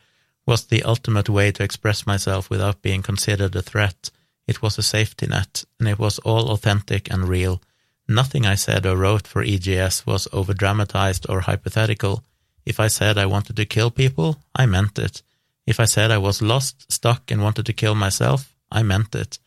was 0.45 0.65
the 0.65 0.83
ultimate 0.83 1.29
way 1.29 1.51
to 1.51 1.63
express 1.63 2.07
myself 2.07 2.49
without 2.49 2.81
being 2.81 3.03
considered 3.03 3.55
a 3.55 3.61
threat. 3.61 4.11
It 4.47 4.61
was 4.61 4.77
a 4.77 4.83
safety 4.83 5.27
net, 5.27 5.63
and 5.79 5.87
it 5.87 5.99
was 5.99 6.19
all 6.19 6.49
authentic 6.49 7.09
and 7.11 7.29
real. 7.29 7.61
Nothing 8.07 8.45
I 8.47 8.55
said 8.55 8.85
or 8.85 8.97
wrote 8.97 9.27
for 9.27 9.43
EGS 9.43 10.07
was 10.07 10.27
overdramatized 10.33 11.29
or 11.29 11.41
hypothetical. 11.41 12.23
If 12.65 12.79
I 12.79 12.87
said 12.87 13.17
I 13.17 13.27
wanted 13.27 13.55
to 13.57 13.65
kill 13.65 13.91
people, 13.91 14.37
I 14.55 14.65
meant 14.65 14.97
it. 14.97 15.21
If 15.67 15.79
I 15.79 15.85
said 15.85 16.09
I 16.09 16.17
was 16.17 16.41
lost, 16.41 16.91
stuck, 16.91 17.29
and 17.29 17.43
wanted 17.43 17.67
to 17.67 17.73
kill 17.73 17.93
myself, 17.93 18.55
I 18.71 18.81
meant 18.81 19.13
it. 19.13 19.37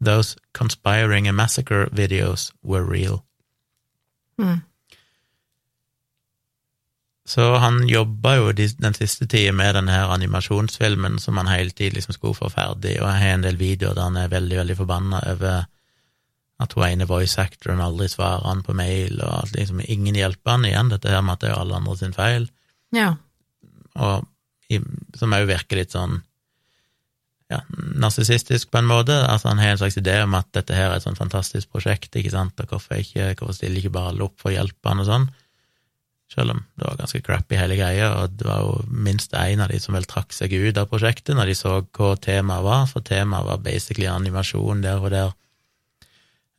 Those 0.00 0.36
conspiring 0.52 1.26
a 1.28 1.32
massacre 1.32 1.88
videos 1.92 2.52
were 2.62 2.84
real. 2.84 3.24
Mm. 4.38 4.60
Så 7.28 7.54
han 7.60 7.82
jobba 7.88 8.36
jo 8.38 8.52
den 8.56 8.94
siste 8.96 9.26
tida 9.28 9.52
med 9.52 9.74
denne 9.76 9.92
her 9.92 10.08
animasjonsfilmen 10.14 11.18
som 11.20 11.36
han 11.36 11.50
hele 11.50 11.70
tiden 11.76 11.98
liksom 11.98 12.14
skulle 12.16 12.38
få 12.38 12.48
ferdig, 12.48 12.94
og 13.02 13.08
jeg 13.10 13.20
har 13.20 13.34
en 13.34 13.44
del 13.44 13.58
videoer 13.60 13.98
der 13.98 14.06
han 14.06 14.16
er 14.16 14.30
veldig, 14.32 14.56
veldig 14.62 14.76
forbanna 14.78 15.20
over 15.34 15.66
at 16.58 16.72
hun 16.74 16.86
ene 16.88 17.06
voice 17.06 17.36
actoren 17.38 17.82
aldri 17.84 18.08
svarer 18.08 18.46
han 18.48 18.62
på 18.64 18.72
mail, 18.74 19.20
og 19.20 19.34
at 19.42 19.52
liksom 19.54 19.82
ingen 19.84 20.16
hjelper 20.16 20.56
han 20.56 20.64
igjen, 20.70 20.88
dette 20.94 21.12
her 21.12 21.20
med 21.22 21.36
at 21.36 21.44
det 21.44 21.50
er 21.52 21.60
alle 21.60 21.76
andre 21.76 21.96
sin 22.00 22.16
feil, 22.16 22.48
Ja. 22.96 23.10
og 23.94 24.24
som 25.16 25.32
òg 25.36 25.46
virker 25.48 25.76
litt 25.76 25.92
sånn 25.92 26.22
ja, 27.48 27.62
narsissistisk 27.96 28.70
på 28.70 28.80
en 28.80 28.88
måte. 28.88 29.16
Altså 29.24 29.48
Han 29.48 29.60
har 29.62 29.74
en 29.74 29.80
slags 29.80 29.98
idé 30.00 30.18
om 30.22 30.34
at 30.38 30.48
dette 30.56 30.76
her 30.76 30.90
er 30.90 30.98
et 30.98 31.06
sånn 31.06 31.18
fantastisk 31.18 31.70
prosjekt, 31.72 32.14
ikke 32.16 32.32
sant, 32.34 32.60
og 32.60 32.74
hvorfor, 32.74 33.00
ikke, 33.00 33.34
hvorfor 33.38 33.56
stiller 33.56 33.80
ikke 33.80 33.94
bare 33.94 34.12
alle 34.12 34.26
opp 34.28 34.40
for 34.40 34.52
å 34.52 34.56
hjelpe 34.56 34.90
han 34.90 35.04
og 35.04 35.08
sånn? 35.08 35.28
Selv 36.28 36.52
om 36.52 36.58
det 36.76 36.84
var 36.84 36.98
ganske 36.98 37.22
crappy 37.24 37.56
hele 37.56 37.78
greia, 37.78 38.10
og 38.20 38.34
det 38.36 38.44
var 38.44 38.60
jo 38.60 38.74
minst 38.92 39.32
én 39.32 39.62
av 39.64 39.72
de 39.72 39.80
som 39.80 39.96
vel 39.96 40.04
trakk 40.08 40.34
seg 40.36 40.52
ut 40.52 40.76
av 40.76 40.90
prosjektet 40.90 41.38
når 41.38 41.48
de 41.48 41.54
så 41.56 41.78
hva 41.80 42.10
temaet 42.20 42.66
var, 42.66 42.84
for 42.90 43.06
temaet 43.06 43.48
var 43.48 43.62
basically 43.64 44.10
animasjon 44.12 44.84
der 44.84 45.00
og 45.00 45.14
der. 45.14 45.32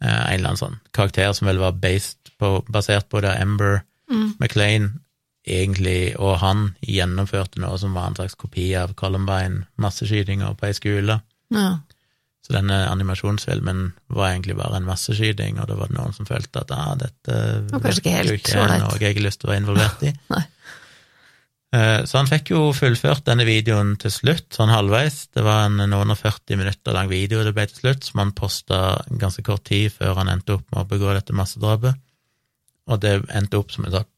Eh, 0.01 0.09
en 0.09 0.39
eller 0.39 0.55
annen 0.55 0.63
sånn 0.63 0.79
karakter 0.95 1.35
som 1.37 1.51
vel 1.51 1.61
var 1.61 1.77
based 1.77 2.33
på, 2.41 2.63
basert 2.71 3.11
på 3.11 3.21
det 3.21 3.35
Ember 3.37 3.83
Mm. 4.09 4.33
McLean 4.39 4.99
egentlig, 5.49 6.15
og 6.19 6.37
han 6.41 6.69
gjennomførte 6.85 7.59
noe 7.63 7.77
som 7.81 7.93
var 7.97 8.07
en 8.11 8.15
slags 8.19 8.35
kopi 8.39 8.69
av 8.79 8.93
Columbine, 8.99 9.65
masseskytinger 9.81 10.55
på 10.59 10.69
ei 10.69 10.73
skole. 10.77 11.21
ja. 11.55 11.69
Så 12.49 12.53
denne 12.55 12.77
animasjonsfilmen 12.89 13.81
var 14.15 14.31
egentlig 14.31 14.55
bare 14.57 14.79
en 14.79 14.85
masseskyting, 14.87 15.59
og 15.61 15.67
da 15.69 15.75
var 15.77 15.91
det 15.91 15.97
noen 15.99 16.15
som 16.15 16.25
følte 16.25 16.63
at 16.63 16.71
ah, 16.73 16.95
dette 16.97 17.35
var 17.69 17.91
ikke 17.93 18.13
helt 18.15 18.31
ikke 18.39 18.55
ålreit. 18.63 18.81
noe 18.87 18.97
jeg 19.03 19.17
har 19.17 19.21
lyst 19.25 19.41
til 19.43 19.49
å 19.49 19.51
være 19.51 19.61
involvert 19.61 20.05
i. 20.07 20.13
Eh, 21.69 21.99
Så 22.09 22.17
han 22.17 22.25
fikk 22.29 22.49
jo 22.49 22.71
fullført 22.73 23.27
denne 23.27 23.45
videoen 23.45 23.91
til 24.01 24.09
slutt, 24.09 24.47
sånn 24.55 24.71
halvveis. 24.73 25.27
Det 25.35 25.43
var 25.45 25.67
en 25.67 25.77
noen 25.91 26.09
og 26.09 26.17
40 26.17 26.57
minutter 26.57 26.95
lang 26.95 27.09
video 27.11 27.43
det 27.45 27.53
ble 27.53 27.67
til 27.69 27.77
slutt, 27.83 28.07
som 28.07 28.23
han 28.23 28.31
posta 28.33 28.79
ganske 29.21 29.43
kort 29.45 29.67
tid 29.69 29.91
før 29.93 30.15
han 30.17 30.31
endte 30.33 30.55
opp 30.57 30.65
med 30.73 30.81
å 30.81 30.87
begå 30.89 31.13
dette 31.13 31.35
massedrapet. 31.37 31.99
Og 32.89 33.03
det 33.03 33.19
endte 33.37 33.59
opp 33.61 33.69
som 33.75 33.85
en 33.85 33.91
sam- 33.99 34.09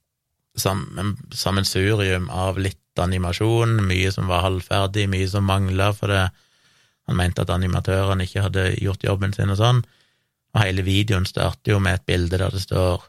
sammensurium 0.57 2.29
av 2.29 2.59
litt 2.59 2.99
animasjon, 2.99 3.79
mye 3.87 4.11
som 4.11 4.27
var 4.27 4.45
halvferdig, 4.45 5.07
mye 5.09 5.29
som 5.31 5.45
mangla, 5.47 5.91
for 5.95 6.11
det, 6.11 6.25
han 7.07 7.17
mente 7.17 7.43
at 7.43 7.53
animatørene 7.53 8.27
ikke 8.27 8.45
hadde 8.45 8.67
gjort 8.81 9.05
jobben 9.07 9.33
sin 9.35 9.51
og 9.53 9.59
sånn. 9.61 9.81
Og 10.51 10.61
hele 10.63 10.83
videoen 10.85 11.25
starter 11.25 11.75
jo 11.75 11.79
med 11.79 11.99
et 11.99 12.07
bilde 12.07 12.37
der 12.37 12.51
det 12.51 12.63
står 12.65 13.07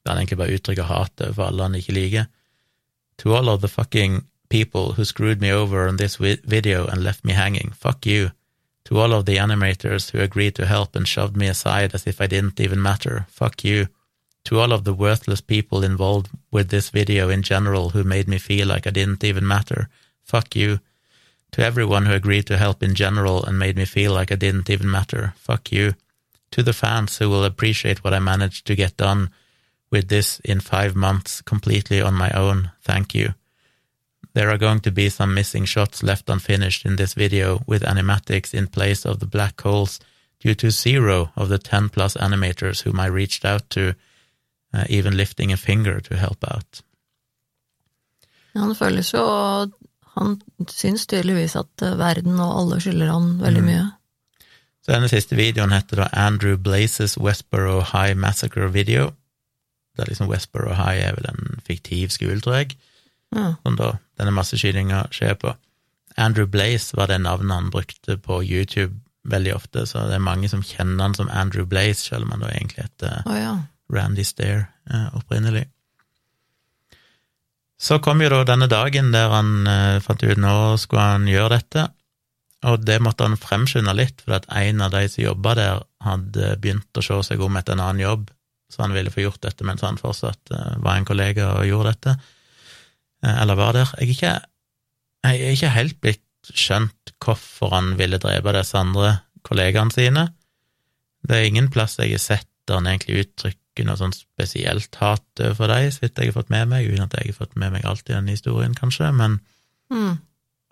Der 0.00 0.14
han 0.14 0.22
egentlig 0.22 0.38
bare 0.40 0.56
uttrykker 0.56 0.86
hat 0.88 1.20
overfor 1.20 1.50
alle 1.50 1.64
han 1.66 1.74
ikke 1.76 1.92
liker. 1.92 2.28
To 3.20 3.34
all 3.36 3.50
of 3.52 3.60
the 3.60 3.68
fucking 3.68 4.22
people 4.48 4.94
who 4.94 5.04
screwed 5.04 5.42
me 5.42 5.52
over 5.52 5.86
on 5.86 5.98
this 5.98 6.16
video 6.16 6.86
and 6.86 7.04
left 7.04 7.22
me 7.22 7.34
hanging, 7.34 7.72
fuck 7.76 8.06
you. 8.06 8.30
To 8.86 8.98
all 8.98 9.12
of 9.12 9.26
the 9.26 9.36
animators 9.36 10.10
who 10.10 10.18
agreed 10.20 10.54
to 10.54 10.64
help 10.64 10.96
and 10.96 11.06
shoved 11.06 11.36
me 11.36 11.48
aside 11.48 11.94
as 11.94 12.06
if 12.06 12.18
I 12.18 12.26
didn't 12.26 12.58
even 12.58 12.80
matter, 12.80 13.26
fuck 13.28 13.62
you. 13.62 13.88
To 14.44 14.58
all 14.58 14.72
of 14.72 14.84
the 14.84 14.94
worthless 14.94 15.40
people 15.40 15.84
involved 15.84 16.28
with 16.50 16.70
this 16.70 16.90
video 16.90 17.28
in 17.28 17.42
general 17.42 17.90
who 17.90 18.04
made 18.04 18.28
me 18.28 18.38
feel 18.38 18.66
like 18.66 18.86
I 18.86 18.90
didn't 18.90 19.22
even 19.24 19.46
matter, 19.46 19.88
fuck 20.24 20.56
you. 20.56 20.80
To 21.52 21.64
everyone 21.64 22.06
who 22.06 22.12
agreed 22.12 22.46
to 22.46 22.56
help 22.56 22.82
in 22.82 22.94
general 22.94 23.44
and 23.44 23.58
made 23.58 23.76
me 23.76 23.84
feel 23.84 24.12
like 24.12 24.32
I 24.32 24.36
didn't 24.36 24.70
even 24.70 24.90
matter, 24.90 25.34
fuck 25.36 25.72
you. 25.72 25.94
To 26.52 26.62
the 26.62 26.72
fans 26.72 27.18
who 27.18 27.28
will 27.28 27.44
appreciate 27.44 28.02
what 28.02 28.14
I 28.14 28.18
managed 28.18 28.66
to 28.66 28.74
get 28.74 28.96
done 28.96 29.30
with 29.90 30.08
this 30.08 30.40
in 30.40 30.60
five 30.60 30.94
months 30.94 31.42
completely 31.42 32.00
on 32.00 32.14
my 32.14 32.30
own, 32.30 32.70
thank 32.82 33.14
you. 33.14 33.34
There 34.32 34.50
are 34.50 34.58
going 34.58 34.80
to 34.80 34.92
be 34.92 35.08
some 35.08 35.34
missing 35.34 35.64
shots 35.64 36.02
left 36.02 36.30
unfinished 36.30 36.86
in 36.86 36.96
this 36.96 37.14
video 37.14 37.62
with 37.66 37.82
animatics 37.82 38.54
in 38.54 38.68
place 38.68 39.04
of 39.04 39.18
the 39.18 39.26
black 39.26 39.60
holes 39.60 39.98
due 40.38 40.54
to 40.54 40.70
zero 40.70 41.32
of 41.36 41.48
the 41.48 41.58
10 41.58 41.88
plus 41.88 42.14
animators 42.14 42.82
whom 42.82 43.00
I 43.00 43.06
reached 43.06 43.44
out 43.44 43.68
to, 43.70 43.94
uh, 44.74 44.84
even 44.88 45.16
lifting 45.16 45.52
a 45.52 45.56
finger 45.56 46.00
to 46.00 46.14
help 46.16 46.44
out. 46.54 46.82
Han 48.54 48.74
føles 48.74 49.12
jo 49.14 49.22
Han 50.18 50.40
syns 50.68 51.04
tydeligvis 51.06 51.54
at 51.56 51.82
eh, 51.86 51.92
verden 51.98 52.40
og 52.42 52.56
alle 52.60 52.80
skylder 52.82 53.12
han 53.12 53.28
veldig 53.40 53.60
Mm. 53.62 53.66
mye. 53.68 53.84
Så 54.82 54.92
denne 54.92 55.08
siste 55.08 55.36
videoen 55.38 55.70
heter 55.72 55.96
da 56.02 56.08
Andrew 56.12 56.56
Blazes 56.58 57.14
Westboro 57.18 57.80
High 57.92 58.16
Massacre 58.18 58.66
Video. 58.72 59.12
Der 59.96 60.04
liksom 60.10 60.28
Westboro 60.28 60.74
High 60.74 60.98
er 61.06 61.14
vel 61.14 61.28
en 61.30 61.60
fiktiv 61.66 62.08
skole, 62.10 62.40
tror 62.40 62.54
jeg, 62.58 62.76
Ja. 63.36 63.54
som 63.62 63.76
da 63.76 63.92
denne 64.18 64.32
masseskytinga 64.34 65.04
skjer 65.12 65.34
på. 65.34 65.54
Andrew 66.16 66.46
Blaze 66.46 66.96
var 66.96 67.06
det 67.06 67.20
navnet 67.20 67.54
han 67.54 67.70
brukte 67.70 68.16
på 68.18 68.42
YouTube 68.42 68.94
veldig 69.24 69.54
ofte, 69.54 69.86
så 69.86 70.06
det 70.08 70.14
er 70.14 70.18
mange 70.26 70.48
som 70.48 70.62
kjenner 70.62 71.02
han 71.02 71.14
som 71.14 71.28
Andrew 71.30 71.64
Blaze, 71.66 72.00
selv 72.02 72.24
om 72.24 72.30
han 72.30 72.40
da 72.40 72.48
egentlig 72.48 72.82
heter 72.82 73.22
oh, 73.26 73.36
ja. 73.38 73.56
Randy 73.90 74.24
Stair 74.24 74.66
eh, 74.90 75.08
opprinnelig. 75.18 75.66
Så 77.80 77.96
kom 78.04 78.20
jo 78.20 78.28
da 78.28 78.42
denne 78.44 78.68
dagen 78.68 79.08
der 79.14 79.32
han 79.32 79.64
eh, 79.68 80.00
fant 80.04 80.22
ut 80.22 80.40
nå 80.40 80.56
skulle 80.80 81.06
han 81.14 81.28
gjøre 81.30 81.54
dette, 81.54 81.86
og 82.68 82.82
det 82.84 82.98
måtte 83.00 83.24
han 83.24 83.40
fremskynde 83.40 83.94
litt, 83.96 84.20
for 84.20 84.36
at 84.36 84.48
en 84.52 84.82
av 84.84 84.92
de 84.92 85.06
som 85.08 85.24
jobba 85.24 85.54
der, 85.56 85.86
hadde 86.04 86.54
begynt 86.60 86.96
å 86.96 87.04
se 87.04 87.16
seg 87.28 87.42
om 87.44 87.56
etter 87.60 87.76
en 87.76 87.82
annen 87.84 88.00
jobb, 88.00 88.28
så 88.72 88.84
han 88.84 88.94
ville 88.96 89.12
få 89.12 89.24
gjort 89.24 89.42
dette 89.44 89.66
mens 89.68 89.82
han 89.84 89.98
fortsatt 90.00 90.52
eh, 90.54 90.76
var 90.84 90.96
en 90.98 91.08
kollega 91.08 91.50
og 91.58 91.68
gjorde 91.68 91.94
dette, 91.94 92.14
eh, 93.24 93.36
eller 93.42 93.58
var 93.60 93.76
der. 93.76 93.94
Jeg 93.98 94.06
er 94.06 94.14
ikke, 94.14 94.34
jeg 95.28 95.40
er 95.40 95.56
ikke 95.56 95.72
helt 95.76 95.98
blitt 96.04 96.52
skjønt 96.56 97.14
hvorfor 97.20 97.74
han 97.74 97.94
ville 98.00 98.20
drepe 98.20 98.54
disse 98.56 98.76
andre 98.80 99.14
kollegaene 99.44 99.92
sine. 99.92 100.28
Det 101.24 101.36
er 101.36 101.48
ingen 101.48 101.68
plass 101.72 101.98
jeg 102.00 102.14
har 102.14 102.22
sett 102.22 102.48
der 102.68 102.80
han 102.80 102.88
egentlig 102.88 103.24
uttrykker 103.24 103.59
noe 103.86 103.96
sånn 103.96 104.12
spesielt 104.12 104.94
hat 105.00 105.42
for 105.56 105.70
dem, 105.70 105.90
så 105.90 106.02
vidt 106.02 106.18
jeg 106.18 106.32
har 106.32 106.42
fått 106.42 106.50
med 106.50 106.68
meg, 106.68 106.88
uten 106.90 107.06
at 107.06 107.14
jeg 107.16 107.30
har 107.30 107.38
fått 107.38 107.56
med 107.56 107.72
meg 107.72 107.86
alt 107.88 108.10
i 108.10 108.12
den 108.12 108.28
historien, 108.28 108.74
kanskje, 108.74 109.12
men 109.14 109.40
Mm. 109.90 110.18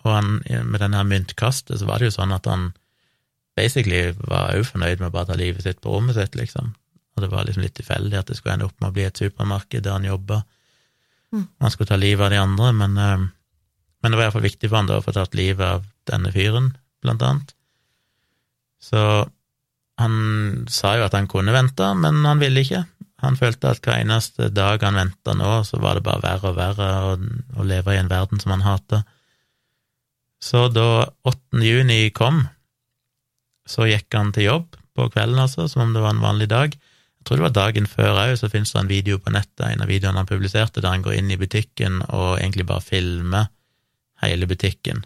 og 0.04 0.12
han, 0.14 0.42
med 0.70 0.80
denne 0.80 1.04
myntkastet, 1.04 1.78
så 1.78 1.86
var 1.86 1.98
det 1.98 2.06
jo 2.06 2.20
sånn 2.20 2.34
at 2.34 2.46
han 2.46 2.72
basically 3.56 4.12
var 4.14 4.54
òg 4.54 4.66
fornøyd 4.68 5.00
med 5.00 5.08
å 5.08 5.14
bare 5.14 5.26
ta 5.26 5.34
livet 5.34 5.62
sitt 5.62 5.80
på 5.80 5.90
rommet 5.90 6.14
sitt, 6.14 6.36
liksom. 6.38 6.74
Og 7.16 7.22
det 7.22 7.30
var 7.32 7.44
liksom 7.44 7.64
litt 7.64 7.74
tilfeldig 7.74 8.18
at 8.18 8.26
det 8.30 8.36
skulle 8.36 8.54
ende 8.54 8.68
opp 8.68 8.80
med 8.80 8.90
å 8.90 8.94
bli 8.94 9.02
et 9.08 9.18
supermarked 9.18 9.82
der 9.82 9.96
han 9.96 10.06
jobba. 10.06 10.44
Mm. 11.34 11.48
Han 11.60 11.70
skulle 11.70 11.90
ta 11.90 11.96
livet 11.96 12.24
av 12.24 12.30
de 12.30 12.38
andre, 12.38 12.72
men, 12.72 12.98
eh, 12.98 13.26
men 14.02 14.12
det 14.12 14.16
var 14.20 14.28
iallfall 14.28 14.46
viktig 14.46 14.68
for 14.68 14.76
han 14.76 14.86
da 14.86 15.00
å 15.00 15.04
få 15.04 15.12
tatt 15.16 15.34
livet 15.34 15.66
av 15.66 15.86
denne 16.06 16.30
fyren, 16.32 16.76
blant 17.02 17.22
annet. 17.22 17.54
Så 18.78 19.00
han 19.98 20.66
sa 20.70 20.94
jo 20.98 21.06
at 21.08 21.16
han 21.16 21.26
kunne 21.30 21.54
vente, 21.54 21.86
men 21.98 22.22
han 22.26 22.40
ville 22.42 22.62
ikke. 22.62 22.84
Han 23.24 23.38
følte 23.38 23.72
at 23.72 23.82
hver 23.82 23.98
eneste 24.04 24.46
dag 24.54 24.82
han 24.86 24.98
venta 24.98 25.34
nå, 25.34 25.62
så 25.66 25.80
var 25.82 25.98
det 25.98 26.04
bare 26.06 26.22
verre 26.22 26.52
og 26.52 26.58
verre 26.58 26.90
å, 27.58 27.64
leve 27.66 27.96
i 27.96 27.98
en 27.98 28.10
verden 28.10 28.38
som 28.38 28.54
han 28.54 28.62
hater. 28.62 29.02
Så 30.38 30.68
da 30.70 31.08
8. 31.26 31.58
juni 31.66 32.12
kom, 32.14 32.44
så 33.66 33.88
gikk 33.90 34.14
han 34.14 34.30
til 34.32 34.46
jobb 34.46 34.78
på 34.94 35.08
kvelden, 35.10 35.42
altså, 35.42 35.66
som 35.66 35.88
om 35.88 35.96
det 35.96 36.04
var 36.04 36.14
en 36.14 36.22
vanlig 36.22 36.46
dag. 36.52 36.78
Jeg 36.78 37.26
tror 37.26 37.40
det 37.40 37.48
var 37.48 37.56
dagen 37.56 37.90
før 37.90 38.22
òg, 38.22 38.36
så 38.38 38.50
finnes 38.52 38.70
det 38.70 38.80
en 38.84 38.92
video 38.92 39.18
på 39.18 39.34
nettet, 39.34 39.66
en 39.66 39.82
av 39.82 39.90
videoene 39.90 40.22
han 40.22 40.30
publiserte, 40.30 40.78
der 40.80 40.94
han 40.94 41.02
går 41.02 41.18
inn 41.18 41.34
i 41.34 41.40
butikken 41.40 42.04
og 42.06 42.38
egentlig 42.38 42.68
bare 42.70 42.86
filmer 42.86 43.50
hele 44.22 44.46
butikken. 44.46 45.02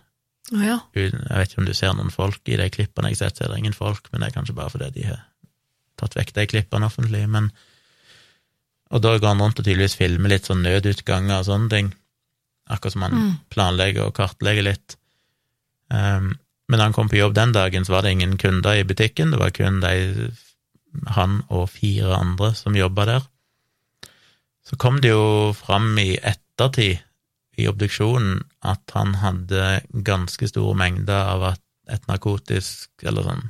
Å 0.52 0.60
ja. 0.60 0.78
Jeg 0.94 1.12
vet 1.16 1.50
ikke 1.52 1.62
om 1.62 1.66
du 1.68 1.74
ser 1.74 1.94
noen 1.96 2.10
folk 2.12 2.40
i 2.52 2.56
de 2.60 2.66
klippene 2.74 3.08
jeg 3.10 3.16
har 3.18 3.28
sett, 3.30 3.38
så 3.38 3.44
er 3.46 3.52
det 3.54 3.58
ingen 3.62 3.76
folk, 3.76 4.08
men 4.12 4.20
det 4.20 4.28
er 4.30 4.34
kanskje 4.36 4.56
bare 4.58 4.72
fordi 4.74 4.90
de 4.98 5.06
har 5.08 5.22
tatt 6.00 6.16
vekk 6.18 6.32
de 6.36 6.46
klippene 6.50 6.88
offentlig, 6.88 7.26
men 7.28 7.52
Og 8.92 9.00
da 9.00 9.14
går 9.16 9.24
han 9.30 9.40
rundt 9.40 9.56
og 9.58 9.64
tydeligvis 9.64 9.94
filmer 9.96 10.28
litt 10.28 10.44
sånn 10.44 10.60
nødutganger 10.66 11.38
og 11.38 11.46
sånne 11.46 11.70
ting, 11.72 11.86
akkurat 12.68 12.92
som 12.92 13.02
han 13.06 13.14
Mm. 13.16 13.30
planlegger 13.48 14.02
og 14.04 14.14
kartlegger 14.18 14.62
litt. 14.66 14.96
Um, 15.88 16.36
men 16.68 16.76
da 16.78 16.84
han 16.84 16.92
kom 16.92 17.08
på 17.08 17.16
jobb 17.16 17.32
den 17.34 17.52
dagen, 17.52 17.84
så 17.86 17.92
var 17.92 18.02
det 18.02 18.12
ingen 18.12 18.36
kunder 18.36 18.74
i 18.76 18.84
butikken, 18.84 19.30
det 19.30 19.38
var 19.40 19.50
kun 19.50 19.80
de, 19.80 20.30
han 21.06 21.42
og 21.48 21.70
fire 21.70 22.12
andre 22.18 22.54
som 22.54 22.76
jobba 22.76 23.06
der. 23.06 23.22
Så 24.62 24.76
kom 24.76 25.00
det 25.00 25.08
jo 25.08 25.54
fram 25.56 25.96
i 25.98 26.18
ettertid, 26.18 27.00
i 27.62 27.68
obduksjonen, 27.70 28.42
at 28.66 28.94
han 28.96 29.16
hadde 29.22 29.82
ganske 30.06 30.48
store 30.50 30.76
mengder 30.78 31.32
av 31.34 31.46
et, 31.52 32.06
narkotisk, 32.08 32.90
eller 33.02 33.26
sånn 33.26 33.48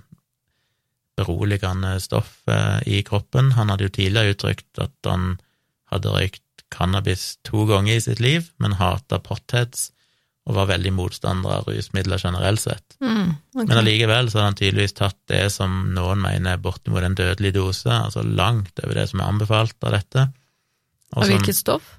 beroligende 1.20 1.98
stoff 2.00 2.40
eh, 2.48 2.80
i 2.88 3.02
kroppen. 3.06 3.52
Han 3.58 3.70
hadde 3.70 3.86
jo 3.88 3.96
tidligere 3.98 4.32
uttrykt 4.36 4.80
at 4.80 4.94
han 5.08 5.36
hadde 5.92 6.14
røykt 6.14 6.64
cannabis 6.72 7.36
to 7.44 7.66
ganger 7.68 7.98
i 7.98 8.04
sitt 8.04 8.22
liv, 8.24 8.48
men 8.62 8.78
hata 8.80 9.20
potheads 9.20 9.90
og 10.48 10.56
var 10.56 10.70
veldig 10.72 10.90
motstander 10.96 11.60
av 11.60 11.68
rusmidler 11.70 12.18
generelt 12.18 12.62
sett. 12.64 12.96
Mm. 12.98 13.34
okay. 13.54 13.66
Men 13.68 13.78
allikevel 13.78 14.30
så 14.30 14.40
har 14.40 14.48
han 14.48 14.58
tydeligvis 14.58 14.96
tatt 14.98 15.18
det 15.30 15.44
som 15.54 15.92
noen 15.94 16.22
mener 16.24 16.56
er 16.56 16.62
bortimot 16.62 17.04
en 17.06 17.18
dødelig 17.18 17.52
dose, 17.54 17.92
altså 17.92 18.24
langt 18.26 18.82
over 18.82 18.98
det 18.98 19.06
som 19.12 19.22
er 19.22 19.30
anbefalt 19.30 19.76
av 19.86 19.94
dette. 19.94 20.26
Og 21.14 21.22
Av 21.22 21.30
hvilket 21.30 21.58
stoff? 21.60 21.92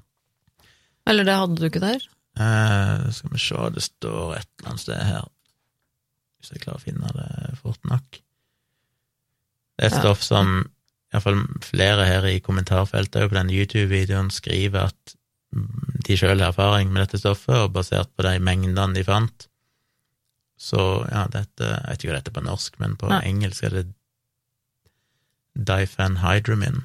Eller 1.06 1.26
det 1.28 1.36
hadde 1.36 1.56
du 1.60 1.66
ikke 1.68 1.82
der? 1.84 2.04
Uh, 2.38 3.10
skal 3.14 3.30
vi 3.34 3.38
se, 3.42 3.64
det 3.76 3.82
står 3.84 4.36
et 4.38 4.48
eller 4.58 4.70
annet 4.72 4.82
sted 4.82 5.02
her, 5.06 5.26
hvis 6.40 6.52
jeg 6.54 6.62
klarer 6.64 6.80
å 6.80 6.84
finne 6.84 7.10
det 7.14 7.58
fort 7.60 7.90
nok. 7.90 8.20
Det 9.74 9.84
er 9.84 9.90
et 9.90 9.98
Ja. 9.98 10.00
stoff 10.00 10.22
som 10.22 10.54
iallfall 11.12 11.44
flere 11.62 12.06
her 12.08 12.26
i 12.26 12.40
kommentarfeltet 12.42 13.28
på 13.30 13.36
den 13.36 13.50
YouTube-videoen 13.54 14.30
skriver 14.34 14.88
at 14.90 15.14
de 16.04 16.16
sjøl 16.18 16.40
har 16.42 16.50
erfaring 16.50 16.90
med 16.90 17.04
dette 17.04 17.20
stoffet, 17.22 17.54
og 17.54 17.72
basert 17.76 18.10
på 18.16 18.24
de 18.26 18.38
mengdene 18.42 18.94
de 18.96 19.04
fant, 19.06 19.46
så 20.58 21.04
ja, 21.10 21.26
dette 21.30 21.62
Jeg 21.66 21.86
vet 21.88 21.98
ikke 22.02 22.10
hva 22.10 22.18
dette 22.18 22.30
er 22.32 22.38
på 22.40 22.44
norsk, 22.48 22.78
men 22.80 22.96
på 22.96 23.10
ja. 23.10 23.20
engelsk 23.22 23.62
er 23.64 23.70
det 23.70 23.86
diphenhydramine. 25.54 26.82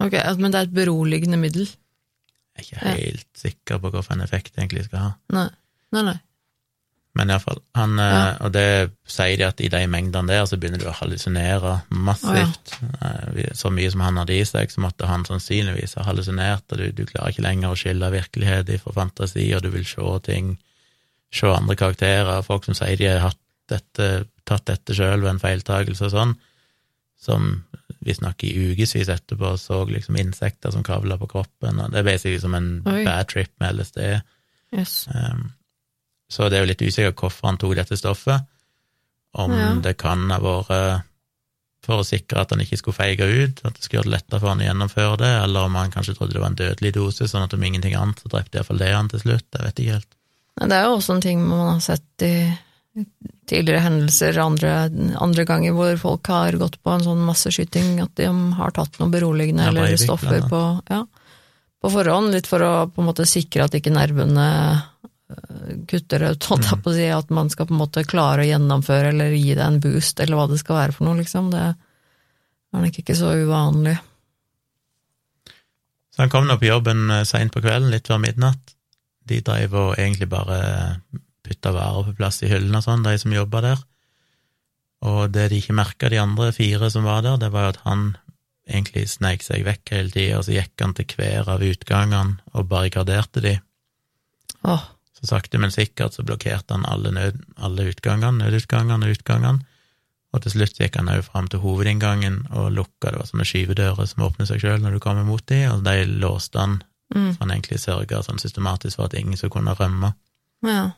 Ok, 0.00 0.14
Men 0.38 0.50
det 0.52 0.58
er 0.58 0.66
et 0.68 0.74
beroligende 0.74 1.38
middel? 1.38 1.68
Jeg 2.56 2.66
er 2.66 2.66
ikke 2.66 2.96
helt 3.04 3.26
sikker 3.38 3.78
på 3.80 3.90
hvilken 3.94 4.20
effekt 4.24 4.54
det 4.54 4.62
egentlig 4.64 4.84
skal 4.88 4.98
ha. 5.04 5.12
Nei. 5.32 5.48
Nei, 5.94 6.02
nei. 6.10 6.18
Men 7.18 7.30
iallfall, 7.32 7.58
han 7.74 7.98
eh, 7.98 8.10
Ja. 8.14 8.36
Og 8.46 8.52
det 8.54 8.66
sier 9.10 9.36
de 9.40 9.46
at 9.48 9.60
i 9.60 9.68
de 9.72 9.80
mengdene 9.90 10.28
der, 10.30 10.44
så 10.46 10.56
begynner 10.60 10.78
du 10.78 10.86
å 10.86 10.94
hallusinere 10.94 11.72
massivt. 11.90 12.76
Eh, 13.02 13.24
vi- 13.34 13.48
Så 13.58 13.70
mye 13.74 13.90
som 13.90 14.00
han 14.00 14.16
hadde 14.16 14.36
i 14.36 14.44
seg, 14.44 14.70
så 14.70 14.78
måtte 14.84 15.06
han 15.10 15.24
sannsynligvis 15.24 15.96
ha 15.98 16.04
hallusinert, 16.04 16.62
og 16.70 16.78
du, 16.78 16.92
du 16.92 17.04
klarer 17.06 17.32
ikke 17.32 17.42
lenger 17.48 17.70
å 17.72 17.76
skille 17.80 18.10
virkelighet 18.14 18.70
fra 18.80 18.92
fantasi, 18.92 19.48
og 19.56 19.62
du 19.62 19.70
vil 19.70 19.84
se 19.84 20.06
ting, 20.22 20.58
se 21.32 21.46
andre 21.46 21.76
karakterer, 21.76 22.42
folk 22.46 22.64
som 22.64 22.74
sier 22.74 22.96
de 22.96 23.06
har 23.10 23.18
hatt 23.30 23.38
dette, 23.68 24.26
tatt 24.46 24.64
dette 24.66 24.94
sjøl 24.94 25.20
ved 25.22 25.30
en 25.30 25.42
feiltagelse 25.42 26.06
og 26.06 26.10
sånn, 26.14 26.36
som 27.18 27.64
visstnok 28.04 28.44
i 28.44 28.52
ukevis 28.70 29.08
etterpå 29.12 29.54
så 29.60 29.82
liksom 29.88 30.16
insekter 30.16 30.72
som 30.72 30.84
kravla 30.86 31.18
på 31.20 31.28
kroppen, 31.28 31.80
og 31.80 31.90
det 31.92 32.00
er 32.00 32.06
basically 32.06 32.40
som 32.40 32.54
en 32.56 32.70
Oi. 32.86 33.04
bad 33.04 33.28
trip 33.28 33.52
med 33.60 33.76
LSD. 33.76 33.98
Yes. 34.72 35.06
Um, 35.12 35.50
så 36.30 36.48
det 36.48 36.58
er 36.58 36.64
jo 36.64 36.70
litt 36.70 36.82
usikkert 36.86 37.18
hvorfor 37.20 37.50
han 37.50 37.58
tok 37.60 37.74
dette 37.76 37.98
stoffet. 37.98 38.46
Om 39.34 39.52
Ja. 39.52 39.74
det 39.82 39.96
kan 39.98 40.30
ha 40.30 40.38
vært 40.42 41.02
for 41.86 42.00
å 42.02 42.06
sikre 42.06 42.42
at 42.42 42.50
han 42.50 42.60
ikke 42.60 42.76
skulle 42.76 42.96
feige 42.96 43.26
ut, 43.26 43.60
at 43.64 43.74
det 43.74 43.82
skulle 43.84 44.00
gjøre 44.02 44.10
det 44.10 44.16
lettere 44.16 44.40
for 44.40 44.52
han 44.52 44.60
å 44.60 44.66
gjennomføre 44.68 45.18
det, 45.22 45.30
eller 45.44 45.68
om 45.68 45.74
han 45.80 45.92
kanskje 45.94 46.14
trodde 46.16 46.32
det 46.36 46.42
var 46.42 46.50
en 46.52 46.58
dødelig 46.58 46.94
dose, 46.94 47.28
sånn 47.30 47.46
at 47.46 47.54
om 47.56 47.62
ingenting 47.62 47.94
annet, 47.96 48.20
så 48.20 48.28
drepte 48.32 48.58
iallfall 48.60 48.78
det 48.82 48.90
han 48.94 49.08
til 49.08 49.22
slutt. 49.22 49.46
Jeg 49.56 49.64
vet 49.64 49.80
ikke 49.84 49.96
helt. 49.98 50.16
Det 50.60 50.76
er 50.76 50.84
jo 50.84 50.96
også 50.98 51.14
en 51.14 51.22
ting 51.24 51.40
man 51.46 51.68
har 51.74 51.80
sett 51.80 52.26
i 52.26 52.34
tidligere 53.46 53.84
hendelser 53.84 54.38
andre, 54.42 54.72
andre 55.22 55.44
ganger 55.46 55.74
hvor 55.76 55.96
folk 56.00 56.30
har 56.32 56.56
gått 56.58 56.80
på 56.82 56.90
en 56.94 57.04
sånn 57.06 57.22
masseskyting, 57.26 58.00
at 58.02 58.14
de 58.18 58.26
har 58.58 58.74
tatt 58.76 58.98
noe 59.00 59.10
beroligende 59.12 59.68
Ja, 59.68 59.72
eller 59.72 59.96
stoffer 60.00 60.42
på, 60.50 60.62
ja, 60.90 61.04
på 61.80 61.92
forhånd, 61.94 62.34
litt 62.34 62.50
for 62.50 62.64
å 62.66 62.72
på 62.90 63.02
en 63.02 63.08
måte 63.12 63.26
sikre 63.30 63.64
at 63.68 63.76
ikke 63.78 63.92
nervene 63.94 64.48
øh, 65.30 65.70
kutter 65.88 66.26
ut, 66.32 66.50
holdt 66.50 66.66
Mm. 66.66 66.70
jeg 66.70 66.82
på 66.84 66.90
å 66.90 66.96
si, 66.98 67.06
at 67.14 67.30
man 67.30 67.50
skal 67.50 67.66
på 67.70 67.74
en 67.76 67.82
måte 67.84 68.04
klare 68.04 68.42
å 68.44 68.50
gjennomføre 68.50 69.14
eller 69.14 69.38
gi 69.38 69.54
det 69.54 69.64
en 69.64 69.80
boost, 69.80 70.20
eller 70.20 70.36
hva 70.36 70.48
det 70.50 70.58
skal 70.60 70.76
være 70.82 70.96
for 70.98 71.06
noe, 71.08 71.20
liksom. 71.22 71.50
Det 71.54 71.62
er 71.70 72.84
nok 72.84 72.98
ikke 73.00 73.16
så 73.16 73.32
uvanlig. 73.38 73.96
Så 76.10 76.24
han 76.24 76.30
kom 76.30 76.46
nå 76.50 76.58
på 76.58 76.66
jobben 76.68 77.06
eh, 77.10 77.24
seint 77.28 77.54
på 77.54 77.62
kvelden, 77.62 77.90
litt 77.94 78.10
før 78.10 78.18
midnatt. 78.22 78.74
De 79.30 79.40
drev 79.46 79.74
og 79.78 79.92
egentlig 79.94 80.26
bare 80.28 80.58
putta 81.50 81.74
varer 81.74 82.08
på 82.08 82.16
plass 82.22 82.40
i 82.46 82.50
hyllene 82.50 82.80
og 82.80 82.86
sånn, 82.86 83.04
de 83.06 83.16
som 83.20 83.34
jobba 83.34 83.64
der. 83.66 83.86
Og 85.10 85.30
det 85.32 85.48
de 85.50 85.60
ikke 85.60 85.76
merka, 85.76 86.10
de 86.12 86.20
andre 86.20 86.50
fire 86.52 86.90
som 86.92 87.06
var 87.08 87.24
der, 87.24 87.38
det 87.40 87.50
var 87.54 87.66
jo 87.66 87.72
at 87.74 87.82
han 87.86 88.04
egentlig 88.70 89.06
sneik 89.10 89.42
seg 89.42 89.64
vekk 89.66 89.92
hele 89.94 90.12
tida, 90.14 90.38
og 90.38 90.46
så 90.46 90.54
gikk 90.54 90.84
han 90.84 90.94
til 90.96 91.16
hver 91.16 91.48
av 91.50 91.64
utgangene 91.64 92.54
og 92.54 92.68
barrikaderte 92.70 93.42
de. 93.44 93.56
Oh. 94.62 94.84
Så 95.16 95.28
sakte, 95.32 95.58
men 95.60 95.72
sikkert 95.74 96.16
så 96.16 96.24
blokkerte 96.26 96.76
han 96.76 96.86
alle, 96.88 97.12
nød, 97.16 97.40
alle 97.60 97.88
utgangene, 97.90 98.44
nødutgangene 98.44 99.08
og 99.08 99.18
utgangene. 99.18 99.66
Og 100.30 100.44
til 100.44 100.54
slutt 100.54 100.78
gikk 100.78 100.94
han 101.00 101.10
òg 101.10 101.24
fram 101.26 101.48
til 101.50 101.62
hovedinngangen 101.64 102.44
og 102.54 102.70
lukka, 102.76 103.10
det 103.10 103.18
var 103.18 103.26
sånne 103.26 103.48
skyvedører 103.48 104.06
som 104.06 104.28
åpner 104.28 104.46
seg 104.46 104.62
sjøl 104.62 104.84
når 104.84 104.94
du 104.94 105.02
kommer 105.02 105.26
mot 105.26 105.42
de, 105.50 105.64
og 105.72 105.82
de 105.88 106.04
låste 106.22 106.60
han, 106.60 106.78
mm, 107.10 107.32
så 107.34 107.42
han 107.42 107.54
egentlig 107.56 107.80
sørga 107.82 108.22
sånn 108.22 108.38
systematisk 108.38 109.00
for 109.00 109.10
at 109.10 109.16
ingen 109.18 109.40
skulle 109.40 109.56
kunne 109.58 109.74
rømme. 109.80 110.14
ja. 110.68 110.90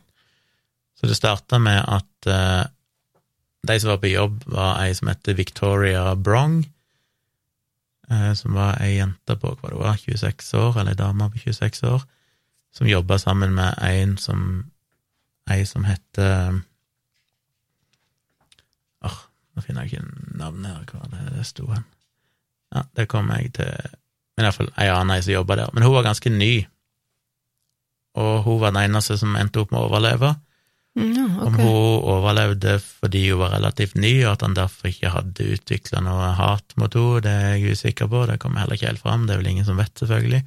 Så 1.03 1.09
det 1.11 1.18
starta 1.18 1.59
med 1.59 1.80
at 1.82 2.26
eh, 2.30 2.64
de 3.66 3.80
som 3.80 3.90
var 3.90 3.98
på 3.98 4.11
jobb, 4.12 4.42
var 4.46 4.76
ei 4.84 4.94
som 4.94 5.09
heter 5.11 5.34
Victoria 5.34 6.14
Brong, 6.14 6.61
eh, 8.11 8.34
som 8.38 8.55
var 8.55 8.78
ei 8.82 9.00
jente 9.00 9.34
på 9.34 9.50
hva 9.50 9.70
det 9.72 9.80
var, 9.80 9.98
26 9.98 10.53
år, 10.55 10.78
eller 10.78 10.94
ei 10.94 11.00
dame 11.00 11.26
på 11.30 11.42
26 11.42 11.82
år, 11.90 12.05
som 12.72 12.86
jobba 12.86 13.18
sammen 13.18 13.55
med 13.55 13.74
en 13.82 14.14
som 14.18 14.44
ei 15.50 15.66
som 15.66 15.84
heter 15.84 16.62
Åh, 19.03 19.18
nå 19.55 19.64
finner 19.66 19.82
jeg 19.82 19.98
ikke 19.98 20.38
navnet 20.38 20.70
her, 20.70 20.86
hva 20.94 21.11
det, 21.11 21.24
det 21.34 21.48
sto 21.50 21.66
hen. 21.66 21.82
Ja, 22.72 22.84
det 22.94 23.09
kommer 23.11 23.42
jeg 23.42 23.57
til 23.59 23.98
Men 24.38 24.46
iallfall 24.46 24.70
ei 24.80 24.86
annen 24.88 25.16
ei 25.16 25.26
som 25.26 25.34
jobba 25.34 25.59
der. 25.59 25.74
Men 25.74 25.82
hun 25.82 25.92
var 25.98 26.07
ganske 26.07 26.30
ny, 26.30 26.62
og 28.14 28.46
hun 28.46 28.62
var 28.62 28.70
den 28.70 28.86
eneste 28.86 29.18
som 29.18 29.34
endte 29.36 29.61
opp 29.61 29.74
med 29.74 29.82
å 29.82 29.90
overleve. 29.90 30.30
Mm, 30.93 31.38
okay. 31.38 31.47
Om 31.47 31.55
hun 31.57 32.03
overlevde 32.12 32.74
fordi 32.84 33.22
hun 33.30 33.40
var 33.40 33.55
relativt 33.55 33.95
ny, 33.97 34.12
og 34.26 34.34
at 34.34 34.43
han 34.45 34.57
derfor 34.57 34.90
ikke 34.90 35.12
hadde 35.14 35.47
utvikla 35.55 36.03
noe 36.05 36.32
hat 36.36 36.74
mot 36.76 36.93
henne, 36.93 37.22
det 37.24 37.32
er 37.32 37.55
jeg 37.57 37.78
usikker 37.78 38.11
på, 38.12 38.26
det 38.28 38.40
kommer 38.43 38.62
heller 38.62 38.76
ikke 38.76 38.90
helt 38.90 39.05
fram, 39.05 39.24
det 39.26 39.34
er 39.34 39.40
vel 39.40 39.53
ingen 39.55 39.68
som 39.68 39.80
vet, 39.80 39.95
selvfølgelig. 39.97 40.43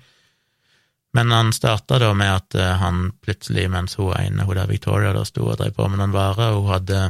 Men 1.15 1.31
han 1.31 1.53
starta 1.55 1.97
da 2.01 2.11
med 2.13 2.29
at 2.29 2.57
eh, 2.59 2.73
han 2.81 3.07
plutselig, 3.23 3.69
mens 3.71 3.95
hun 3.97 4.13
ene, 4.19 4.45
hun 4.45 4.57
der 4.59 4.69
Victoria, 4.69 5.13
da 5.15 5.23
sto 5.25 5.47
og 5.47 5.57
drev 5.61 5.71
på 5.77 5.87
med 5.89 6.01
noen 6.01 6.13
varer, 6.13 6.53
og 6.53 6.65
hun 6.65 6.73
hadde 6.75 7.05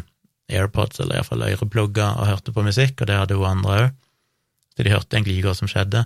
AirPods, 0.54 1.02
eller 1.02 1.18
iallfall 1.18 1.48
øreplugger, 1.48 2.20
og 2.22 2.30
hørte 2.30 2.54
på 2.54 2.64
musikk, 2.64 3.02
og 3.02 3.10
det 3.10 3.18
hadde 3.18 3.40
hun 3.40 3.50
andre 3.50 3.80
òg, 3.80 3.90
så 4.76 4.86
de 4.86 4.94
hørte 4.94 5.18
egentlig 5.18 5.40
ikke 5.40 5.50
hva 5.50 5.58
som 5.58 5.72
skjedde. 5.72 6.06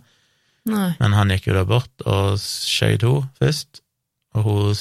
Nei. 0.70 0.90
Men 1.02 1.16
han 1.18 1.34
gikk 1.34 1.50
jo 1.50 1.58
da 1.58 1.66
bort 1.68 2.08
og 2.08 2.40
skjøt 2.42 3.04
henne 3.06 3.30
først, 3.42 3.84
og 4.38 4.44
hun 4.46 4.76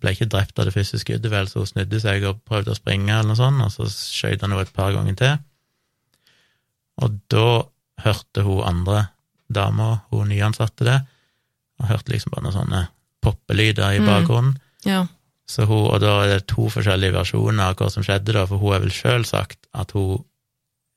ble 0.00 0.12
ikke 0.14 0.28
drept 0.30 0.58
av 0.62 0.68
det 0.68 0.74
første 0.76 0.98
skuddet, 1.02 1.30
vel, 1.32 1.48
så 1.50 1.58
hun 1.62 1.66
snudde 1.72 1.98
seg 2.00 2.22
og 2.28 2.42
prøvde 2.48 2.70
å 2.70 2.78
springe, 2.78 3.10
eller 3.12 3.32
noe 3.32 3.38
sånt, 3.40 3.62
og 3.64 3.72
så 3.74 3.88
skjøt 3.90 4.40
han 4.44 4.52
henne 4.54 4.62
et 4.62 4.72
par 4.76 4.92
ganger 4.94 5.16
til. 5.18 5.38
Og 7.02 7.16
da 7.32 7.46
hørte 8.04 8.44
hun 8.46 8.62
andre 8.66 9.06
dama, 9.52 10.02
hun 10.12 10.30
nyansatte 10.32 10.86
det, 10.86 10.98
og 11.80 11.88
hørte 11.90 12.12
liksom 12.14 12.32
bare 12.34 12.46
noen 12.46 12.56
sånne 12.60 12.82
poppelyder 13.22 13.96
i 13.96 14.00
Mm. 14.00 14.06
bakgrunnen. 14.06 14.56
Ja. 14.84 15.06
Så 15.48 15.66
hun, 15.66 15.90
og 15.90 16.00
da 16.00 16.22
er 16.24 16.28
det 16.38 16.46
to 16.48 16.68
forskjellige 16.70 17.12
versjoner 17.12 17.64
av 17.70 17.74
hva 17.76 17.90
som 17.90 18.02
skjedde, 18.06 18.32
da, 18.32 18.46
for 18.46 18.58
hun 18.58 18.72
har 18.72 18.80
vel 18.80 18.90
sjøl 18.94 19.24
sagt 19.26 19.58
at 19.74 19.90
hun 19.92 20.24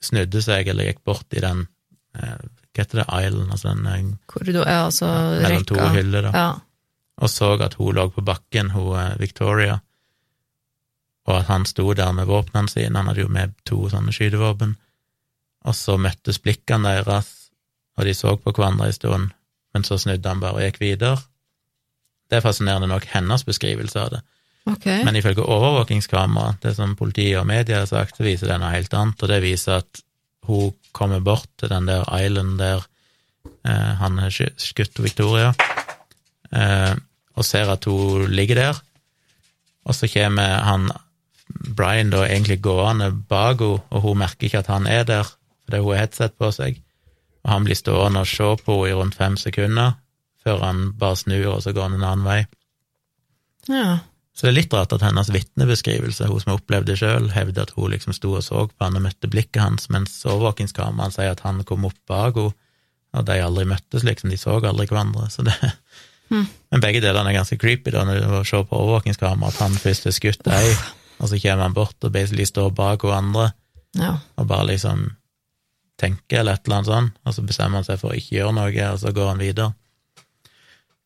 snudde 0.01 0.41
seg 0.41 0.67
eller 0.67 0.85
gikk 0.85 1.03
bort 1.03 1.25
i 1.33 1.39
den 1.41 1.67
eh, 2.15 2.37
Hva 2.75 2.83
heter 2.83 2.99
det, 3.01 3.07
island, 3.25 3.51
altså 3.51 3.71
den 3.73 3.85
eh, 3.87 4.17
Korridor 4.27 4.65
Ja, 4.67 4.85
altså 4.85 5.07
mellom 5.41 5.63
to 5.65 5.75
rekka. 5.75 5.93
hyller, 5.95 6.21
da 6.21 6.31
Ja. 6.35 6.59
Og 7.21 7.31
så 7.31 7.53
at 7.63 7.77
hun 7.79 7.95
lå 7.95 8.09
på 8.11 8.23
bakken, 8.25 8.73
hun 8.75 8.95
eh, 8.99 9.19
Victoria, 9.19 9.79
og 11.25 11.39
at 11.39 11.49
han 11.49 11.65
sto 11.65 11.87
der 11.93 12.11
med 12.13 12.29
våpnene 12.29 12.69
sine, 12.69 12.97
han 12.97 13.09
hadde 13.09 13.23
jo 13.23 13.31
med 13.31 13.55
to 13.65 13.87
sånne 13.89 14.13
skytevåpen, 14.13 14.75
og 15.65 15.75
så 15.75 15.97
møttes 15.97 16.41
blikkene 16.43 16.99
deres, 16.99 17.31
og 17.97 18.05
de 18.05 18.13
så 18.13 18.35
på 18.37 18.53
hverandre 18.53 18.91
en 18.91 18.97
stund, 18.97 19.31
men 19.73 19.87
så 19.87 19.97
snudde 19.97 20.29
han 20.29 20.43
bare 20.43 20.59
og 20.59 20.67
gikk 20.67 20.81
videre. 20.83 21.17
Det 22.29 22.37
er 22.37 22.45
fascinerende 22.45 22.89
nok 22.91 23.07
hennes 23.13 23.45
beskrivelse 23.47 24.01
av 24.01 24.15
det, 24.15 24.23
Okay. 24.65 25.03
men 25.05 25.15
ifølge 25.15 25.43
overvåkingskamera, 25.45 26.55
det 26.63 26.71
som 26.73 26.95
politiet 26.97 27.37
og 27.37 27.45
media 27.45 27.83
har 27.83 27.85
sagt, 27.85 28.17
så 28.17 28.25
viser 28.25 28.49
det 28.49 28.57
noe 28.57 28.73
helt 28.73 28.93
annet, 28.97 29.21
og 29.21 29.29
det 29.29 29.43
viser 29.43 29.83
at 29.83 29.99
hun 30.49 30.71
kommer 30.95 31.21
bort 31.21 31.49
til 31.59 31.69
den 31.69 31.85
der 31.85 32.05
island 32.17 32.57
der 32.57 32.81
eh, 33.61 33.91
han 34.01 34.17
har 34.17 34.33
skutt 34.33 34.97
Victoria, 35.03 35.51
eh, 36.49 36.95
og 37.35 37.45
ser 37.45 37.71
at 37.71 37.85
hun 37.89 38.29
ligger 38.31 38.61
der, 38.61 38.79
og 39.85 39.95
så 39.95 40.09
kommer 40.09 40.63
han 40.65 40.89
Brian 41.77 42.09
da 42.09 42.23
egentlig 42.25 42.61
gående 42.63 43.11
bak 43.29 43.61
henne, 43.61 43.83
og 43.89 44.01
hun 44.01 44.17
merker 44.23 44.47
ikke 44.47 44.63
at 44.63 44.71
han 44.71 44.87
er 44.87 45.03
der, 45.05 45.29
fordi 45.65 45.83
hun 45.83 45.93
har 45.93 46.05
headset 46.05 46.37
på 46.39 46.49
seg, 46.55 46.81
og 47.45 47.51
han 47.51 47.67
blir 47.67 47.77
stående 47.77 48.23
og 48.25 48.29
se 48.29 48.49
på 48.65 48.79
henne 48.81 48.89
i 48.89 48.97
rundt 48.97 49.19
fem 49.19 49.37
sekunder, 49.37 49.95
før 50.43 50.65
han 50.65 50.91
bare 50.97 51.17
snur, 51.17 51.55
og 51.55 51.63
så 51.63 51.73
går 51.73 51.89
han 51.89 51.97
en 51.99 52.09
annen 52.09 52.25
vei. 52.25 52.41
Ja. 53.69 53.99
Så 54.35 54.47
det 54.47 54.51
er 54.51 54.57
litt 54.57 54.73
rart 54.75 54.91
at 54.93 55.05
hennes 55.05 55.31
vitnebeskrivelse, 55.31 56.27
hun 56.27 56.41
som 56.41 56.51
har 56.51 56.59
opplevd 56.59 56.89
det 56.89 56.97
sjøl, 56.99 57.29
hevder 57.31 57.63
at 57.63 57.71
hun 57.77 57.93
liksom 57.93 58.13
sto 58.13 58.33
og 58.35 58.43
så 58.43 58.65
på 58.67 58.83
han 58.83 58.97
og 58.99 59.05
møtte 59.05 59.29
blikket 59.31 59.61
hans, 59.63 59.87
mens 59.93 60.17
overvåkingskameraet 60.27 61.15
sier 61.15 61.37
at 61.37 61.45
han 61.45 61.63
kom 61.67 61.87
opp 61.87 61.97
bak 62.09 62.41
henne, 62.41 62.57
og 63.15 63.23
de 63.29 63.37
aldri 63.39 63.63
møttes, 63.69 64.03
liksom, 64.03 64.27
de 64.27 64.35
så 64.35 64.57
aldri 64.59 64.89
hverandre, 64.89 65.29
så 65.31 65.45
det 65.47 65.55
Men 66.29 66.81
begge 66.81 67.01
delene 67.03 67.29
er 67.31 67.37
ganske 67.37 67.57
creepy, 67.61 67.91
da, 67.93 68.03
når 68.07 68.21
du 68.23 68.47
ser 68.49 68.63
på 68.65 68.77
overvåkingskameraet, 68.79 69.53
at 69.55 69.61
han 69.61 69.77
først 69.79 70.07
er 70.09 70.15
skutt 70.15 70.47
ei, 70.51 70.71
og 71.19 71.29
så 71.29 71.37
kommer 71.39 71.63
han 71.67 71.73
bort 71.77 72.03
og 72.03 72.11
basically 72.11 72.45
står 72.49 72.71
bak 72.75 73.05
hverandre 73.05 73.51
andre, 73.51 73.53
Ja. 73.95 74.17
og 74.37 74.47
bare 74.47 74.65
liksom 74.73 75.05
tenker 76.01 76.39
eller 76.41 76.53
et 76.57 76.65
eller 76.65 76.75
annet 76.81 76.89
sånn, 76.89 77.11
og 77.25 77.33
så 77.33 77.41
bestemmer 77.47 77.79
han 77.79 77.85
seg 77.87 77.99
for 78.01 78.11
å 78.11 78.17
ikke 78.17 78.35
gjøre 78.35 78.53
noe, 78.57 78.87
og 78.91 78.99
så 78.99 79.13
går 79.15 79.27
han 79.29 79.39
videre. 79.39 79.73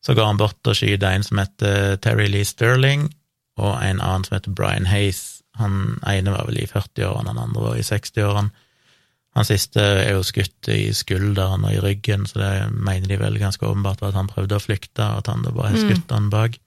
Så 0.02 0.14
går 0.16 0.26
han 0.26 0.40
bort 0.40 0.66
og 0.66 0.74
skyter 0.74 1.12
en 1.14 1.22
som 1.22 1.38
heter 1.38 1.96
Terry 2.02 2.26
Lee 2.32 2.44
Sterling, 2.48 3.10
og 3.60 3.76
en 3.84 4.00
annen 4.00 4.24
som 4.24 4.34
heter 4.38 4.50
Brian 4.56 4.86
Hayes. 4.86 5.42
Han 5.60 5.98
ene 6.08 6.32
var 6.32 6.46
vel 6.48 6.58
i 6.62 6.66
40-årene, 6.66 7.28
han 7.34 7.38
andre 7.38 7.62
var 7.62 7.76
i 7.76 7.84
60-årene. 7.84 8.50
Han 9.38 9.46
siste 9.46 9.82
er 9.82 10.16
jo 10.16 10.24
skutt 10.26 10.68
i 10.72 10.90
skulderen 10.96 11.62
og 11.66 11.74
i 11.76 11.82
ryggen, 11.82 12.26
så 12.26 12.40
det 12.40 12.50
mener 12.74 13.06
de 13.06 13.20
vel 13.20 13.38
ganske 13.38 13.62
åpenbart 13.62 14.02
var 14.02 14.10
at 14.10 14.18
han 14.18 14.30
prøvde 14.30 14.58
å 14.58 14.62
flykte, 14.62 15.06
og 15.06 15.22
at 15.22 15.30
han 15.30 15.46
da 15.46 15.54
bare 15.54 15.70
har 15.70 15.84
skutt 15.84 16.10
han 16.10 16.32
bak. 16.32 16.58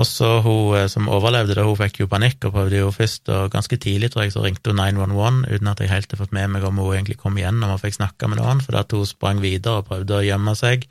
Og 0.00 0.06
så 0.08 0.28
hun 0.44 0.76
eh, 0.78 0.86
som 0.88 1.10
overlevde 1.12 1.56
det, 1.58 1.64
hun 1.66 1.76
fikk 1.76 2.00
jo 2.02 2.08
panikk 2.10 2.46
og 2.46 2.54
prøvde 2.54 2.78
jo 2.78 2.92
først, 2.94 3.28
og 3.34 3.50
ganske 3.52 3.76
tidlig, 3.82 4.12
tror 4.12 4.24
jeg, 4.24 4.34
så 4.36 4.44
ringte 4.44 4.72
hun 4.72 4.80
911, 4.80 5.42
uten 5.50 5.72
at 5.72 5.82
jeg 5.82 5.92
helt 5.92 6.14
har 6.14 6.22
fått 6.22 6.36
med 6.36 6.54
meg 6.54 6.64
om 6.64 6.78
hun 6.80 6.94
egentlig 6.94 7.18
kom 7.20 7.36
igjennom 7.36 7.74
og 7.74 7.82
fikk 7.82 7.98
snakka 7.98 8.30
med 8.30 8.40
noen, 8.40 8.62
fordi 8.64 8.80
at 8.80 8.96
hun 8.96 9.10
sprang 9.10 9.42
videre 9.42 9.82
og 9.82 9.90
prøvde 9.90 10.20
å 10.20 10.24
gjemme 10.24 10.54
seg 10.56 10.86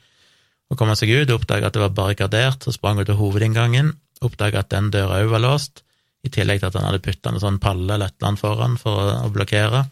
og 0.70 0.78
komme 0.78 0.94
seg 1.00 1.10
ut, 1.16 1.32
oppdaga 1.34 1.72
at 1.72 1.78
det 1.78 1.82
var 1.82 1.96
barrikadert, 1.98 2.62
så 2.62 2.76
sprang 2.76 3.00
hun 3.00 3.08
til 3.08 3.18
hovedinngangen, 3.18 3.96
oppdaga 4.22 4.62
at 4.62 4.70
den 4.76 4.92
døra 4.94 5.24
òg 5.24 5.32
var 5.32 5.42
låst, 5.48 5.82
i 6.24 6.30
tillegg 6.34 6.60
til 6.60 6.68
at 6.68 6.76
han 6.76 6.88
hadde 6.90 7.02
putta 7.06 7.32
en 7.32 7.40
sånn 7.40 7.60
palle 7.64 7.94
eller 7.96 8.10
et 8.10 8.16
eller 8.20 8.28
annet 8.34 8.42
foran 8.44 8.78
for 8.82 9.00
å, 9.24 9.30
blokkere. 9.32 9.86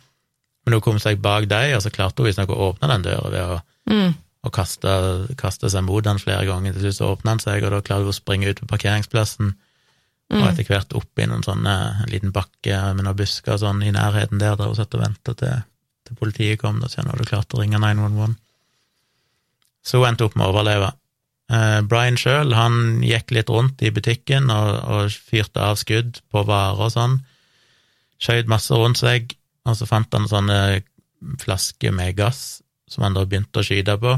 Men 0.66 0.74
hun 0.76 0.82
kom 0.84 0.98
seg 1.00 1.22
bak 1.24 1.48
dem, 1.48 1.76
og 1.78 1.82
så 1.86 1.92
klarte 1.94 2.20
hun 2.20 2.28
visstnok 2.28 2.50
å 2.52 2.72
åpne 2.74 2.90
den 2.92 3.06
døra 3.08 3.30
ved 3.32 3.44
å 3.56 3.62
Mm. 3.88 4.16
å 4.44 4.52
kaste, 4.52 4.90
kaste 5.40 5.70
seg 5.72 5.84
mot 5.84 6.04
den 6.04 6.20
flere 6.20 6.46
ganger. 6.46 6.74
Til 6.74 6.82
slutt 6.82 6.98
så 6.98 7.16
åpna 7.16 7.32
han 7.32 7.40
seg, 7.40 7.64
og 7.64 7.72
da 7.72 7.80
klarte 7.82 8.04
hun 8.04 8.12
å 8.12 8.16
springe 8.16 8.50
ut 8.50 8.60
på 8.60 8.68
parkeringsplassen, 8.68 9.54
og 10.30 10.38
Mm. 10.42 10.48
etter 10.50 10.64
hvert 10.68 10.94
opp 10.94 11.20
i 11.20 11.26
noen 11.26 11.44
sånne, 11.44 12.04
en 12.04 12.10
liten 12.12 12.34
bakke 12.34 12.94
med 12.96 13.06
noen 13.06 13.16
busker 13.16 13.58
sånn 13.58 13.82
i 13.84 13.92
nærheten 13.92 14.38
der, 14.40 14.58
der 14.58 14.66
hun 14.68 14.76
satt 14.76 14.94
og 14.94 15.02
venta 15.02 15.34
til, 15.34 15.64
til 16.06 16.16
politiet 16.20 16.60
kom, 16.60 16.82
da 16.82 16.88
hun 16.98 17.08
hadde 17.12 17.26
klarte 17.26 17.56
å 17.56 17.62
ringe 17.62 17.80
911. 17.80 18.36
Så 19.86 20.00
hun 20.00 20.10
endte 20.10 20.26
opp 20.26 20.36
med 20.36 20.46
å 20.48 20.52
overleve. 20.52 20.92
Eh, 21.50 21.80
Brian 21.88 22.18
sjøl, 22.20 22.52
han 22.58 23.02
gikk 23.08 23.32
litt 23.32 23.50
rundt 23.50 23.82
i 23.82 23.92
butikken 23.96 24.50
og, 24.52 24.72
og 24.84 25.12
fyrte 25.30 25.62
av 25.64 25.78
skudd 25.80 26.20
på 26.34 26.44
varer 26.48 26.82
og 26.88 26.92
sånn. 26.92 27.20
Skjøt 28.20 28.50
masse 28.52 28.74
rundt 28.76 29.00
seg, 29.00 29.36
og 29.68 29.78
så 29.80 29.88
fant 29.88 30.12
han 30.18 30.28
sånne 30.28 30.82
flasker 31.42 31.94
med 31.96 32.16
gass 32.18 32.62
som 32.90 33.04
han 33.04 33.16
da 33.18 33.26
begynte 33.28 33.60
å 33.62 33.66
skyte 33.68 33.98
på, 34.00 34.14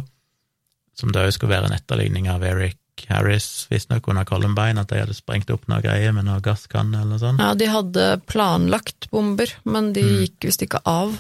som 1.00 1.12
da 1.16 1.24
òg 1.26 1.34
skulle 1.34 1.56
være 1.56 1.70
en 1.72 1.78
etterligning 1.78 2.28
av 2.30 2.44
Eric 2.46 2.78
Harris, 3.10 3.66
visstnok 3.72 4.10
under 4.12 4.26
Columbine, 4.28 4.82
at 4.82 4.90
de 4.92 5.00
hadde 5.00 5.16
sprengt 5.16 5.50
opp 5.54 5.64
noe 5.72 5.80
greier 5.82 6.12
med 6.14 6.26
noe 6.28 6.42
gasskanne 6.44 7.00
eller 7.06 7.22
sånn. 7.22 7.40
ja, 7.40 7.54
de 7.56 7.70
hadde 7.72 8.08
planlagt 8.28 9.08
bomber, 9.14 9.54
men 9.64 9.94
de 9.96 10.04
Mm. 10.04 10.18
gikk 10.26 10.50
visst 10.50 10.62
ikke 10.66 10.82
av. 10.86 11.16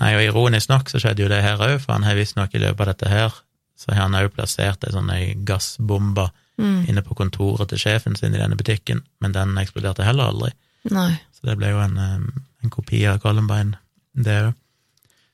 Nei, 0.00 0.14
og 0.14 0.22
ironisk 0.22 0.70
nok 0.70 0.88
så 0.88 0.98
skjedde 1.02 1.22
jo 1.26 1.28
det 1.28 1.42
her 1.42 1.58
òg, 1.58 1.80
for 1.82 1.92
han 1.92 2.02
har 2.04 2.14
visstnok 2.16 2.54
i 2.54 2.58
løpet 2.62 2.80
av 2.80 2.86
dette 2.94 3.08
her, 3.12 3.32
så 3.78 3.92
har 3.94 4.04
han 4.08 4.18
òg 4.18 4.32
plassert 4.34 4.84
ei 4.84 4.92
sånn 4.94 5.10
ei 5.14 5.34
gassbombe 5.46 6.28
Mm. 6.58 6.88
inne 6.90 7.02
på 7.06 7.14
kontoret 7.14 7.68
til 7.70 7.78
sjefen 7.78 8.16
sin 8.18 8.34
i 8.34 8.38
denne 8.40 8.56
butikken, 8.58 9.04
men 9.22 9.30
den 9.30 9.52
eksploderte 9.60 10.02
heller 10.02 10.32
aldri. 10.32 10.48
Nei. 10.90 11.12
Så 11.30 11.46
det 11.46 11.54
ble 11.60 11.68
jo 11.70 11.78
en, 11.78 11.96
eh, 12.02 12.64
en 12.64 12.70
kopi 12.74 13.04
av 13.06 13.20
Columbine, 13.22 13.78
det 14.16 14.34
òg. 14.48 14.54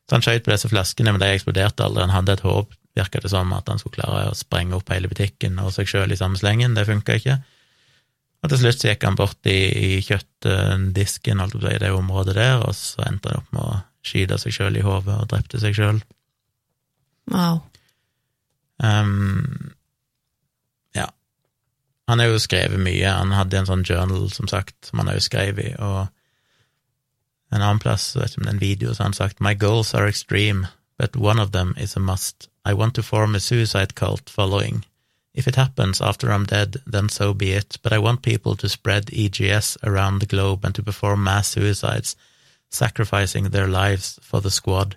Så 0.05 0.19
han 0.19 0.21
skjøt 0.21 0.45
på 0.45 0.53
disse 0.53 0.69
flaskene, 0.69 1.13
men 1.15 1.21
de 1.23 1.31
eksploderte 1.33 1.81
aldri. 1.81 2.03
Han 2.05 2.13
hadde 2.13 2.35
et 2.37 2.45
håp, 2.45 2.75
virka 2.95 3.23
det 3.23 3.31
som, 3.33 3.51
at 3.57 3.67
han 3.73 3.79
skulle 3.81 4.03
klare 4.03 4.29
å 4.29 4.37
sprenge 4.37 4.77
opp 4.77 4.93
hele 4.93 5.09
butikken 5.09 5.57
og 5.65 5.73
seg 5.73 5.87
sjøl 5.89 6.13
i 6.13 6.21
samme 6.21 6.37
slengen. 6.37 6.75
Det 6.77 6.85
funka 6.87 7.17
ikke. 7.17 7.39
Og 8.45 8.51
til 8.51 8.59
slutt 8.59 8.83
så 8.83 8.91
gikk 8.93 9.05
han 9.09 9.17
bort 9.17 9.41
i, 9.49 9.57
i 9.97 10.03
kjøttdisken, 10.05 11.41
holdt 11.41 11.55
jeg 11.57 11.61
på 11.63 11.65
å 11.65 11.71
si, 11.71 11.77
i 11.77 11.79
det 11.87 11.93
området 11.97 12.35
der, 12.37 12.61
og 12.61 12.75
så 12.77 13.01
endte 13.09 13.33
han 13.33 13.41
opp 13.41 13.53
med 13.57 13.63
å 13.63 13.83
skyte 14.05 14.37
seg 14.39 14.53
sjøl 14.53 14.77
i 14.77 14.85
hodet 14.85 15.17
og 15.17 15.29
drepte 15.33 15.59
seg 15.59 15.73
sjøl. 15.73 16.03
Wow. 17.33 17.63
Um, 18.83 19.73
ja. 20.95 21.09
Han 22.09 22.19
har 22.19 22.33
jo 22.33 22.43
skrevet 22.43 22.81
mye. 22.81 23.11
Han 23.11 23.33
hadde 23.33 23.61
en 23.61 23.71
sånn 23.71 23.85
journal, 23.87 24.31
som 24.35 24.51
sagt, 24.51 24.77
som 24.89 25.03
han 25.03 25.13
òg 25.13 25.21
jo 25.21 25.27
skrevet 25.29 25.73
i, 25.73 25.75
og 25.79 26.09
en 27.55 27.63
annen 27.63 27.79
plass, 27.79 28.17
vet 28.17 28.33
ikke 28.33 28.41
om 28.41 28.47
det 28.47 28.51
er 28.51 28.57
en 28.57 28.65
video, 28.65 28.95
så 28.95 29.03
har 29.03 29.13
han 29.13 29.21
sagt 29.21 29.45
My 29.45 29.55
goals 29.55 29.95
are 29.95 30.09
extreme, 30.11 30.67
but 30.99 31.17
one 31.17 31.39
of 31.39 31.53
them 31.53 31.75
is 31.79 31.97
a 31.97 32.01
must. 32.01 32.49
I 32.65 32.75
want 32.75 32.95
to 32.95 33.03
form 33.03 33.35
a 33.35 33.41
suicide 33.41 33.95
cult 33.95 34.31
following. 34.31 34.85
If 35.35 35.49
it 35.49 35.57
happens 35.57 36.01
after 36.01 36.31
I'm 36.31 36.47
dead, 36.47 36.77
then 36.87 37.09
so 37.09 37.35
be 37.35 37.53
it, 37.53 37.79
but 37.83 37.93
I 37.93 37.99
want 37.99 38.23
people 38.23 38.57
to 38.57 38.69
spread 38.69 39.11
EGS 39.13 39.77
around 39.83 40.21
the 40.21 40.27
globe 40.27 40.65
and 40.65 40.75
to 40.75 40.83
perform 40.83 41.25
mass 41.25 41.49
suicides, 41.49 42.17
sacrificing 42.71 43.51
their 43.51 43.67
lives 43.67 44.19
for 44.23 44.41
the 44.41 44.51
squad. 44.51 44.97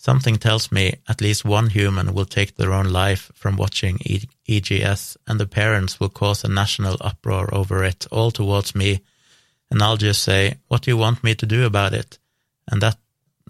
Something 0.00 0.36
tells 0.38 0.70
me 0.70 0.94
at 1.08 1.20
least 1.20 1.44
one 1.44 1.70
human 1.70 2.14
will 2.14 2.24
take 2.24 2.54
their 2.54 2.72
own 2.72 2.92
life 2.92 3.32
from 3.34 3.56
watching 3.56 3.98
e- 4.04 4.28
EGS, 4.46 5.16
and 5.26 5.40
the 5.40 5.46
parents 5.46 5.98
will 5.98 6.08
cause 6.08 6.44
a 6.44 6.48
national 6.48 6.96
uproar 7.00 7.52
over 7.52 7.82
it, 7.82 8.06
all 8.10 8.30
towards 8.30 8.74
me, 8.74 9.00
and 9.70 9.82
I'll 9.82 9.96
just 9.96 10.22
say, 10.22 10.58
What 10.68 10.82
do 10.82 10.92
you 10.92 10.96
want 10.96 11.24
me 11.24 11.34
to 11.34 11.46
do 11.46 11.66
about 11.66 11.94
it? 11.94 12.18
And 12.70 12.80
that 12.80 12.98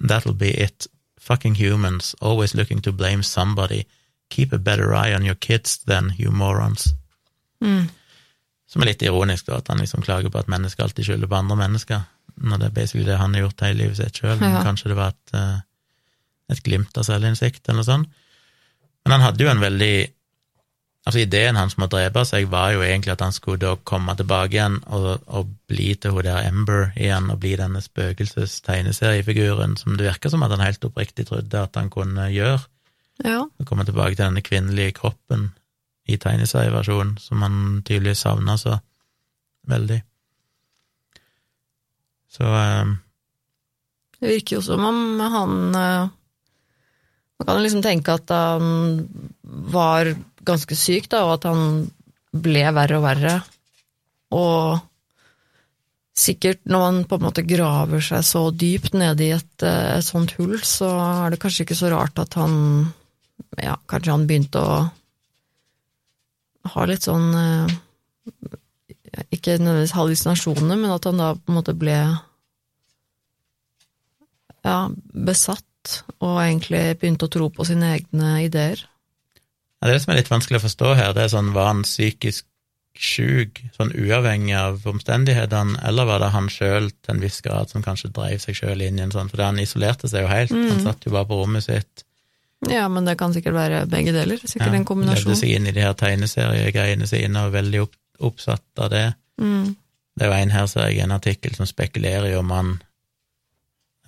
that'll 0.00 0.34
be 0.34 0.50
it. 0.50 0.86
Fucking 1.20 1.56
humans, 1.56 2.14
always 2.22 2.54
looking 2.54 2.80
to 2.80 2.92
blame 2.92 3.22
somebody. 3.22 3.86
Keep 4.30 4.52
a 4.52 4.58
better 4.58 4.94
eye 4.94 5.12
on 5.12 5.24
your 5.24 5.34
kids 5.34 5.78
then, 5.86 6.14
you 6.16 6.30
morons. 6.30 6.94
Mm. 7.62 7.88
Som 8.68 8.82
er 8.82 8.86
litt 8.92 9.02
ironisk, 9.02 9.46
da, 9.46 9.58
at 9.58 9.68
han 9.68 9.80
liksom 9.80 10.02
klager 10.02 10.30
på 10.30 10.38
at 10.38 10.48
mennesker 10.48 10.84
alltid 10.84 11.04
skylder 11.04 11.28
på 11.28 11.36
andre 11.36 11.56
mennesker, 11.56 12.02
når 12.36 12.58
det 12.58 12.66
er 12.66 12.74
basically 12.76 13.06
det 13.06 13.16
han 13.16 13.34
har 13.34 13.46
gjort 13.46 13.64
hele 13.64 13.82
livet 13.82 13.96
sitt 13.96 14.20
sjøl. 14.20 14.36
Ja. 14.40 14.62
Kanskje 14.64 14.92
det 14.92 14.98
var 14.98 15.14
et, 15.14 15.34
eh, 15.34 15.60
et 16.48 16.62
glimt 16.64 16.96
av 16.98 17.06
selvinnsikt, 17.06 17.64
eller 17.66 17.82
noe 17.82 17.88
sånt. 17.88 18.22
Men 19.04 19.16
han 19.16 19.26
hadde 19.28 19.44
jo 19.44 19.52
en 19.52 19.64
veldig 19.64 19.96
Altså, 21.08 21.22
ideen 21.22 21.56
hans 21.56 21.78
med 21.78 21.86
å 21.86 21.94
drepe 21.94 22.20
seg 22.28 22.50
var 22.52 22.74
jo 22.74 22.82
egentlig 22.84 23.14
at 23.14 23.22
han 23.24 23.32
skulle 23.32 23.62
da 23.62 23.70
komme 23.88 24.12
tilbake 24.18 24.52
igjen 24.58 24.74
og, 24.92 25.22
og 25.24 25.54
bli 25.70 25.94
til 25.96 26.12
hun 26.12 26.26
der 26.26 26.44
Ember 26.44 26.90
igjen, 27.00 27.30
og 27.32 27.38
bli 27.40 27.54
denne 27.56 27.80
spøkelses-tegneseriefiguren 27.80 29.78
som 29.80 29.96
det 29.96 30.04
virka 30.04 30.28
som 30.28 30.44
at 30.44 30.52
han 30.52 30.60
helt 30.66 30.84
oppriktig 30.84 31.24
trodde 31.30 31.62
at 31.62 31.78
han 31.80 31.88
kunne 31.88 32.26
gjøre. 32.28 32.60
Ja. 33.24 33.40
Og 33.46 33.70
komme 33.70 33.86
tilbake 33.88 34.18
til 34.18 34.26
denne 34.26 34.44
kvinnelige 34.44 34.98
kroppen 35.00 35.48
i 36.04 36.18
tegneserieversjonen, 36.20 37.16
som 37.24 37.40
han 37.46 37.56
tydeligvis 37.88 38.26
savna 38.26 38.58
så 38.60 38.76
veldig. 39.68 40.02
Så 42.36 42.52
um, 42.52 42.98
Det 44.20 44.34
virker 44.34 44.58
jo 44.58 44.62
som 44.62 44.84
om 44.84 45.20
han 45.20 45.74
eh, 45.78 46.14
Man 47.38 47.46
kan 47.46 47.62
liksom 47.62 47.84
tenke 47.84 48.16
at 48.18 48.30
han 48.34 49.06
var 49.42 50.10
ganske 50.48 50.74
syk, 50.78 51.06
da, 51.12 51.22
og 51.26 51.38
at 51.38 51.46
han 51.50 51.86
ble 52.34 52.64
verre 52.74 52.98
og 52.98 53.04
verre. 53.04 53.34
Og 54.34 54.80
sikkert 56.18 56.64
når 56.68 56.84
man 56.84 57.00
på 57.08 57.18
en 57.18 57.26
måte 57.28 57.46
graver 57.46 58.02
seg 58.04 58.24
så 58.26 58.48
dypt 58.50 58.96
nede 58.98 59.26
i 59.28 59.34
et, 59.36 59.62
eh, 59.62 59.98
et 59.98 60.06
sånt 60.06 60.34
hull, 60.38 60.58
så 60.66 60.90
er 61.24 61.30
det 61.30 61.40
kanskje 61.42 61.64
ikke 61.66 61.78
så 61.78 61.92
rart 61.94 62.18
at 62.18 62.38
han 62.40 62.54
Ja, 63.58 63.76
kanskje 63.86 64.12
han 64.12 64.26
begynte 64.26 64.60
å 64.60 64.78
ha 66.74 66.86
litt 66.90 67.06
sånn 67.06 67.28
eh, 67.38 67.76
Ikke 69.34 69.56
nødvendigvis 69.56 69.94
hallusinasjoner, 69.94 70.74
men 70.74 70.90
at 70.90 71.06
han 71.06 71.22
da 71.22 71.32
på 71.38 71.52
en 71.52 71.58
måte 71.60 71.74
ble 71.78 71.96
ja, 74.66 74.78
besatt, 75.14 75.64
og 76.18 76.38
egentlig 76.42 76.84
begynte 77.00 77.28
å 77.28 77.32
tro 77.32 77.48
på 77.54 77.66
sine 77.68 77.94
egne 77.96 78.36
ideer. 78.44 78.84
ja, 79.80 79.90
det 79.90 80.00
som 80.02 80.12
er 80.12 80.20
litt 80.20 80.30
vanskelig 80.32 80.60
å 80.60 80.66
forstå 80.66 80.94
her, 80.98 81.12
det 81.16 81.26
er 81.26 81.34
sånn, 81.34 81.52
var 81.56 81.72
han 81.72 81.84
psykisk 81.86 82.46
sjuk, 82.98 83.60
sånn 83.76 83.92
uavhengig 83.94 84.56
av 84.58 84.82
omstendighetene, 84.90 85.78
eller 85.86 86.08
var 86.08 86.22
det 86.22 86.32
han 86.34 86.48
sjøl 86.50 86.90
til 86.90 87.14
en 87.14 87.22
viss 87.22 87.38
grad 87.44 87.70
som 87.70 87.84
kanskje 87.84 88.10
dreiv 88.14 88.42
seg 88.42 88.58
sjøl 88.58 88.82
inn 88.82 88.98
i 88.98 89.04
en 89.04 89.14
sånn, 89.14 89.30
for 89.30 89.44
han 89.44 89.60
isolerte 89.62 90.10
seg 90.10 90.26
jo 90.26 90.30
helt, 90.32 90.54
han 90.54 90.82
satt 90.82 91.06
jo 91.06 91.14
bare 91.14 91.28
på 91.30 91.38
rommet 91.38 91.66
sitt. 91.68 92.04
Ja, 92.66 92.88
men 92.90 93.06
det 93.06 93.14
kan 93.20 93.34
sikkert 93.34 93.54
være 93.54 93.84
begge 93.86 94.12
deler. 94.12 94.40
Sikkert 94.42 94.72
Ja, 94.72 94.74
en 94.80 94.84
kombinasjon. 94.88 95.30
Levde 95.30 95.38
seg 95.38 95.54
inn 95.54 95.68
i 95.70 95.74
de 95.76 95.84
her 95.84 95.94
tegneseriegreiene 95.94 97.06
sine 97.06 97.44
og 97.46 97.54
veldig 97.54 97.84
opp, 97.84 97.94
oppsatt 98.18 98.82
av 98.82 98.90
det. 98.90 99.04
Mm. 99.38 99.76
Det 100.18 100.26
er 100.26 100.32
jo 100.32 100.38
en 100.42 100.54
her, 100.56 100.66
ser 100.66 100.88
jeg, 100.90 101.04
en 101.04 101.14
artikkel 101.14 101.54
som 101.54 101.68
spekulerer 101.70 102.32
i 102.32 102.34
om 102.34 102.50
han 102.50 102.72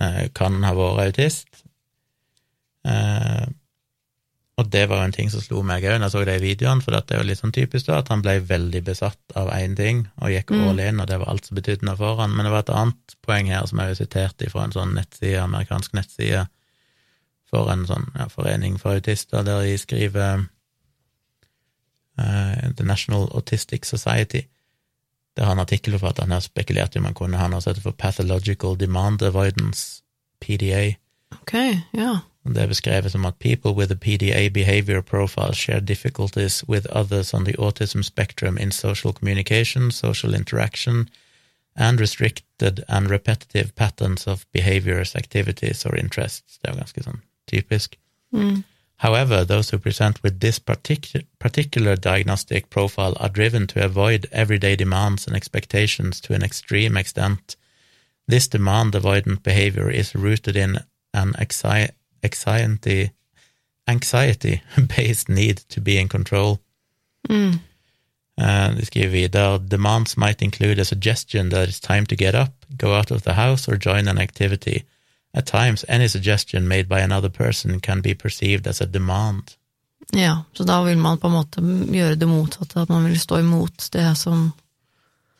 eh, 0.02 0.24
kan 0.34 0.58
ha 0.66 0.72
vært 0.74 1.12
autist. 1.12 1.46
Eh, 2.84 3.46
og 4.60 4.68
det 4.68 4.82
var 4.90 5.00
jo 5.00 5.08
en 5.08 5.14
ting 5.16 5.30
som 5.32 5.40
slo 5.40 5.62
meg 5.64 5.84
òg 5.88 5.96
når 5.96 6.10
jeg 6.10 6.12
så 6.12 6.22
de 6.28 6.36
videoene, 6.42 6.84
for 6.84 6.92
det 6.92 7.14
er 7.14 7.22
jo 7.22 7.28
litt 7.30 7.40
sånn 7.40 7.54
typisk 7.56 7.86
da, 7.88 8.00
at 8.02 8.10
han 8.12 8.20
ble 8.24 8.34
veldig 8.44 8.82
besatt 8.84 9.36
av 9.40 9.48
én 9.56 9.76
ting 9.76 10.02
og 10.20 10.34
gikk 10.34 10.52
Mm. 10.52 10.68
all 10.68 10.80
in, 10.84 11.00
og 11.00 11.06
det 11.08 11.18
var 11.18 11.30
alt 11.32 11.46
som 11.46 11.56
betydde 11.56 11.86
noe 11.88 11.96
for 11.96 12.20
han. 12.20 12.34
Men 12.36 12.44
det 12.44 12.52
var 12.52 12.64
et 12.66 12.76
annet 12.76 13.16
poeng 13.24 13.48
her 13.48 13.66
som 13.66 13.78
jeg 13.78 13.88
har 13.88 13.94
sitert 13.94 14.50
fra 14.52 14.64
en 14.64 14.76
sånn 14.76 14.94
nettside, 14.94 15.40
amerikansk 15.40 15.94
nettside 15.96 16.46
for 17.48 17.70
en 17.72 17.86
sånn 17.86 18.06
ja, 18.14 18.28
forening 18.28 18.78
for 18.78 18.94
autister, 18.94 19.42
der 19.42 19.64
de 19.64 19.78
skriver 19.78 20.46
eh, 22.18 22.70
The 22.76 22.84
National 22.84 23.30
Autistic 23.32 23.84
Society. 23.86 24.42
Der 25.36 25.44
har 25.44 25.52
en 25.52 26.18
han 26.18 26.30
har 26.30 26.40
spekulert 26.40 26.94
i 26.94 26.98
om 26.98 27.04
han 27.04 27.14
kunne 27.14 27.38
ha 27.38 27.48
noe 27.48 27.60
som 27.60 27.70
heter 27.70 27.82
for 27.82 27.92
Pathological 27.92 28.76
Demand 28.76 29.22
Avoidance, 29.22 30.02
PDA. 30.40 30.96
Ok, 31.32 31.54
ja. 31.94 32.20
Det 32.44 32.62
er 32.62 32.66
beskrevet 32.66 33.12
som 33.12 33.26
at 33.26 33.38
people 33.38 33.72
with 33.72 33.92
a 33.92 33.94
PDA 33.94 34.48
behavior 34.48 35.00
profile 35.02 35.54
share 35.54 35.80
difficulties 35.80 36.64
with 36.68 36.86
others 36.90 37.34
on 37.34 37.44
the 37.44 37.54
autism 37.58 38.02
spectrum 38.02 38.56
in 38.58 38.70
social 38.70 39.12
communication, 39.12 39.90
social 39.90 40.34
interaction, 40.34 41.08
and 41.76 42.00
restricted 42.00 42.82
and 42.88 43.10
repetitive 43.10 43.74
patterns 43.74 44.26
of 44.26 44.46
behaviors, 44.52 45.14
activities 45.14 45.86
or 45.86 45.96
interests. 45.96 46.58
Det 46.58 46.68
er 46.68 46.72
jo 46.72 46.80
ganske 46.80 47.04
sånn 47.04 47.20
typisk. 47.46 47.96
Mm. 48.32 48.64
However, 49.00 49.44
those 49.44 49.70
who 49.70 49.78
present 49.78 50.22
with 50.22 50.40
this 50.40 50.58
particu- 50.58 51.24
particular 51.38 51.96
diagnostic 51.96 52.68
profile 52.70 53.16
are 53.18 53.30
driven 53.30 53.66
to 53.68 53.84
avoid 53.84 54.26
everyday 54.30 54.76
demands 54.76 55.26
and 55.26 55.36
expectations 55.36 56.20
to 56.20 56.34
an 56.34 56.42
extreme 56.42 56.96
extent. 56.96 57.56
This 58.28 58.48
demand 58.48 58.92
avoidant 58.94 59.42
behavior 59.42 59.90
is 59.90 60.14
rooted 60.14 60.56
in 60.56 60.80
an 61.14 61.32
anxi- 61.34 61.90
anxiety 62.22 63.10
anxiety 63.90 64.62
based 64.96 65.28
need 65.28 65.56
to 65.68 65.80
be 65.80 65.98
in 65.98 66.08
control. 66.08 66.58
Mm. 67.30 67.58
Uh, 68.40 68.76
de 68.76 68.84
skriver 68.86 69.10
videre 69.10 69.58
demands 69.70 70.16
might 70.16 70.42
include 70.42 70.80
a 70.80 70.84
suggestion 70.84 71.50
that 71.50 71.68
it's 71.68 71.80
time 71.80 72.06
to 72.06 72.16
get 72.16 72.34
up, 72.34 72.64
go 72.78 72.94
out 72.94 73.10
of 73.10 73.22
the 73.22 73.32
house 73.32 73.68
or 73.68 73.76
join 73.76 74.08
an 74.08 74.18
activity. 74.18 74.84
At 75.34 75.46
times, 75.46 75.84
any 75.88 76.08
suggestion 76.08 76.68
made 76.68 76.88
by 76.88 77.00
another 77.00 77.28
person 77.28 77.80
can 77.80 78.02
be 78.02 78.14
perceived 78.14 78.66
as 78.66 78.80
a 78.80 78.86
demand. 78.86 79.42
Ja, 80.12 80.42
så 80.52 80.64
da 80.64 80.82
vil 80.82 80.98
man 80.98 81.18
på 81.18 81.26
en 81.26 81.32
måte 81.32 81.60
gjøre 81.94 82.16
det 82.18 82.28
motsatte, 82.28 82.80
at 82.80 82.88
man 82.88 83.04
vil 83.04 83.20
stå 83.20 83.38
imot 83.38 83.88
det 83.92 84.16
som 84.18 84.52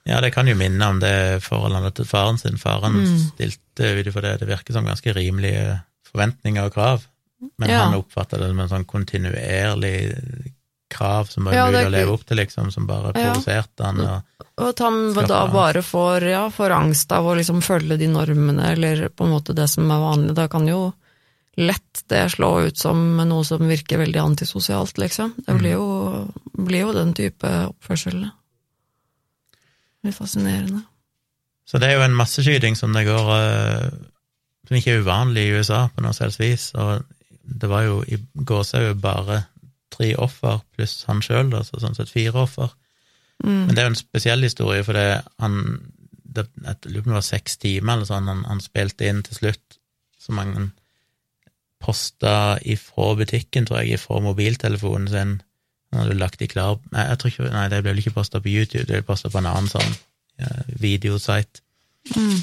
Ja, 0.05 0.20
det 0.20 0.31
kan 0.35 0.49
jo 0.49 0.55
minne 0.57 0.87
om 0.87 1.01
det 1.01 1.43
forholdet 1.43 1.95
til 1.95 2.05
faren 2.05 2.39
sin. 2.39 2.59
Faren 2.59 2.93
Mm. 2.93 3.18
stilte 3.35 4.01
ut 4.01 4.07
ifra 4.07 4.20
det, 4.20 4.41
det 4.41 4.49
virker 4.49 4.72
som 4.72 4.85
ganske 4.85 5.12
rimelige 5.12 5.81
forventninger 6.12 6.66
og 6.68 6.74
krav, 6.74 7.06
men 7.58 7.70
Ja. 7.70 7.84
han 7.84 7.98
oppfatta 7.98 8.38
det 8.38 8.48
som 8.50 8.61
en 8.61 8.68
sånn 8.68 8.84
kontinuerlig 8.84 9.94
krav 10.90 11.30
som 11.30 11.44
var 11.46 11.54
Ja, 11.54 11.68
umulig 11.68 11.86
å 11.86 11.90
leve 11.94 12.12
opp 12.12 12.24
til, 12.26 12.36
liksom, 12.42 12.72
som 12.72 12.86
bare 12.86 13.12
provoserte 13.14 13.86
han. 13.86 14.00
Og, 14.00 14.46
Og 14.61 14.68
at 14.68 14.78
han 14.84 15.14
da 15.14 15.46
bare 15.48 15.82
får, 15.86 16.26
ja, 16.28 16.48
får 16.50 16.74
angst 16.76 17.12
av 17.12 17.24
å 17.24 17.36
liksom 17.38 17.62
følge 17.62 17.96
de 17.96 18.08
normene, 18.11 18.72
eller 18.72 19.08
på 19.08 19.24
en 19.24 19.30
måte 19.32 19.54
det 19.54 19.68
som 19.70 19.88
er 19.90 20.02
vanlig. 20.02 20.34
Da 20.34 20.48
kan 20.48 20.66
jo 20.68 20.92
lett 21.56 22.02
det 22.08 22.26
slå 22.34 22.66
ut 22.66 22.78
som 22.78 23.16
noe 23.16 23.44
som 23.44 23.62
virker 23.68 24.02
veldig 24.02 24.20
antisosialt, 24.20 24.98
liksom. 24.98 25.32
Det 25.46 25.56
blir 25.58 25.76
jo, 25.78 26.28
blir 26.58 26.86
jo 26.88 26.92
den 26.92 27.14
type 27.14 27.48
oppførsel. 27.70 28.30
Er 30.04 30.16
fascinerende. 30.16 30.84
Så 31.68 31.78
det 31.78 31.90
er 31.90 32.00
jo 32.00 32.06
en 32.06 32.16
masseskyting 32.18 32.76
som 32.76 32.92
det 32.96 33.04
går 33.06 33.28
eh, 33.36 33.90
Som 34.71 34.79
ikke 34.79 34.93
er 34.95 35.01
uvanlig 35.03 35.49
i 35.49 35.55
USA 35.59 35.89
på 35.91 36.05
noe 36.05 36.14
selvs 36.14 36.39
vis, 36.39 36.68
og 36.79 37.03
det 37.43 37.66
var 37.66 37.83
jo 37.89 37.97
i 38.07 38.21
gåsehud 38.47 39.01
bare 39.03 39.41
tre 39.91 40.12
offer 40.23 40.61
pluss 40.77 41.01
han 41.09 41.18
sjøl, 41.25 41.51
altså 41.59 41.81
sånn 41.83 41.97
sett 41.99 42.12
fire 42.12 42.45
offer. 42.45 42.71
Mm. 43.43 43.64
Men 43.66 43.73
det 43.75 43.83
er 43.83 43.89
jo 43.89 43.95
en 43.97 43.99
spesiell 43.99 44.47
historie, 44.47 44.85
for 44.87 44.95
det 44.95 45.09
han 45.43 45.57
det, 46.31 46.45
Jeg 46.62 46.93
lurer 46.93 47.03
på 47.03 47.09
om 47.09 47.14
det 47.16 47.18
var 47.18 47.27
seks 47.27 47.57
timer 47.59 47.97
eller 47.97 48.07
sånn 48.07 48.29
han, 48.31 48.45
han 48.47 48.61
spilte 48.62 49.09
inn 49.11 49.25
til 49.27 49.35
slutt, 49.35 49.79
så 50.23 50.37
mange 50.37 50.68
posta 51.83 52.61
ifra 52.62 53.16
butikken, 53.18 53.66
tror 53.66 53.81
jeg, 53.81 53.97
ifra 53.99 54.21
mobiltelefonen 54.23 55.09
sin. 55.11 55.33
Han 55.91 56.05
hadde 56.05 56.21
lagt 56.21 56.39
de 56.39 56.47
klar 56.47 56.79
Nei, 56.93 57.09
jeg 57.09 57.18
tror 57.18 57.33
ikke, 57.33 57.51
nei 57.51 57.64
det 57.73 57.81
ble 57.83 57.91
vel 57.91 58.03
ikke 58.05 58.14
posta 58.14 58.39
på 58.39 58.53
YouTube, 58.53 58.87
det 58.87 59.01
ble 59.01 59.09
posta 59.09 59.33
på 59.33 59.41
en 59.43 59.51
annen 59.51 59.73
sånn 59.73 59.99
videosite 60.81 61.64
Mm. 62.16 62.39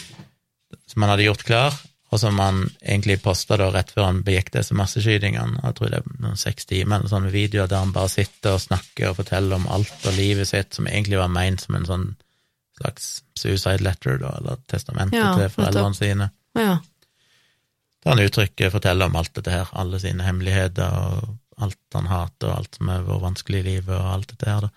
som 0.85 1.01
han 1.01 1.09
hadde 1.09 1.23
gjort 1.25 1.43
klar, 1.47 1.73
og 2.07 2.21
som 2.21 2.37
han 2.39 2.61
egentlig 2.79 3.17
posta 3.23 3.57
rett 3.59 3.89
før 3.91 4.05
han 4.07 4.21
begikk 4.23 4.53
disse 4.53 4.75
masseskytingene. 4.77 5.59
Jeg 5.63 5.75
tror 5.75 5.91
det 5.91 5.99
er 5.99 6.21
noen 6.23 6.39
seks 6.39 6.69
timer 6.69 7.01
eller 7.01 7.11
sånne 7.11 7.33
videoer 7.33 7.67
der 7.67 7.83
han 7.83 7.91
bare 7.95 8.11
sitter 8.13 8.55
og 8.55 8.63
snakker 8.63 9.09
og 9.09 9.17
forteller 9.19 9.59
om 9.59 9.67
alt 9.75 10.07
og 10.07 10.15
livet 10.15 10.47
sitt, 10.47 10.71
som 10.77 10.87
egentlig 10.87 11.19
var 11.19 11.33
meint 11.33 11.63
som 11.63 11.75
en 11.75 11.89
sånn 11.89 12.07
slags 12.77 13.09
suicide 13.35 13.83
letter, 13.83 14.19
da, 14.21 14.35
eller 14.39 14.61
testamentet 14.71 15.19
Ja, 15.19 15.33
til 15.35 15.51
foreldrene 15.51 15.97
sine. 15.97 16.29
Ja. 16.55 16.77
Der 18.05 18.13
han 18.13 18.23
uttrykker, 18.23 18.71
forteller 18.71 19.09
om 19.09 19.17
alt 19.19 19.33
dette 19.35 19.51
her, 19.51 19.71
alle 19.73 19.99
sine 19.99 20.23
hemmeligheter 20.23 20.87
og 20.87 21.63
alt 21.65 21.97
han 21.97 22.07
hater, 22.11 22.51
og 22.51 22.53
alt 22.53 22.77
som 22.77 22.91
har 22.93 23.03
vært 23.07 23.25
vanskelig 23.25 23.63
i 23.63 23.67
livet, 23.71 23.95
og 23.97 24.13
alt 24.13 24.31
dette 24.31 24.47
her, 24.47 24.67
da. 24.67 24.71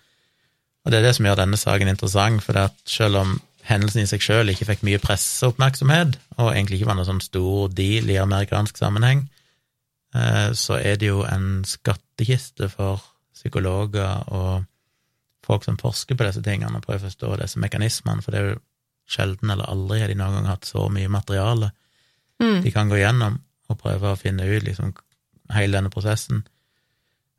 Og 0.81 0.93
det 0.93 0.99
er 0.99 1.05
det 1.05 1.12
som 1.16 1.26
gjør 1.28 1.43
denne 1.43 1.61
saken 1.61 1.93
interessant, 1.93 2.43
for 2.43 2.57
det 2.57 2.70
at 2.70 2.78
selv 2.89 3.20
om 3.20 3.35
hendelsen 3.69 4.03
i 4.03 4.09
seg 4.09 4.23
sjøl 4.25 4.53
ikke 4.53 4.69
fikk 4.69 4.85
mye 4.87 5.01
presseoppmerksomhet, 5.03 6.17
og 6.39 6.53
egentlig 6.53 6.81
ikke 6.81 6.91
var 6.91 6.99
noe 6.99 7.09
sånn 7.09 7.23
stor 7.25 7.71
deal 7.77 8.11
i 8.11 8.19
amerikansk 8.21 8.81
sammenheng, 8.81 9.27
eh, 10.15 10.51
så 10.57 10.79
er 10.81 10.97
det 11.01 11.11
jo 11.11 11.25
en 11.29 11.63
skattkiste 11.69 12.71
for 12.73 13.05
psykologer 13.35 14.27
og 14.29 14.65
folk 15.47 15.65
som 15.65 15.79
forsker 15.81 16.19
på 16.19 16.27
disse 16.27 16.43
tingene 16.45 16.77
og 16.77 16.85
prøver 16.85 17.05
å 17.05 17.09
forstå 17.09 17.37
disse 17.41 17.61
mekanismene, 17.63 18.23
for 18.23 18.35
det 18.35 18.41
er 18.41 18.51
jo 18.53 18.59
sjelden 19.11 19.51
eller 19.51 19.71
aldri 19.71 20.03
har 20.03 20.11
de 20.13 20.19
noen 20.19 20.39
gang 20.39 20.51
hatt 20.53 20.69
så 20.69 20.87
mye 20.93 21.11
materiale 21.11 21.73
Mm. 22.41 22.63
de 22.65 22.71
kan 22.73 22.89
gå 22.89 22.97
gjennom 22.97 23.37
og 23.69 23.79
prøve 23.79 24.13
å 24.13 24.19
finne 24.19 24.47
ut 24.49 24.65
liksom 24.65 24.95
hele 25.53 25.77
denne 25.77 25.93
prosessen. 25.93 26.47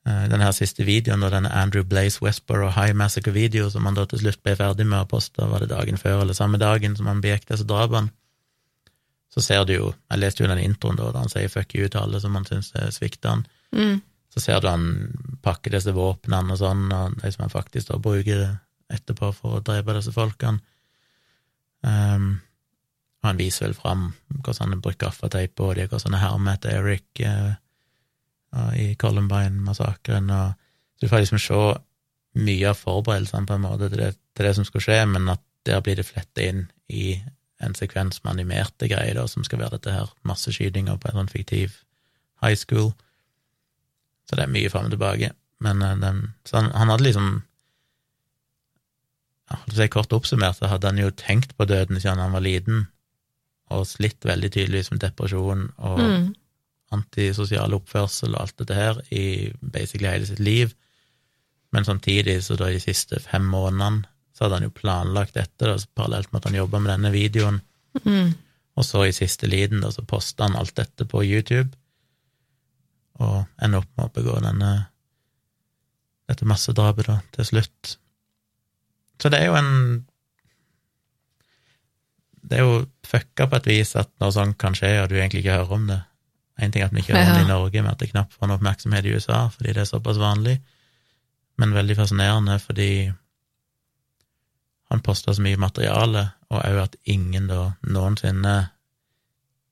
Eh, 0.07 0.23
Denne 0.31 0.47
her 0.47 0.55
siste 0.57 0.85
videoen, 0.87 1.23
og 1.23 1.33
denne 1.33 1.51
Andrew 1.53 1.83
Blaze 1.85 2.23
Westboro 2.23 2.71
High 2.73 2.95
Massacre-video, 2.97 3.69
som 3.69 3.85
han 3.85 3.97
da 3.97 4.07
til 4.09 4.23
slutt 4.23 4.41
ble 4.41 4.55
ferdig 4.57 4.87
med 4.87 5.03
å 5.03 5.09
poste, 5.09 5.45
var 5.45 5.61
det 5.61 5.69
dagen 5.69 5.99
før 6.01 6.23
eller 6.23 6.37
samme 6.37 6.57
dagen 6.61 6.97
som 6.97 7.09
han 7.11 7.21
begikk 7.21 7.45
disse 7.51 7.67
drapene, 7.69 8.09
så 9.31 9.39
ser 9.39 9.63
du 9.63 9.73
jo 9.73 9.93
Jeg 10.11 10.19
leste 10.19 10.43
jo 10.43 10.49
den 10.49 10.59
introen 10.59 10.97
da, 10.99 11.11
da 11.13 11.21
han 11.23 11.29
sier 11.31 11.47
fuck 11.47 11.75
you 11.75 11.87
til 11.87 12.01
alle 12.01 12.19
som 12.19 12.33
han 12.35 12.43
syns 12.43 12.73
svikter 12.91 13.29
han. 13.29 13.45
Mm. 13.71 14.01
Så 14.33 14.43
ser 14.43 14.59
du 14.59 14.67
han 14.67 14.83
pakker 15.43 15.71
disse 15.71 15.93
våpnene 15.95 16.51
og 16.51 16.59
sånn, 16.59 16.83
og 16.91 17.15
de 17.21 17.31
som 17.31 17.45
han 17.45 17.53
faktisk 17.53 17.93
da 17.93 17.99
bruker 18.01 18.57
etterpå 18.91 19.31
for 19.37 19.59
å 19.59 19.63
drepe 19.63 19.95
disse 19.95 20.11
folkene. 20.11 20.59
Um, 21.81 22.41
og 23.21 23.29
han 23.29 23.39
viser 23.39 23.67
vel 23.67 23.77
fram 23.77 24.03
hvordan 24.33 24.73
han 24.73 24.83
bruker 24.83 25.07
gaffateip 25.07 25.55
på 25.55 25.71
dem, 25.77 25.87
hvordan 25.87 26.17
han 26.17 26.23
hermer 26.25 26.57
etter 26.57 26.75
Eric 26.75 27.23
og 27.23 27.53
i 28.75 28.95
Columbine-massakren, 28.99 30.29
og 30.29 30.53
så 30.99 31.05
du 31.05 31.09
får 31.09 31.23
liksom 31.23 31.39
se 31.41 31.59
mye 32.41 32.69
av 32.69 32.79
forberedelsene 32.79 33.47
på 33.47 33.55
en 33.57 33.63
måte 33.65 33.89
til 33.89 34.03
det, 34.03 34.11
til 34.37 34.47
det 34.47 34.55
som 34.57 34.67
skulle 34.67 34.85
skje, 34.85 34.99
men 35.09 35.29
at 35.33 35.41
der 35.67 35.81
blir 35.83 35.97
det 35.99 36.07
fletta 36.07 36.43
inn 36.45 36.65
i 36.89 37.15
en 37.61 37.75
sekvens 37.77 38.23
med 38.23 38.33
animerte 38.33 38.89
greier, 38.89 39.15
da, 39.17 39.27
som 39.29 39.45
skal 39.45 39.61
være 39.61 39.77
dette 39.77 39.93
her 39.93 40.11
masseskytinga 40.27 40.97
på 40.97 41.09
en 41.09 41.19
sånn 41.19 41.31
fiktiv 41.31 41.75
high 42.41 42.57
school. 42.57 42.91
Så 44.29 44.37
det 44.37 44.45
er 44.45 44.53
mye 44.53 44.71
fram 44.73 44.89
og 44.89 44.95
tilbake. 44.95 45.31
Men 45.61 45.81
eh, 45.85 45.97
den, 46.01 46.21
så 46.47 46.61
han, 46.61 46.71
han 46.73 46.89
hadde 46.93 47.05
liksom 47.05 47.29
ja, 49.51 49.87
Kort 49.91 50.13
oppsummert 50.15 50.57
så 50.57 50.69
hadde 50.71 50.89
han 50.89 51.01
jo 51.01 51.11
tenkt 51.11 51.53
på 51.57 51.67
døden 51.69 51.99
siden 51.99 52.21
han 52.23 52.33
var 52.33 52.45
liten, 52.45 52.87
og 53.71 53.85
slitt 53.87 54.25
veldig 54.27 54.51
tydeligvis 54.51 54.91
med 54.91 55.03
depresjon 55.03 55.69
og 55.77 55.99
Mm. 56.01 56.29
Antisosial 56.91 57.73
oppførsel 57.77 58.35
og 58.35 58.43
alt 58.43 58.57
dette 58.61 58.77
her 58.77 59.01
i 59.15 59.25
basically 59.61 60.09
hele 60.11 60.27
sitt 60.27 60.41
liv. 60.43 60.73
Men 61.71 61.87
samtidig, 61.87 62.41
så 62.43 62.57
da 62.59 62.69
i 62.69 62.75
de 62.75 62.83
siste 62.83 63.19
fem 63.23 63.45
månedene, 63.47 64.07
så 64.35 64.45
hadde 64.45 64.59
han 64.59 64.67
jo 64.67 64.75
planlagt 64.75 65.37
dette, 65.37 65.67
da, 65.67 65.75
parallelt 65.95 66.31
med 66.31 66.41
at 66.41 66.49
han 66.49 66.57
jobba 66.57 66.81
med 66.81 66.91
denne 66.95 67.11
videoen. 67.13 67.61
Mm. 68.03 68.33
Og 68.79 68.87
så 68.87 69.05
i 69.05 69.15
siste 69.15 69.47
liten, 69.47 69.83
da, 69.83 69.91
så 69.93 70.03
posta 70.07 70.47
han 70.47 70.57
alt 70.59 70.75
dette 70.79 71.07
på 71.07 71.23
YouTube, 71.23 71.71
og 73.21 73.43
ender 73.61 73.83
opp 73.83 73.91
med 73.97 74.07
å 74.07 74.13
begå 74.15 74.37
denne 74.43 74.71
dette 76.31 76.47
massedrapet, 76.47 77.07
da, 77.07 77.19
til 77.35 77.49
slutt. 77.51 77.95
Så 79.21 79.29
det 79.29 79.43
er 79.43 79.51
jo 79.51 79.59
en 79.59 79.75
Det 82.41 82.57
er 82.57 82.65
jo 82.65 82.79
fucka 83.07 83.45
på 83.47 83.59
et 83.61 83.67
vis 83.69 83.93
at 83.95 84.09
når 84.19 84.31
sånt 84.35 84.57
kan 84.59 84.73
skje, 84.75 84.89
og 85.03 85.11
du 85.11 85.15
egentlig 85.15 85.43
ikke 85.43 85.59
hører 85.59 85.75
om 85.77 85.83
det. 85.87 85.99
En 86.61 86.71
ting 86.73 86.83
er 86.83 86.89
at 86.89 86.95
vi 86.95 87.01
ikke 87.03 87.17
har 87.17 87.33
det 87.33 87.45
i 87.45 87.49
Norge, 87.49 87.81
men 87.81 87.91
at 87.91 88.01
det 88.01 88.11
knapt 88.11 88.35
får 88.37 88.49
noe 88.49 88.59
oppmerksomhet 88.59 89.07
i 89.07 89.15
USA, 89.15 89.47
fordi 89.53 89.73
det 89.73 89.83
er 89.83 89.89
såpass 89.89 90.19
vanlig, 90.21 90.59
men 91.61 91.73
veldig 91.75 91.97
fascinerende 91.97 92.57
fordi 92.61 92.91
han 94.91 95.01
posta 95.05 95.33
så 95.33 95.43
mye 95.43 95.59
materiale, 95.59 96.25
og 96.51 96.59
òg 96.59 96.79
at 96.81 96.95
ingen 97.09 97.47
da 97.47 97.71
noensinne 97.87 98.55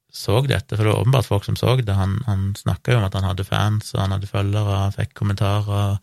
så 0.10 0.40
dette, 0.42 0.74
for 0.74 0.84
det 0.84 0.94
var 0.94 1.02
åpenbart 1.02 1.28
folk 1.28 1.46
som 1.46 1.58
så 1.60 1.76
det. 1.76 1.94
Han, 1.94 2.16
han 2.26 2.54
snakka 2.58 2.94
jo 2.94 3.02
om 3.02 3.06
at 3.06 3.18
han 3.18 3.28
hadde 3.28 3.46
fans, 3.46 3.92
og 3.94 4.02
han 4.02 4.16
hadde 4.16 4.30
følgere, 4.30 4.78
han 4.86 4.96
fikk 4.96 5.14
kommentarer. 5.20 6.00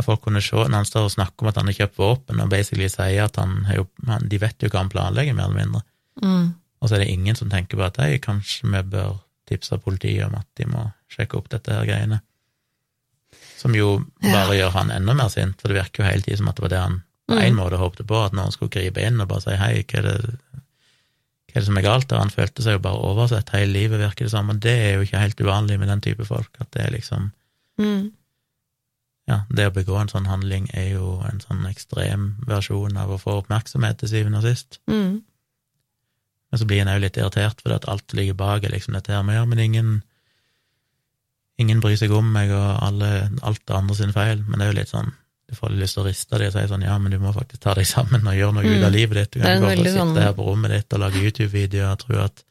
At 0.00 0.06
folk 0.06 0.22
kunne 0.24 0.40
se 0.40 0.56
når 0.56 0.78
han 0.78 0.88
står 0.88 1.08
og 1.08 1.14
snakker 1.16 1.44
om 1.44 1.50
at 1.50 1.58
han 1.60 1.68
har 1.68 1.76
kjøpt 1.82 1.98
våpen, 2.00 2.40
og 2.40 2.52
basically 2.52 2.88
sier 2.88 3.26
at 3.26 3.36
han 3.36 3.66
han, 3.68 4.28
De 4.30 4.40
vet 4.40 4.62
jo 4.62 4.70
hva 4.70 4.84
han 4.84 4.92
planlegger, 4.92 5.36
mer 5.36 5.50
eller 5.50 5.58
mindre. 5.58 5.82
Mm. 6.22 6.46
Og 6.80 6.88
så 6.88 6.96
er 6.96 7.04
det 7.04 7.12
ingen 7.12 7.36
som 7.36 7.50
tenker 7.52 7.76
på 7.76 7.84
at 7.84 8.00
hei, 8.00 8.14
kanskje 8.22 8.70
vi 8.70 8.82
bør 8.94 9.18
tipse 9.50 9.78
politiet 9.82 10.26
om 10.26 10.38
at 10.38 10.46
de 10.58 10.66
må 10.70 10.86
sjekke 11.10 11.38
opp 11.38 11.50
dette 11.52 11.74
her 11.74 11.88
greiene. 11.88 12.20
Som 13.60 13.74
jo 13.76 14.00
bare 14.22 14.56
gjør 14.56 14.72
han 14.78 14.90
enda 14.94 15.14
mer 15.14 15.28
sint, 15.32 15.60
for 15.60 15.68
det 15.68 15.82
virker 15.82 16.02
jo 16.02 16.08
hele 16.08 16.24
tiden 16.24 16.40
som 16.40 16.48
at 16.50 16.56
det 16.56 16.64
var 16.64 16.72
det 16.72 16.84
han 16.84 17.00
på 17.30 17.38
en 17.38 17.54
måte 17.54 17.78
håpte 17.78 18.02
på, 18.08 18.22
at 18.26 18.32
noen 18.34 18.50
skulle 18.50 18.72
gripe 18.74 19.02
inn 19.06 19.20
og 19.22 19.28
bare 19.30 19.44
si 19.44 19.58
hei, 19.60 19.84
hva 19.86 20.00
er 20.00 20.06
det, 20.08 20.14
hva 21.50 21.52
er 21.54 21.60
det 21.60 21.66
som 21.68 21.78
er 21.78 21.84
galt 21.86 22.08
der? 22.10 22.22
Han 22.22 22.32
følte 22.34 22.64
seg 22.64 22.78
jo 22.78 22.82
bare 22.82 23.04
oversett 23.06 23.52
hele 23.54 23.70
livet, 23.74 24.00
virker 24.02 24.26
det 24.26 24.32
som, 24.32 24.50
og 24.50 24.58
det 24.64 24.74
er 24.86 24.96
jo 24.96 25.04
ikke 25.06 25.20
helt 25.22 25.42
uvanlig 25.44 25.76
med 25.78 25.92
den 25.92 26.02
type 26.02 26.26
folk, 26.26 26.50
at 26.58 26.72
det 26.74 26.86
er 26.86 26.96
liksom 26.96 27.30
Mm. 27.80 28.10
ja, 29.30 29.38
det 29.48 29.68
å 29.70 29.72
begå 29.72 29.94
en 29.96 30.10
sånn 30.10 30.26
handling 30.28 30.66
er 30.76 30.90
jo 30.98 31.20
en 31.24 31.38
sånn 31.40 31.62
ekstrem 31.70 32.34
versjon 32.44 32.98
av 33.00 33.08
å 33.14 33.16
få 33.16 33.38
oppmerksomhet 33.40 34.02
til 34.02 34.10
syvende 34.10 34.42
og 34.42 34.44
sist. 34.44 34.80
Mm. 34.90 35.22
Men 36.50 36.58
så 36.58 36.66
blir 36.66 36.80
en 36.82 36.88
òg 36.88 37.00
litt 37.04 37.16
irritert 37.16 37.60
fordi 37.62 37.74
at 37.76 37.88
alt 37.88 38.12
ligger 38.18 38.34
bak 38.34 38.64
er 38.64 38.72
liksom 38.74 38.94
dette 38.96 39.12
her 39.14 39.22
med 39.22 39.36
ja, 39.38 39.44
men 39.46 39.58
ingen 39.62 40.02
ingen 41.60 41.80
bryr 41.84 41.96
seg 42.00 42.12
om 42.16 42.30
meg, 42.32 42.50
og 42.56 42.78
alle, 42.86 43.28
alt 43.46 43.60
det 43.68 43.74
andre 43.76 43.94
sin 43.98 44.14
feil, 44.16 44.40
men 44.48 44.58
det 44.58 44.66
er 44.66 44.72
jo 44.72 44.78
litt 44.80 44.92
sånn 44.94 45.10
du 45.50 45.56
får 45.58 45.72
lyst 45.74 45.96
til 45.96 46.04
å 46.04 46.06
riste 46.06 46.38
dem 46.38 46.46
og 46.46 46.54
si 46.54 46.62
sånn 46.70 46.84
ja, 46.86 46.94
men 47.02 47.10
du 47.10 47.18
må 47.18 47.32
faktisk 47.34 47.62
ta 47.64 47.72
deg 47.74 47.86
sammen 47.90 48.22
og 48.30 48.36
gjøre 48.38 48.54
noe 48.54 48.62
ut 48.70 48.84
av 48.84 48.90
Mm. 48.90 48.94
livet 48.94 49.16
ditt. 49.18 49.30
Du 49.34 49.40
kan 49.40 49.56
ikke 49.58 49.66
bare 49.66 49.76
sitte 49.82 49.94
sånn- 49.98 50.20
her 50.22 50.32
på 50.38 50.44
rommet 50.46 50.70
ditt 50.70 50.92
og 50.94 51.00
lage 51.00 51.22
YouTube-videoer 51.24 51.90
og 51.90 51.98
tro 51.98 52.18
at 52.22 52.44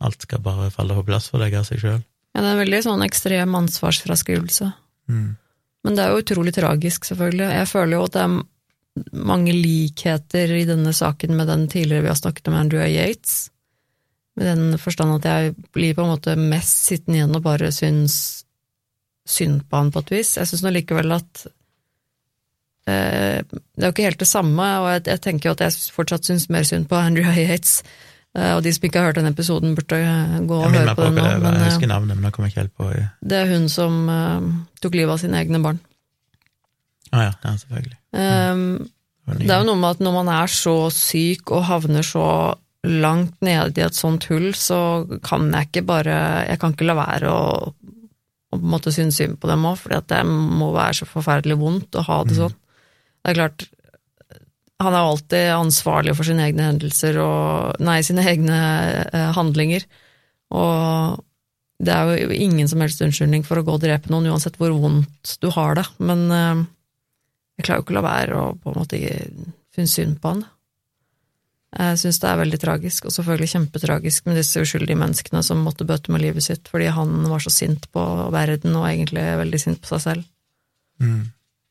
alt 0.00 0.22
skal 0.26 0.38
bare 0.42 0.70
falle 0.74 0.94
på 0.98 1.04
plass 1.06 1.28
for 1.30 1.38
deg 1.38 1.54
av 1.54 1.64
seg 1.64 1.78
sjøl. 1.78 2.02
Ja, 2.34 2.40
det 2.42 2.48
er 2.48 2.56
en 2.58 2.64
veldig 2.66 2.82
sånn 2.84 3.04
ekstrem 3.06 3.54
ansvarsfraskrivelse. 3.54 4.74
Mm. 5.08 5.36
Men 5.84 5.94
det 5.94 6.04
er 6.04 6.10
jo 6.10 6.22
utrolig 6.22 6.54
tragisk, 6.54 7.06
selvfølgelig. 7.06 7.52
Jeg 7.54 7.68
føler 7.70 7.92
jo 7.92 8.02
at 8.04 8.12
det 8.12 8.22
er 8.22 8.42
mange 9.12 9.52
likheter 9.52 10.52
i 10.56 10.64
denne 10.68 10.92
saken 10.96 11.36
med 11.36 11.48
den 11.50 11.68
tidligere 11.70 12.06
vi 12.06 12.12
har 12.12 12.18
snakket 12.18 12.50
om 12.50 12.58
Andrew 12.58 12.84
Yates. 12.84 13.50
Med 14.38 14.46
den 14.46 14.78
forstand 14.78 15.18
at 15.18 15.28
jeg 15.28 15.54
blir 15.74 15.94
på 15.96 16.04
en 16.04 16.12
måte 16.14 16.36
mest 16.38 16.86
sittende 16.90 17.20
igjen 17.20 17.38
og 17.38 17.46
bare 17.46 17.72
syns 17.74 18.18
synd 19.28 19.64
på 19.68 19.80
han 19.80 19.92
på 19.92 20.02
et 20.04 20.12
vis. 20.18 20.36
Jeg 20.38 20.48
syns 20.48 20.64
nå 20.64 20.72
likevel 20.72 21.12
at 21.16 21.46
eh, 22.88 23.40
Det 23.44 23.82
er 23.82 23.90
jo 23.90 23.94
ikke 23.94 24.06
helt 24.08 24.22
det 24.22 24.30
samme, 24.30 24.68
og 24.82 24.92
jeg, 24.94 25.06
jeg 25.10 25.24
tenker 25.26 25.50
jo 25.50 25.56
at 25.56 25.66
jeg 25.66 25.90
fortsatt 25.94 26.30
syns 26.30 26.48
mer 26.52 26.68
synd 26.68 26.88
på 26.88 27.00
Andrew 27.00 27.28
Yates. 27.28 27.82
Eh, 28.36 28.54
og 28.54 28.62
de 28.64 28.72
som 28.74 28.88
ikke 28.88 29.00
har 29.00 29.10
hørt 29.10 29.20
den 29.20 29.30
episoden, 29.30 29.76
burde 29.76 30.00
gå 30.48 30.58
og 30.62 30.72
høre 30.72 30.94
på 30.94 31.02
på 31.02 31.08
den 31.08 31.18
nå. 31.18 31.28
Men, 31.42 31.54
jeg 31.54 31.60
eh, 31.60 31.68
husker 31.70 31.90
navnet, 31.90 32.16
men 32.16 32.28
jeg 32.28 32.36
kommer 32.36 32.52
ikke 32.52 32.64
helt 32.64 32.76
på 32.76 32.90
det. 32.94 33.38
er 33.42 33.54
hun 33.54 33.68
som 33.72 34.02
eh, 34.12 34.50
tok 34.82 34.98
livet 34.98 35.16
av 35.16 35.22
sine 35.22 35.40
egne 35.40 35.62
barn. 35.64 35.80
Ah, 37.10 37.28
ja, 37.28 37.32
ja, 37.44 37.56
selvfølgelig. 37.56 37.97
Um, 38.12 38.88
Det 39.28 39.50
er 39.50 39.60
jo 39.60 39.68
noe 39.68 39.76
med 39.80 39.90
at 39.98 40.00
når 40.00 40.14
man 40.14 40.28
er 40.32 40.48
så 40.48 40.76
syk 40.94 41.50
og 41.52 41.66
havner 41.68 42.06
så 42.06 42.24
langt 42.88 43.34
nede 43.44 43.74
i 43.76 43.84
et 43.84 43.96
sånt 43.98 44.24
hull, 44.30 44.52
så 44.56 44.78
kan 45.26 45.50
jeg 45.52 45.68
ikke 45.68 45.82
bare 45.90 46.46
Jeg 46.48 46.58
kan 46.62 46.72
ikke 46.72 46.86
la 46.88 46.94
være 46.96 47.28
å, 47.28 47.42
å 47.68 48.56
på 48.56 48.60
en 48.62 48.70
måte 48.72 48.92
synes 48.94 49.18
synd 49.20 49.36
på 49.42 49.50
dem 49.50 49.66
òg, 49.68 49.76
for 49.82 49.92
det 49.92 50.22
må 50.24 50.70
være 50.72 50.94
så 51.02 51.08
forferdelig 51.10 51.58
vondt 51.60 51.98
å 52.00 52.06
ha 52.06 52.22
det 52.24 52.36
Mm. 52.38 52.40
sånn. 52.46 52.54
Det 53.24 53.30
er 53.30 53.34
klart, 53.42 53.66
han 54.80 54.94
er 54.94 55.02
jo 55.02 55.10
alltid 55.12 55.48
ansvarlig 55.58 56.14
for 56.16 56.24
sine 56.24 56.46
egne 56.48 56.68
hendelser 56.70 57.18
og 57.20 57.80
Nei, 57.82 58.00
sine 58.06 58.24
egne 58.24 58.58
eh, 59.12 59.32
handlinger. 59.34 59.84
Og 60.54 61.18
det 61.82 61.92
er 61.92 62.16
jo 62.24 62.30
ingen 62.30 62.68
som 62.70 62.80
helst 62.80 63.02
unnskyldning 63.02 63.44
for 63.44 63.58
å 63.58 63.64
gå 63.66 63.74
og 63.74 63.82
drepe 63.82 64.08
noen, 64.08 64.30
uansett 64.32 64.56
hvor 64.56 64.70
vondt 64.72 65.36
du 65.42 65.50
har 65.50 65.74
det. 65.74 65.84
Men 65.98 66.30
eh, 66.30 66.64
jeg 67.58 67.66
klarer 67.66 67.80
jo 67.80 67.84
ikke 67.86 67.94
å 67.96 67.98
la 67.98 68.06
være 68.06 68.38
å 68.38 68.44
på 68.62 68.70
en 68.72 68.78
måte 68.78 69.00
finne 69.74 69.90
synd 69.90 70.20
på 70.22 70.32
han. 70.32 70.44
Jeg 71.78 71.98
syns 72.00 72.18
det 72.22 72.28
er 72.30 72.38
veldig 72.40 72.58
tragisk, 72.62 73.04
og 73.04 73.12
selvfølgelig 73.12 73.50
kjempetragisk 73.52 74.24
med 74.30 74.38
disse 74.40 74.62
uskyldige 74.64 74.96
menneskene 74.96 75.42
som 75.44 75.60
måtte 75.60 75.84
bøte 75.84 76.08
med 76.14 76.22
livet 76.24 76.46
sitt 76.46 76.70
fordi 76.72 76.86
han 76.96 77.10
var 77.28 77.42
så 77.44 77.52
sint 77.52 77.84
på 77.92 78.04
verden 78.32 78.72
og 78.78 78.86
egentlig 78.88 79.26
veldig 79.42 79.60
sint 79.60 79.82
på 79.84 79.90
seg 79.92 80.00
selv. 80.06 80.24
Mm. 81.02 81.26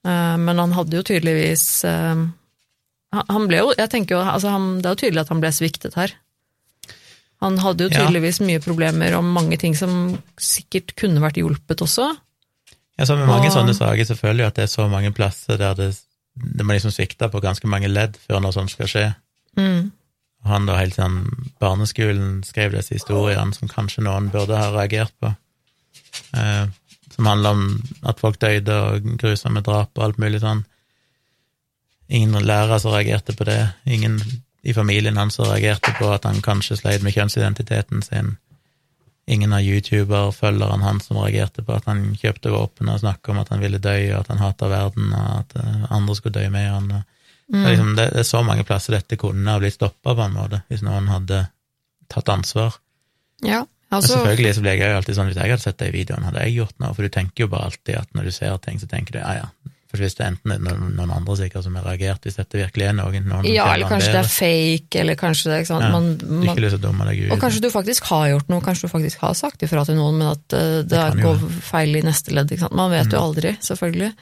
Eh, 0.06 0.38
Men 0.38 0.62
han 0.62 0.76
hadde 0.78 1.00
jo 1.00 1.04
tydeligvis 1.04 1.84
eh, 1.90 2.22
han- 3.18 3.48
ble 3.48 3.58
jo 3.58 3.74
Jeg 3.78 3.90
tenker 3.90 4.16
jo 4.16 4.22
altså 4.22 4.50
han, 4.54 4.78
Det 4.82 4.86
er 4.86 4.96
jo 4.96 5.02
tydelig 5.02 5.22
at 5.22 5.30
han 5.30 5.42
ble 5.42 5.50
sviktet 5.52 5.96
her. 5.96 6.14
Han 7.42 7.58
hadde 7.58 7.84
jo 7.84 7.90
Ja. 7.90 8.06
tydeligvis 8.06 8.40
mye 8.42 8.60
problemer 8.62 9.14
om 9.18 9.34
mange 9.34 9.58
ting 9.58 9.74
som 9.76 10.22
sikkert 10.38 10.96
kunne 10.96 11.20
vært 11.20 11.38
hjulpet 11.42 11.82
også. 11.82 12.16
Ja, 12.98 13.06
så 13.06 13.16
med 13.16 13.28
mange 13.28 13.48
Og- 13.48 13.54
sånne 13.54 13.76
saker 13.76 13.98
jeg 13.98 14.48
at 14.48 14.56
det 14.56 14.64
er 14.64 14.68
så 14.74 14.90
mange 14.90 15.12
plasser 15.14 15.58
der 15.58 15.74
det, 15.74 15.96
det 16.36 16.66
må 16.66 16.74
liksom 16.74 16.92
svikte 16.92 17.30
på 17.30 17.42
ganske 17.42 17.68
mange 17.68 17.88
ledd 17.88 18.18
før 18.18 18.42
noe 18.42 18.52
sånt 18.52 18.72
skal 18.72 18.88
skje. 18.88 19.16
Mm. 19.58 19.92
Han 20.46 20.66
da 20.66 20.78
helt 20.78 20.96
siden 20.96 21.52
Barneskolen 21.60 22.44
skrev 22.44 22.72
disse 22.72 22.94
historiene 22.96 23.54
som 23.54 23.68
kanskje 23.68 24.04
noen 24.04 24.30
burde 24.32 24.58
ha 24.58 24.72
reagert 24.72 25.14
på. 25.22 25.36
Eh, 26.34 26.68
som 27.16 27.26
handler 27.26 27.50
om 27.50 27.84
at 28.04 28.20
folk 28.20 28.40
døde 28.40 28.74
og 28.74 29.18
grusomme 29.18 29.64
drap 29.66 29.90
og 29.98 30.04
alt 30.04 30.18
mulig 30.22 30.42
sånn. 30.42 30.66
Ingen 32.10 32.46
lærere 32.46 32.80
som 32.80 32.94
reagerte 32.94 33.36
på 33.36 33.46
det. 33.46 33.74
Ingen 33.86 34.22
i 34.64 34.74
familien 34.74 35.18
hans 35.18 35.36
som 35.36 35.46
reagerte 35.50 35.94
på 35.98 36.10
at 36.14 36.24
han 36.24 36.42
kanskje 36.42 36.78
sleit 36.78 37.04
med 37.04 37.14
kjønnsidentiteten 37.16 38.04
sin. 38.04 38.38
Ingen 39.28 39.54
av 39.54 39.62
YouTuber-følgerne 39.62 40.86
hans 40.88 41.10
som 41.10 41.20
reagerte 41.20 41.64
på 41.68 41.76
at 41.76 41.88
han 41.90 42.04
kjøpte 42.16 42.54
våpen 42.54 42.90
og 42.92 43.02
snakka 43.02 43.34
om 43.34 43.42
at 43.42 43.52
han 43.52 43.62
ville 43.64 43.82
dø, 43.84 43.96
og 44.14 44.22
at 44.22 44.32
han 44.32 44.42
hata 44.42 44.70
verden, 44.72 45.12
og 45.12 45.30
at 45.42 45.56
eh, 45.60 45.88
andre 45.94 46.16
skulle 46.16 46.40
dø 46.40 46.46
med 46.54 46.68
han. 46.72 46.92
Mm. 47.52 47.58
Det, 47.58 47.64
liksom, 47.70 47.94
det, 48.00 48.10
det, 48.14 48.24
er 48.24 48.30
så 48.30 48.44
mange 48.48 48.64
plasser 48.68 48.96
dette 48.96 49.20
kunne 49.20 49.52
ha 49.52 49.60
blitt 49.62 49.76
stoppa, 49.76 50.16
på 50.16 50.24
en 50.24 50.38
måte, 50.38 50.62
hvis 50.72 50.84
noen 50.88 51.12
hadde 51.12 51.44
tatt 52.12 52.32
ansvar. 52.32 52.80
Ja, 53.44 53.66
altså... 53.92 54.16
Men 54.16 54.24
selvfølgelig 54.24 54.56
så 54.56 54.64
ble 54.64 54.76
jeg 54.78 54.92
jo 54.94 55.00
alltid 55.02 55.20
sånn, 55.20 55.32
hvis 55.32 55.42
jeg 55.42 55.54
hadde 55.54 55.66
sett 55.66 55.82
de 55.84 55.92
videoene, 55.96 56.30
hadde 56.32 56.48
jeg 56.48 56.60
gjort 56.62 56.80
noe, 56.84 56.94
for 56.96 57.04
du 57.04 57.16
tenker 57.20 57.46
jo 57.46 57.52
bare 57.52 57.72
alltid 57.72 58.00
at 58.00 58.16
når 58.16 58.30
du 58.30 58.36
ser 58.40 58.62
ting, 58.64 58.80
så 58.80 58.90
tenker 58.92 59.18
du 59.18 59.22
ja, 59.22 59.42
ja, 59.44 59.76
for 59.98 60.06
hvis 60.06 60.16
det 60.18 60.24
er 60.24 60.30
enten 60.32 60.54
noen, 60.64 60.92
noen 60.98 61.14
andre 61.18 61.36
sikkert 61.40 61.66
som 61.66 61.76
har 61.80 61.86
reagert, 61.88 62.24
hvis 62.26 62.38
dette 62.38 62.60
virkelig 62.60 62.86
er 62.88 62.96
noen, 62.98 63.26
noen 63.28 63.48
Ja, 63.50 63.68
eller 63.74 63.90
kanskje 63.92 64.14
det 64.14 64.22
er 64.22 64.30
fake, 64.32 65.02
eller 65.02 65.18
kanskje 65.20 65.52
det 65.52 65.60
ikke 65.64 65.72
sant? 65.74 65.88
Ja, 65.88 65.92
man, 65.94 66.08
man, 66.22 66.46
ikke 66.54 66.64
lyst 66.64 66.78
til 66.78 66.82
å 66.82 66.86
dumme 66.88 67.08
deg 67.10 67.24
ut. 67.26 67.34
Og 67.36 67.42
kanskje 67.42 67.64
du 67.66 67.70
faktisk 67.74 68.08
har 68.12 68.30
gjort 68.34 68.54
noe, 68.54 68.64
kanskje 68.66 68.88
du 68.88 68.94
faktisk 68.94 69.26
har 69.26 69.36
sagt 69.40 69.68
ifra 69.68 69.84
til 69.88 70.00
noen, 70.00 70.22
men 70.22 70.32
at 70.32 70.56
uh, 70.56 70.80
det, 70.86 71.04
det 71.04 71.26
går 71.26 71.44
jo. 71.44 71.52
feil 71.68 72.00
i 72.00 72.06
neste 72.06 72.34
ledd. 72.38 72.54
ikke 72.54 72.68
sant? 72.68 72.80
Man 72.80 72.94
vet 72.94 73.10
mm. 73.10 73.18
jo 73.18 73.26
aldri, 73.26 73.54
selvfølgelig. 73.68 74.14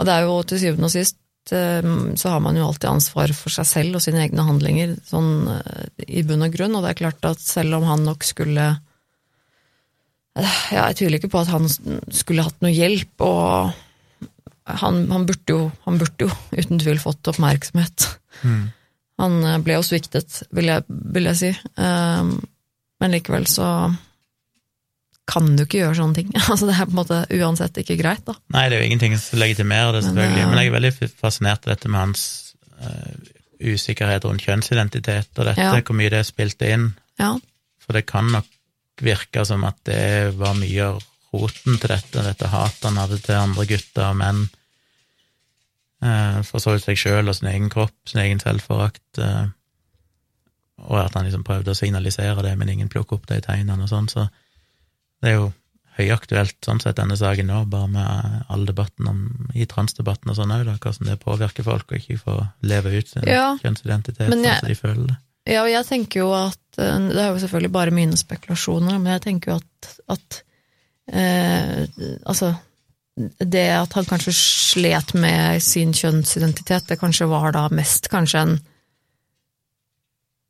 Og 0.00 0.08
det 0.08 0.14
er 0.16 0.28
jo 0.28 0.36
til 0.50 0.62
syvende 0.64 0.90
og 0.90 0.94
sist 0.94 1.54
uh, 1.56 1.90
så 2.20 2.34
har 2.34 2.44
man 2.44 2.60
jo 2.60 2.68
alltid 2.68 2.90
ansvar 2.90 3.34
for 3.38 3.54
seg 3.56 3.70
selv 3.70 4.00
og 4.00 4.04
sine 4.04 4.22
egne 4.26 4.46
handlinger, 4.50 4.94
sånn 5.08 5.32
uh, 5.48 5.88
i 6.06 6.26
bunn 6.26 6.46
og 6.46 6.54
grunn, 6.54 6.78
og 6.78 6.84
det 6.84 6.94
er 6.94 7.02
klart 7.04 7.30
at 7.32 7.42
selv 7.42 7.80
om 7.80 7.88
han 7.88 8.06
nok 8.08 8.26
skulle 8.28 8.72
ja, 10.38 10.86
jeg 10.88 10.98
tviler 11.00 11.18
ikke 11.18 11.32
på 11.32 11.40
at 11.42 11.50
han 11.50 11.66
skulle 12.14 12.44
hatt 12.46 12.60
noe 12.62 12.72
hjelp, 12.72 13.24
og 13.26 13.72
han, 14.82 15.02
han, 15.10 15.24
burde 15.28 15.56
jo, 15.56 15.64
han, 15.86 15.98
burde 16.00 16.28
jo, 16.28 16.30
uten 16.54 16.80
tvil 16.82 17.00
fått 17.02 17.30
oppmerksomhet. 17.32 18.06
Mm. 18.42 18.68
Han 19.20 19.40
eh, 19.44 19.58
ble 19.64 19.78
jo 19.78 19.86
sviktet, 19.86 20.42
vil 20.56 20.70
jeg, 20.72 20.86
vil 20.88 21.28
jeg 21.30 21.40
si. 21.40 21.50
Um, 21.80 22.38
men 23.00 23.16
likevel 23.16 23.46
så 23.48 23.66
kan 25.30 25.52
du 25.54 25.64
ikke 25.64 25.82
gjøre 25.82 25.98
sånne 25.98 26.18
ting. 26.20 26.30
altså 26.52 26.68
Det 26.68 26.76
er 26.76 26.86
på 26.88 26.94
en 26.94 27.00
måte 27.02 27.20
uansett 27.38 27.82
ikke 27.82 27.98
greit, 28.00 28.24
da. 28.28 28.36
Nei, 28.54 28.68
det 28.68 28.78
er 28.78 28.84
jo 28.84 28.90
ingenting 28.90 29.18
som 29.20 29.42
legitimerer 29.42 29.96
det, 29.96 30.06
selvfølgelig. 30.08 30.38
Men, 30.38 30.46
uh, 30.46 30.54
men 30.54 30.62
jeg 30.62 30.72
er 30.72 30.78
veldig 30.78 31.10
fascinert 31.20 31.66
av 31.66 31.74
dette 31.74 31.92
med 31.92 32.02
hans 32.04 32.24
uh, 32.80 33.36
usikkerhet 33.60 34.24
rundt 34.26 34.46
kjønnsidentitet 34.46 35.36
og 35.36 35.50
dette, 35.50 35.68
ja. 35.68 35.76
hvor 35.84 35.98
mye 35.98 36.12
det 36.12 36.24
spilte 36.28 36.72
inn. 36.72 36.90
Ja. 37.20 37.34
For 37.84 37.96
det 37.96 38.06
kan 38.08 38.32
nok 38.32 38.48
virke 39.00 39.44
som 39.48 39.64
at 39.68 39.78
det 39.88 40.36
var 40.36 40.56
mye 40.58 40.88
av 40.92 41.00
roten 41.34 41.78
til 41.78 41.92
dette, 41.92 42.24
dette 42.24 42.48
hatet 42.50 42.88
han 42.88 42.98
hadde 43.00 43.20
til 43.22 43.38
andre 43.38 43.66
gutter 43.68 44.08
og 44.08 44.18
menn. 44.20 44.42
Eh, 46.00 46.42
for 46.48 46.62
så 46.62 46.74
vidt 46.74 46.86
seg 46.86 47.00
sjøl 47.00 47.28
og 47.28 47.36
sin 47.36 47.50
egen 47.50 47.68
kropp, 47.72 47.96
sin 48.08 48.22
egen 48.22 48.40
selvforakt, 48.40 49.20
eh, 49.20 49.48
og 50.80 50.96
at 50.96 51.16
han 51.16 51.26
liksom 51.28 51.44
prøvde 51.44 51.74
å 51.74 51.76
signalisere 51.76 52.40
det, 52.46 52.54
men 52.56 52.70
ingen 52.72 52.88
plukker 52.88 53.18
opp 53.18 53.26
de 53.28 53.40
tegnene 53.44 53.84
og 53.84 53.90
sånn, 53.90 54.08
så 54.08 54.30
det 55.20 55.32
er 55.32 55.36
jo 55.36 55.50
høyaktuelt 55.98 56.56
sånn 56.64 56.80
sett 56.80 56.96
denne 56.96 57.18
saken 57.20 57.50
nå, 57.50 57.58
bare 57.68 57.90
med 57.92 58.46
all 58.48 58.64
debatten 58.64 59.10
om, 59.10 59.18
i 59.52 59.66
transdebatten 59.68 60.32
og 60.32 60.38
sånn 60.38 60.54
òg, 60.54 60.70
hvordan 60.70 61.10
det 61.10 61.18
påvirker 61.20 61.66
folk 61.66 61.92
å 61.92 61.98
ikke 61.98 62.16
få 62.22 62.36
leve 62.64 62.94
ut 62.96 63.10
sin 63.10 63.28
ja, 63.28 63.50
kjønnsidentitet 63.60 64.30
sånn 64.30 64.46
som 64.46 64.70
de 64.70 64.78
føler 64.78 65.10
det. 65.10 65.18
Ja, 65.50 65.64
og 65.64 65.70
jeg 65.72 65.84
tenker 65.88 66.20
jo 66.20 66.32
at 66.36 66.78
eh, 66.78 66.96
Det 67.10 67.16
er 67.16 67.30
jo 67.32 67.38
selvfølgelig 67.40 67.70
bare 67.72 67.94
mine 67.96 68.16
spekulasjoner, 68.20 68.98
men 69.00 69.14
jeg 69.14 69.22
tenker 69.24 69.54
jo 69.54 69.56
at, 69.56 69.88
at 70.12 70.36
eh, 71.16 71.86
Altså 72.28 72.52
det 73.38 73.68
at 73.74 73.92
han 73.96 74.08
kanskje 74.08 74.34
slet 74.36 75.14
med 75.18 75.62
sin 75.64 75.92
kjønnsidentitet, 75.96 76.88
det 76.88 77.00
kanskje 77.00 77.28
var 77.30 77.52
da 77.56 77.68
mest 77.74 78.10
kanskje 78.12 78.44
en 78.44 78.58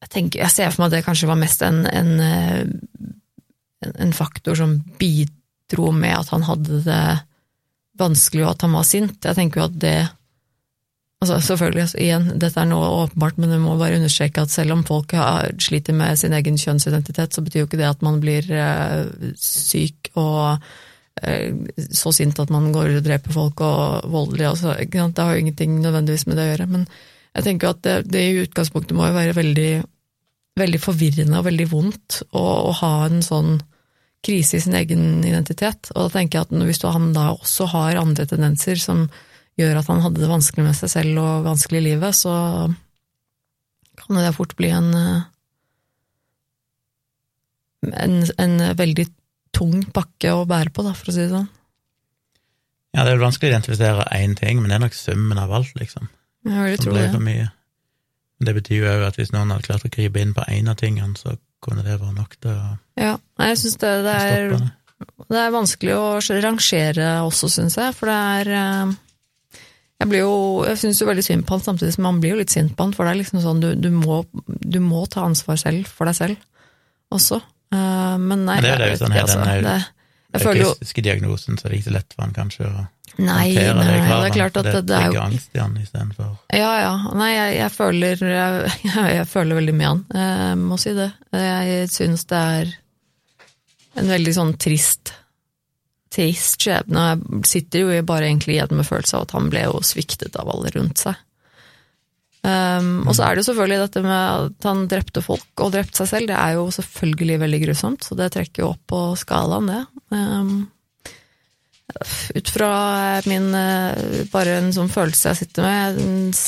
Jeg, 0.00 0.08
tenker, 0.14 0.40
jeg 0.40 0.50
ser 0.54 0.70
for 0.72 0.80
meg 0.80 0.86
at 0.88 0.94
det 0.94 1.04
kanskje 1.04 1.28
var 1.28 1.36
mest 1.36 1.60
en, 1.62 1.82
en, 1.84 2.14
en, 2.24 2.70
en 4.00 4.14
faktor 4.16 4.56
som 4.56 4.78
bidro 4.96 5.90
med 5.92 6.14
at 6.16 6.30
han 6.32 6.46
hadde 6.48 6.78
det 6.86 7.02
vanskelig, 8.00 8.46
og 8.46 8.54
at 8.54 8.64
han 8.64 8.78
var 8.78 8.86
sint. 8.88 9.18
Jeg 9.20 9.36
tenker 9.36 9.60
jo 9.60 9.68
at 9.68 9.76
det 9.82 9.98
Altså, 11.20 11.36
selvfølgelig, 11.44 11.82
altså, 11.82 11.98
igjen, 12.00 12.28
dette 12.40 12.56
er 12.62 12.68
noe 12.70 12.86
åpenbart, 13.02 13.36
men 13.36 13.50
jeg 13.52 13.60
må 13.60 13.74
bare 13.76 13.98
understreke 13.98 14.40
at 14.40 14.48
selv 14.54 14.72
om 14.72 14.86
folk 14.88 15.12
har, 15.12 15.50
sliter 15.60 15.92
med 15.92 16.16
sin 16.16 16.32
egen 16.32 16.56
kjønnsidentitet, 16.56 17.36
så 17.36 17.44
betyr 17.44 17.60
jo 17.60 17.66
ikke 17.68 17.76
det 17.76 17.90
at 17.90 18.00
man 18.00 18.22
blir 18.22 18.48
uh, 18.48 19.04
syk 19.36 20.08
og 20.14 20.56
Eh, 20.56 20.89
så 21.18 22.12
sint 22.14 22.38
at 22.40 22.50
man 22.52 22.70
går 22.72 22.96
og 22.96 23.04
dreper 23.04 23.34
folk 23.34 23.60
og 23.64 24.10
voldelig. 24.10 24.46
Altså, 24.48 24.74
det 24.80 25.24
har 25.24 25.34
jo 25.34 25.40
ingenting 25.42 25.80
nødvendigvis 25.80 26.26
med 26.26 26.38
det 26.38 26.46
å 26.46 26.50
gjøre. 26.52 26.68
Men 26.70 26.86
jeg 27.36 27.46
tenker 27.46 27.72
at 27.72 27.82
det, 27.84 27.96
det 28.12 28.22
i 28.24 28.38
utgangspunktet 28.44 28.96
må 28.96 29.08
jo 29.08 29.16
være 29.18 29.36
veldig, 29.36 29.72
veldig 30.60 30.80
forvirrende 30.82 31.40
og 31.40 31.48
veldig 31.50 31.66
vondt 31.70 32.22
å, 32.30 32.44
å, 32.70 32.72
ha 32.80 32.92
en 33.08 33.20
sånn 33.26 33.58
krise 34.24 34.58
i 34.58 34.64
sin 34.64 34.76
egen 34.78 35.24
identitet. 35.26 35.92
Og 35.94 36.06
da 36.06 36.14
tenker 36.16 36.40
jeg 36.40 36.48
at 36.48 36.68
hvis 36.70 36.82
han 36.86 37.12
da 37.16 37.30
også 37.34 37.68
har 37.74 38.00
andre 38.00 38.28
tendenser 38.28 38.80
som 38.80 39.08
gjør 39.60 39.80
at 39.80 39.90
han 39.92 40.00
hadde 40.04 40.22
det 40.22 40.30
vanskelig 40.30 40.70
med 40.70 40.78
seg 40.78 40.92
selv 40.94 41.20
og 41.20 41.48
vanskelig 41.48 41.82
i 41.82 41.88
livet, 41.90 42.16
så 42.16 42.32
kan 44.00 44.16
det 44.16 44.36
fort 44.36 44.56
bli 44.56 44.72
en 44.72 44.94
en, 47.80 48.14
en 48.36 48.60
veldig 48.76 49.06
tung 49.56 49.82
pakke 49.94 50.34
å 50.34 50.46
bære 50.48 50.72
på, 50.74 50.84
da, 50.86 50.94
for 50.96 51.10
å 51.10 51.14
si 51.14 51.24
det 51.24 51.32
sånn. 51.32 51.48
Ja, 52.94 53.04
det 53.04 53.12
er 53.12 53.18
vel 53.18 53.26
vanskelig 53.28 53.50
å 53.50 53.54
identifisere 53.54 54.08
én 54.16 54.34
ting, 54.38 54.58
men 54.60 54.70
det 54.70 54.78
er 54.78 54.84
nok 54.86 54.96
summen 54.98 55.38
av 55.38 55.52
alt, 55.54 55.72
liksom. 55.78 56.08
Jeg 56.48 56.66
vil 56.66 56.80
tro 56.80 56.94
det. 56.96 57.10
For 57.12 57.22
mye. 57.22 57.50
Men 58.38 58.48
det 58.48 58.56
betyr 58.56 58.80
jo 58.80 58.88
òg 58.90 59.04
at 59.10 59.20
hvis 59.20 59.30
noen 59.34 59.52
hadde 59.52 59.68
klart 59.68 59.84
å 59.86 59.92
gripe 59.92 60.22
inn 60.22 60.32
på 60.34 60.46
én 60.48 60.70
av 60.72 60.78
tingene, 60.80 61.14
så 61.18 61.36
kunne 61.62 61.84
det 61.84 61.98
være 62.00 62.16
nok 62.16 62.38
til 62.40 62.56
å 62.56 62.70
Ja, 62.98 63.14
jeg 63.44 63.60
syns 63.60 63.76
det, 63.82 63.92
det, 64.06 64.16
er, 64.16 64.54
det 65.28 65.42
er 65.42 65.54
vanskelig 65.54 65.94
å 65.98 66.06
rangere 66.40 67.12
også, 67.26 67.50
syns 67.52 67.76
jeg, 67.78 67.94
for 67.98 68.10
det 68.10 68.16
er 68.40 68.52
eh, 68.56 68.98
jeg 70.00 70.08
blir 70.08 70.22
jo, 70.24 70.34
jeg 70.64 70.80
syns 70.80 71.02
jo 71.02 71.08
veldig 71.10 71.24
synd 71.26 71.44
på 71.44 71.56
han, 71.56 71.62
samtidig 71.64 71.92
som 71.92 72.06
man 72.08 72.20
blir 72.22 72.32
jo 72.32 72.40
litt 72.40 72.52
sint 72.52 72.72
på 72.76 72.86
han, 72.86 72.94
for 72.96 73.04
det 73.04 73.12
er 73.12 73.20
liksom 73.20 73.42
sånn, 73.44 73.60
du, 73.60 73.74
du, 73.76 73.90
må, 73.92 74.22
du 74.46 74.80
må 74.80 75.04
ta 75.12 75.26
ansvar 75.28 75.60
selv 75.60 75.90
for 75.92 76.08
deg 76.08 76.16
selv 76.16 76.40
også. 77.12 77.42
Uh, 77.70 78.16
men 78.18 78.46
nei, 78.48 78.58
men 78.58 78.64
det 78.66 78.72
er 78.74 78.94
jo 78.94 79.00
sånn 79.04 79.14
her, 79.14 79.28
altså, 79.30 80.54
den 80.54 80.64
autistiske 80.64 81.04
diagnosen, 81.06 81.58
så 81.58 81.68
det 81.68 81.72
er 81.72 81.76
ikke 81.78 81.88
så 81.90 81.94
lett 81.98 82.16
for 82.16 82.26
han 82.26 82.34
kanskje 82.36 82.70
å 82.70 82.88
Nei, 83.20 83.50
nei, 83.52 83.72
nei, 83.74 83.94
det 84.06 84.28
er 84.28 84.32
klart 84.32 84.58
at 84.60 84.68
det, 84.68 84.80
det 84.86 84.96
er 84.96 85.12
jo 85.12 85.20
angst 85.20 85.56
i 85.56 85.58
han 85.60 85.72
istedenfor 85.76 86.28
Ja, 86.54 86.70
ja. 86.78 86.92
Nei, 87.18 87.32
jeg, 87.34 87.56
jeg 87.58 87.72
føler 87.74 88.22
jeg, 88.22 88.70
jeg, 88.86 89.24
føler 89.28 89.58
veldig 89.58 89.74
mye 89.76 89.90
han, 89.90 90.04
jeg 90.14 90.60
må 90.62 90.78
si 90.80 90.94
det. 90.96 91.08
Jeg 91.34 91.88
syns 91.92 92.24
det 92.30 92.42
er 92.54 92.70
en 93.98 94.12
veldig 94.14 94.36
sånn 94.38 94.54
trist 94.62 95.12
trist 96.10 96.62
skjebne. 96.64 97.06
Jeg 97.10 97.42
sitter 97.48 97.84
jo 97.84 97.98
bare 98.06 98.28
egentlig 98.28 98.56
igjen 98.56 98.78
med 98.78 98.88
følelsen 98.88 99.20
av 99.20 99.28
at 99.28 99.34
han 99.36 99.50
ble 99.52 99.66
jo 99.66 99.82
sviktet 99.86 100.38
av 100.40 100.50
alle 100.50 100.72
rundt 100.74 101.02
seg. 101.04 101.18
Um, 102.40 103.02
og 103.04 103.12
så 103.12 103.26
er 103.26 103.36
det 103.36 103.42
jo 103.42 103.50
selvfølgelig 103.50 103.80
dette 103.82 104.00
med 104.04 104.16
at 104.16 104.64
han 104.64 104.86
drepte 104.88 105.20
folk 105.20 105.60
og 105.60 105.72
drepte 105.74 106.00
seg 106.00 106.08
selv. 106.08 106.30
Det 106.30 106.38
er 106.40 106.54
jo 106.56 106.68
selvfølgelig 106.72 107.40
veldig 107.42 107.60
grusomt, 107.66 108.06
så 108.06 108.16
det 108.16 108.30
trekker 108.32 108.64
jo 108.64 108.70
opp 108.72 108.84
på 108.88 109.00
skalaen, 109.20 109.68
det. 109.68 109.82
Um, 110.14 110.54
ut 112.36 112.52
fra 112.54 112.72
min 113.28 113.50
uh, 113.52 114.22
bare 114.32 114.60
en 114.60 114.70
sånn 114.72 114.92
følelse 114.92 115.32
jeg 115.32 115.40
sitter 115.42 115.66
med 115.66 116.38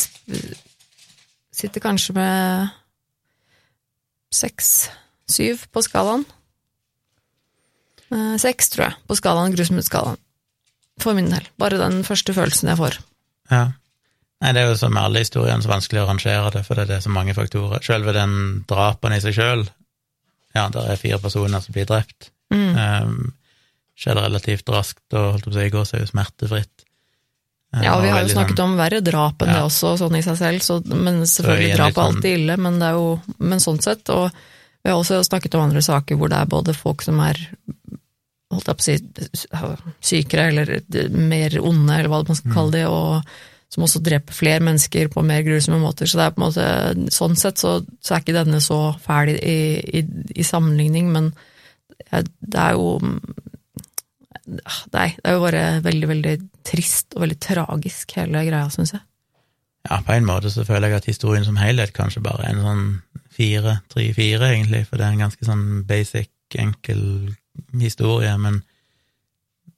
Sitter 1.52 1.82
kanskje 1.84 2.14
med 2.16 2.70
seks, 4.32 4.88
syv 5.28 5.66
på 5.68 5.82
skalaen. 5.84 6.24
Uh, 8.08 8.38
seks, 8.40 8.72
tror 8.72 8.86
jeg, 8.86 8.96
på 9.04 9.18
skalaen, 9.20 9.52
grusomhetsskalaen. 9.52 10.16
For 11.02 11.16
min 11.16 11.28
del. 11.28 11.44
Bare 11.60 11.80
den 11.80 12.00
første 12.08 12.32
følelsen 12.32 12.72
jeg 12.72 12.80
får. 12.80 12.98
Ja. 13.52 13.66
Nei, 14.42 14.50
det 14.56 14.62
er 14.62 14.72
jo 14.72 14.78
som 14.80 14.90
med 14.90 15.04
alle 15.06 15.22
historiene 15.22 15.62
så 15.62 15.70
vanskelig 15.70 16.02
å 16.02 16.08
rangere 16.08 16.50
det, 16.56 16.64
for 16.66 16.78
det 16.78 16.96
er 16.96 17.02
så 17.04 17.12
mange 17.14 17.34
faktorer. 17.36 17.82
Selve 17.86 18.14
den 18.16 18.32
drapen 18.68 19.14
i 19.14 19.20
seg 19.22 19.36
sjøl, 19.36 19.62
ja, 20.56 20.64
der 20.72 20.88
er 20.92 20.98
fire 21.00 21.20
personer 21.22 21.62
som 21.62 21.76
blir 21.76 21.86
drept. 21.88 22.32
Mm. 22.52 22.72
Um, 22.76 23.20
skjer 23.98 24.18
relativt 24.18 24.72
raskt 24.72 25.14
og 25.14 25.36
holdt 25.36 25.46
på 25.46 25.52
å 25.52 25.58
si, 25.58 25.68
går 25.72 25.86
så 25.86 25.96
er 25.96 26.02
jo 26.02 26.10
smertefritt. 26.10 26.86
Um, 27.72 27.84
ja, 27.86 27.94
og 27.94 28.02
vi 28.02 28.10
har 28.12 28.24
jo 28.24 28.32
snakket 28.34 28.58
sånn, 28.58 28.74
om 28.74 28.80
verre 28.82 29.00
drap 29.04 29.44
enn 29.44 29.52
ja. 29.52 29.60
det 29.60 29.68
også, 29.68 29.94
sånn 30.00 30.18
i 30.18 30.24
seg 30.26 30.40
selv, 30.40 30.66
så, 30.66 30.80
men 30.90 31.22
selvfølgelig 31.22 31.76
drap 31.78 31.92
er 31.92 31.96
sånn, 32.00 32.18
alltid 32.18 32.40
ille, 32.40 32.58
men 32.66 32.82
det 32.82 32.90
er 32.90 32.98
jo 32.98 33.06
men 33.52 33.62
sånn 33.62 33.80
sett. 33.84 34.12
Og 34.12 34.26
vi 34.82 34.90
har 34.90 34.98
også 34.98 35.22
snakket 35.28 35.54
om 35.56 35.68
andre 35.68 35.84
saker 35.86 36.18
hvor 36.18 36.32
det 36.32 36.42
er 36.42 36.50
både 36.50 36.74
folk 36.76 37.06
som 37.06 37.22
er 37.22 37.38
holdt 38.52 38.68
jeg 38.68 38.76
på 38.76 38.82
å 38.82 38.90
si, 38.90 39.46
sykere 40.10 40.50
eller 40.50 40.74
mer 41.14 41.56
onde, 41.62 41.94
eller 41.94 42.10
hva 42.12 42.20
man 42.26 42.36
skal 42.36 42.50
mm. 42.50 42.56
kalle 42.58 42.74
det, 42.74 42.84
og 42.90 43.38
som 43.72 43.86
også 43.86 44.02
dreper 44.04 44.36
flere 44.36 44.60
mennesker 44.64 45.08
på 45.12 45.22
mer 45.24 45.44
grusomme 45.46 45.80
måter. 45.80 46.08
Så 46.08 46.18
det 46.18 46.26
er 46.26 46.34
på 46.34 46.42
en 46.42 46.46
måte, 46.48 47.12
sånn 47.14 47.38
sett 47.40 47.62
så, 47.62 47.78
så 48.04 48.14
er 48.14 48.24
ikke 48.24 48.36
denne 48.36 48.60
så 48.60 48.80
fæl 49.00 49.32
i, 49.32 49.56
i, 49.80 50.02
i 50.36 50.44
sammenligning, 50.44 51.08
men 51.14 51.32
det 52.12 52.58
er 52.60 52.76
jo 52.76 52.98
Nei, 54.42 55.06
det 55.14 55.30
er 55.30 55.36
jo 55.36 55.42
bare 55.44 55.62
veldig, 55.84 56.06
veldig 56.10 56.32
trist 56.66 57.14
og 57.14 57.22
veldig 57.22 57.36
tragisk, 57.40 58.10
hele 58.18 58.42
greia, 58.44 58.66
syns 58.74 58.90
jeg. 58.96 59.04
Ja, 59.86 60.00
på 60.02 60.16
en 60.16 60.26
måte 60.26 60.50
så 60.50 60.64
føler 60.66 60.90
jeg 60.90 60.98
at 60.98 61.08
historien 61.08 61.46
som 61.46 61.58
helhet 61.58 61.94
kanskje 61.94 62.24
bare 62.26 62.48
er 62.48 62.56
en 62.56 62.64
sånn 62.66 62.82
fire, 63.32 63.76
tre, 63.90 64.08
fire, 64.16 64.50
egentlig, 64.50 64.82
for 64.88 64.98
det 64.98 65.06
er 65.06 65.14
en 65.14 65.24
ganske 65.24 65.46
sånn 65.46 65.64
basic, 65.88 66.30
enkel, 66.58 67.00
historie, 67.80 68.34
men 68.42 68.60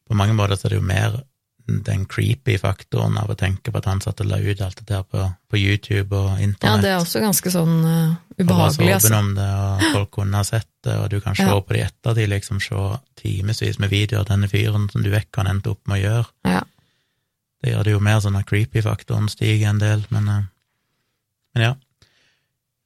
på 0.09 0.17
mange 0.19 0.35
måter 0.37 0.59
så 0.59 0.67
er 0.67 0.75
det 0.75 0.81
jo 0.81 0.89
mer 0.89 1.21
den 1.67 2.05
creepy 2.11 2.59
faktoren 2.61 3.17
av 3.17 3.31
å 3.33 3.37
tenke 3.39 3.73
på 3.73 3.81
at 3.81 3.87
han 3.89 4.03
satt 4.05 4.21
og 4.21 4.29
la 4.29 4.37
ut 4.43 4.61
alt 4.61 4.83
det 4.83 4.87
der 4.91 5.05
på, 5.09 5.25
på 5.49 5.61
YouTube 5.61 6.17
og 6.17 6.43
internett. 6.43 6.69
Ja, 6.69 6.83
det 6.83 6.91
er 6.93 6.99
også 7.01 7.23
ganske 7.25 7.53
sånn 7.53 7.79
uh, 7.81 8.17
og 8.37 8.51
var 8.51 8.75
så 8.75 8.83
ubehagelig, 8.83 8.91
åpen 8.91 8.97
altså. 8.99 9.21
om 9.21 9.31
det, 9.39 9.49
og 9.63 9.97
folk 9.97 10.11
kunne 10.19 10.43
ha 10.43 10.45
sett 10.49 10.69
det, 10.85 10.97
og 11.01 11.09
du 11.11 11.19
kan 11.25 11.39
se 11.39 11.47
Ja. 11.49 11.57
på 11.57 11.73
det 11.73 11.81
i 11.81 11.87
ettertid, 11.87 12.29
liksom 12.35 12.61
se 12.61 12.85
timevis 13.23 13.79
med 13.81 13.91
videoer 13.95 14.21
av 14.21 14.29
denne 14.33 14.51
fyren 14.53 14.89
som 14.93 15.03
du 15.03 15.11
vet 15.11 15.31
hva 15.33 15.45
han 15.45 15.57
endte 15.57 15.73
opp 15.73 15.81
med 15.89 16.01
å 16.01 16.05
gjøre. 16.05 16.29
Ja. 16.53 16.63
Det 17.65 17.73
gjør 17.73 17.85
det 17.85 17.95
jo 17.95 18.05
mer 18.05 18.21
sånn 18.21 18.37
at 18.37 18.49
creepy-faktoren 18.51 19.31
stiger 19.33 19.71
en 19.71 19.81
del, 19.81 20.05
men, 20.13 20.29
uh, 20.29 20.45
men 21.55 21.69
ja. 21.71 21.75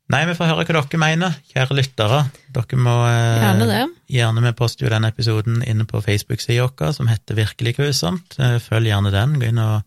Nei, 0.08 0.22
vi 0.24 0.34
får 0.38 0.48
høre 0.48 0.64
hva 0.64 0.80
dere 0.80 1.00
mener, 1.02 1.34
kjære 1.52 1.76
lyttere. 1.76 2.22
Dere 2.56 2.78
må 2.80 2.94
eh, 3.10 3.42
Gjerne. 3.44 3.82
Gjerne 4.08 4.44
vi 4.46 4.52
poster 4.56 4.86
jo 4.86 4.92
den 4.94 5.04
episoden 5.04 5.60
inne 5.68 5.84
på 5.88 6.00
Facebook-sida 6.04 6.64
vår, 6.64 6.94
som 6.96 7.10
heter 7.12 7.36
Virkelig 7.36 7.74
grusomt. 7.76 8.38
Eh, 8.40 8.56
Følg 8.64 8.88
gjerne 8.88 9.12
den. 9.12 9.36
Gå 9.40 9.50
inn 9.50 9.60
og 9.62 9.84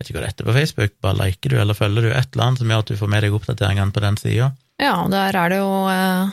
Vet 0.00 0.08
ikke 0.08 0.16
hva 0.16 0.20
det 0.24 0.28
heter 0.30 0.46
på 0.48 0.52
Facebook, 0.56 0.92
bare 1.04 1.18
liker 1.18 1.52
du 1.52 1.58
eller 1.60 1.76
følger 1.76 2.06
du 2.06 2.08
et 2.08 2.30
eller 2.32 2.46
annet 2.46 2.60
som 2.62 2.70
gjør 2.72 2.78
at 2.86 2.88
du 2.88 2.96
får 2.96 3.08
med 3.12 3.20
deg 3.20 3.34
oppdateringene 3.36 3.92
på 3.92 4.00
den 4.00 4.16
sida. 4.16 4.46
Ja, 4.80 4.94
der 5.12 5.36
er 5.36 5.52
det 5.52 5.58
jo 5.60 5.74
eh, 5.92 6.30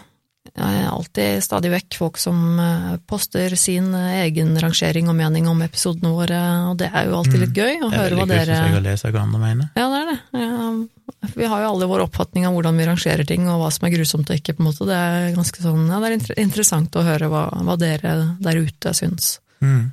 alltid 0.56 1.44
stadig 1.44 1.72
vekk 1.72 1.98
folk 2.00 2.18
som 2.18 2.60
eh, 2.60 2.98
poster 3.08 3.56
sin 3.60 3.94
eh, 3.96 4.24
egen 4.26 4.56
rangering 4.60 5.10
og 5.10 5.16
mening 5.16 5.48
om 5.48 5.62
episodene 5.62 6.12
våre, 6.14 6.40
og 6.72 6.78
det 6.78 6.92
er 6.94 7.08
jo 7.10 7.18
alltid 7.20 7.40
litt 7.44 7.54
gøy 7.58 7.74
å 7.82 7.88
Mm. 7.88 7.96
Høre 7.98 8.16
hva 8.18 8.26
dere 8.28 8.46
Det 8.46 8.54
er 8.54 8.62
veldig 8.64 8.74
gøy 8.74 8.80
å 8.80 8.86
lese 8.92 9.12
hva 9.12 9.22
andre 9.24 9.40
mener. 9.40 9.70
Ja, 9.76 9.88
det 9.90 10.00
er 10.00 10.08
det. 10.12 10.20
Ja, 10.44 11.28
vi 11.36 11.46
har 11.46 11.62
jo 11.64 11.70
alle 11.72 11.88
vår 11.90 12.04
oppfatning 12.08 12.46
av 12.48 12.54
hvordan 12.54 12.78
vi 12.78 12.86
rangerer 12.88 13.26
ting, 13.28 13.48
og 13.50 13.62
hva 13.62 13.72
som 13.72 13.88
er 13.88 13.94
grusomt 13.96 14.30
og 14.30 14.36
ikke, 14.38 14.54
på 14.58 14.62
en 14.64 14.68
måte. 14.70 14.86
Det 14.88 14.98
er 14.98 15.36
ganske 15.36 15.62
sånn, 15.64 15.88
ja, 15.90 16.00
det 16.04 16.08
er 16.12 16.18
inter- 16.20 16.40
interessant 16.42 16.96
å 17.00 17.04
høre 17.08 17.30
hva, 17.32 17.46
hva 17.64 17.78
dere 17.80 18.36
der 18.40 18.60
ute 18.64 18.94
syns. 18.94 19.40
Mm. 19.62 19.92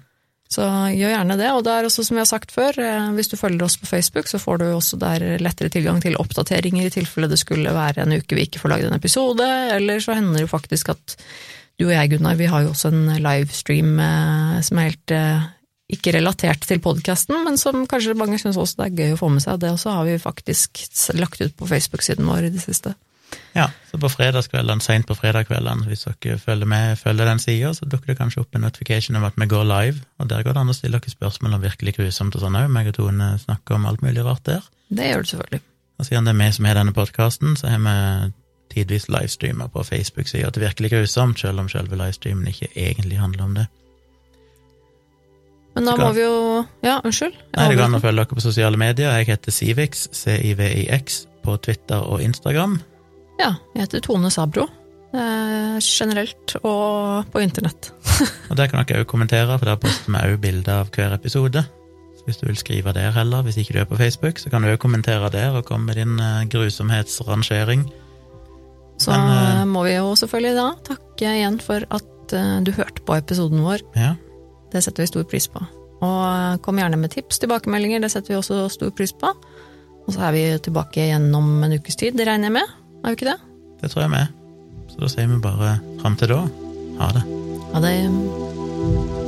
Så 0.54 0.66
gjør 0.94 1.14
gjerne 1.16 1.38
det. 1.40 1.48
Og 1.56 1.64
det 1.66 1.72
er 1.74 1.88
også, 1.88 2.04
som 2.06 2.18
vi 2.18 2.22
har 2.22 2.30
sagt 2.30 2.54
før, 2.54 2.76
eh, 2.78 3.08
hvis 3.16 3.32
du 3.32 3.38
følger 3.40 3.66
oss 3.66 3.78
på 3.80 3.88
Facebook, 3.90 4.30
så 4.30 4.38
får 4.42 4.62
du 4.62 4.66
også 4.70 5.00
der 5.02 5.24
lettere 5.42 5.72
tilgang 5.72 5.98
til 6.04 6.18
oppdateringer 6.20 6.86
i 6.86 6.94
tilfelle 6.94 7.30
det 7.30 7.40
skulle 7.42 7.74
være 7.74 8.04
en 8.04 8.14
uke 8.14 8.38
vi 8.38 8.46
ikke 8.46 8.62
får 8.62 8.74
laget 8.74 8.92
en 8.92 9.00
episode, 9.00 9.48
eller 9.74 10.02
så 10.02 10.16
hender 10.18 10.38
det 10.38 10.46
jo 10.46 10.54
faktisk 10.54 10.94
at 10.94 11.18
du 11.80 11.88
og 11.88 11.94
jeg, 11.96 12.12
Gunnar, 12.12 12.38
vi 12.38 12.46
har 12.46 12.62
jo 12.62 12.70
også 12.70 12.92
en 12.92 13.08
livestream 13.18 13.98
eh, 13.98 14.58
som 14.62 14.78
er 14.78 14.92
helt 14.92 15.14
eh, 15.14 15.48
ikke 15.94 16.14
relatert 16.16 16.62
til 16.64 16.80
podkasten, 16.82 17.42
men 17.44 17.58
som 17.60 17.84
kanskje 17.90 18.16
mange 18.18 18.38
syns 18.40 18.58
også 18.60 18.78
det 18.78 18.86
er 18.86 19.00
gøy 19.00 19.16
å 19.16 19.18
få 19.20 19.32
med 19.34 19.42
seg. 19.44 19.58
Det 19.60 19.72
også 19.74 19.96
har 19.98 20.06
vi 20.08 20.20
faktisk 20.22 20.84
lagt 21.18 21.42
ut 21.42 21.56
på 21.58 21.68
Facebook-siden 21.68 22.30
vår 22.30 22.48
i 22.48 22.54
det 22.54 22.62
siste. 22.62 22.94
Ja, 23.54 23.68
så 23.90 23.98
på 24.02 24.08
fredagskveldene, 24.10 24.82
seint 24.82 25.06
på 25.06 25.14
fredagskveldene, 25.14 25.86
hvis 25.86 26.06
dere 26.08 26.38
følger 26.42 26.66
med, 26.70 26.98
følger 26.98 27.28
den 27.28 27.42
sida, 27.42 27.70
så 27.74 27.86
dukker 27.86 28.12
det 28.12 28.18
kanskje 28.18 28.42
opp 28.42 28.56
en 28.56 28.64
notification 28.66 29.18
om 29.18 29.26
at 29.28 29.36
vi 29.38 29.46
går 29.50 29.66
live, 29.68 30.02
og 30.18 30.30
der 30.30 30.42
går 30.42 30.56
det 30.56 30.64
an 30.64 30.72
å 30.72 30.76
stille 30.76 30.98
dere 30.98 31.14
spørsmål 31.14 31.54
om 31.58 31.62
virkelig 31.62 31.94
grusomt 31.98 32.34
og 32.34 32.42
sånn 32.42 32.58
òg. 32.58 32.70
Meg 32.74 32.90
og 32.90 32.96
Tone 32.98 33.34
snakker 33.42 33.78
om 33.78 33.86
alt 33.90 34.02
mulig 34.02 34.24
rart 34.26 34.42
der. 34.50 34.66
Det 34.90 35.10
gjør 35.10 35.22
du 35.22 35.30
selvfølgelig. 35.32 35.62
Og 35.98 36.08
siden 36.08 36.26
det 36.26 36.34
er 36.34 36.40
vi 36.40 36.48
som 36.56 36.66
har 36.68 36.80
denne 36.80 36.96
podkasten, 36.96 37.54
så 37.56 37.70
har 37.70 37.84
vi 37.84 38.32
tidvis 38.74 39.06
livestreamer 39.08 39.70
på 39.70 39.84
Facebook-sida 39.86 40.50
til 40.50 40.64
Virkelig 40.66 40.90
grusomt, 40.90 41.40
selv 41.40 41.62
om 41.62 41.68
selve 41.70 41.98
livestreamen 42.00 42.50
ikke 42.50 42.72
egentlig 42.74 43.20
handler 43.22 43.44
om 43.44 43.54
det. 43.60 43.66
Men 45.74 45.86
da 45.90 45.94
må 45.98 46.10
vi 46.14 46.22
jo 46.22 46.64
Ja, 46.82 47.00
unnskyld. 47.04 47.34
Nei, 47.56 47.68
det 47.68 47.78
går 47.78 47.86
an 47.88 47.98
å 47.98 48.02
følge 48.02 48.22
dere 48.22 48.34
på 48.34 48.42
sosiale 48.42 48.78
medier. 48.78 49.14
Jeg 49.18 49.30
heter 49.32 49.54
Civix, 49.54 50.08
C-I-V-I-X, 50.12 51.26
på 51.44 51.56
Twitter 51.62 52.02
og 52.02 52.22
Instagram. 52.22 52.78
Ja, 53.40 53.54
jeg 53.74 53.86
heter 53.86 54.04
Tone 54.04 54.30
Sabro. 54.30 54.68
Eh, 55.14 55.78
generelt 55.78 56.56
og 56.62 57.30
på 57.30 57.42
internett. 57.42 57.92
Og 58.50 58.56
der 58.58 58.70
kan 58.70 58.82
dere 58.82 59.04
òg 59.04 59.10
kommentere, 59.10 59.58
for 59.58 59.68
der 59.68 59.78
poster 59.78 60.10
vi 60.10 60.34
òg 60.34 60.40
bilder 60.42 60.82
av 60.82 60.90
hver 60.94 61.14
episode. 61.14 61.62
Så 62.18 62.26
hvis 62.26 62.40
du 62.40 62.46
vil 62.48 62.58
skrive 62.58 62.94
der 62.94 63.14
heller, 63.14 63.44
hvis 63.46 63.58
ikke 63.62 63.76
du 63.76 63.82
er 63.82 63.90
på 63.90 63.98
Facebook, 63.98 64.38
så 64.42 64.50
kan 64.50 64.62
du 64.62 64.72
òg 64.72 64.80
kommentere 64.82 65.30
der 65.34 65.54
og 65.54 65.66
komme 65.68 65.90
med 65.90 66.00
din 66.02 66.18
eh, 66.18 66.46
grusomhetsrangering. 66.50 67.86
Så 68.98 69.10
Men, 69.10 69.30
eh, 69.30 69.60
eh, 69.60 69.64
må 69.66 69.84
vi 69.84 69.94
jo 69.96 70.14
selvfølgelig 70.18 70.54
da 70.58 70.68
takke 70.90 71.32
igjen 71.38 71.58
for 71.62 71.86
at 71.90 72.34
eh, 72.34 72.60
du 72.66 72.72
hørte 72.74 73.02
på 73.06 73.16
episoden 73.18 73.64
vår. 73.64 73.82
Ja, 73.96 74.14
Det 74.72 74.82
setter 74.82 75.04
vi 75.04 75.06
stor 75.06 75.26
pris 75.30 75.46
på. 75.46 75.60
Og 76.02 76.62
kom 76.62 76.78
gjerne 76.78 76.98
med 76.98 77.12
tips, 77.14 77.38
tilbakemeldinger, 77.38 78.00
det 78.02 78.10
setter 78.10 78.34
vi 78.34 78.38
også 78.40 78.68
stor 78.68 78.90
pris 78.90 79.12
på. 79.12 79.30
Og 80.04 80.12
så 80.12 80.20
er 80.26 80.32
vi 80.34 80.42
tilbake 80.58 81.04
igjen 81.06 81.28
om 81.34 81.62
en 81.62 81.76
ukes 81.78 81.96
tid, 81.96 82.16
det 82.18 82.26
regner 82.26 82.50
jeg 82.50 82.56
med? 82.58 82.72
Er 83.04 83.12
vi 83.12 83.18
ikke 83.18 83.28
det? 83.28 83.40
det 83.82 83.90
tror 83.92 84.02
jeg 84.02 84.10
vi 84.14 84.16
er. 84.22 84.30
Så 84.88 85.02
da 85.02 85.08
sier 85.12 85.28
vi 85.28 85.40
bare 85.44 85.74
fram 86.00 86.16
til 86.16 86.32
da, 86.32 86.40
ha 87.00 87.10
det. 87.12 87.24
Ha 87.74 87.84
det. 87.84 89.23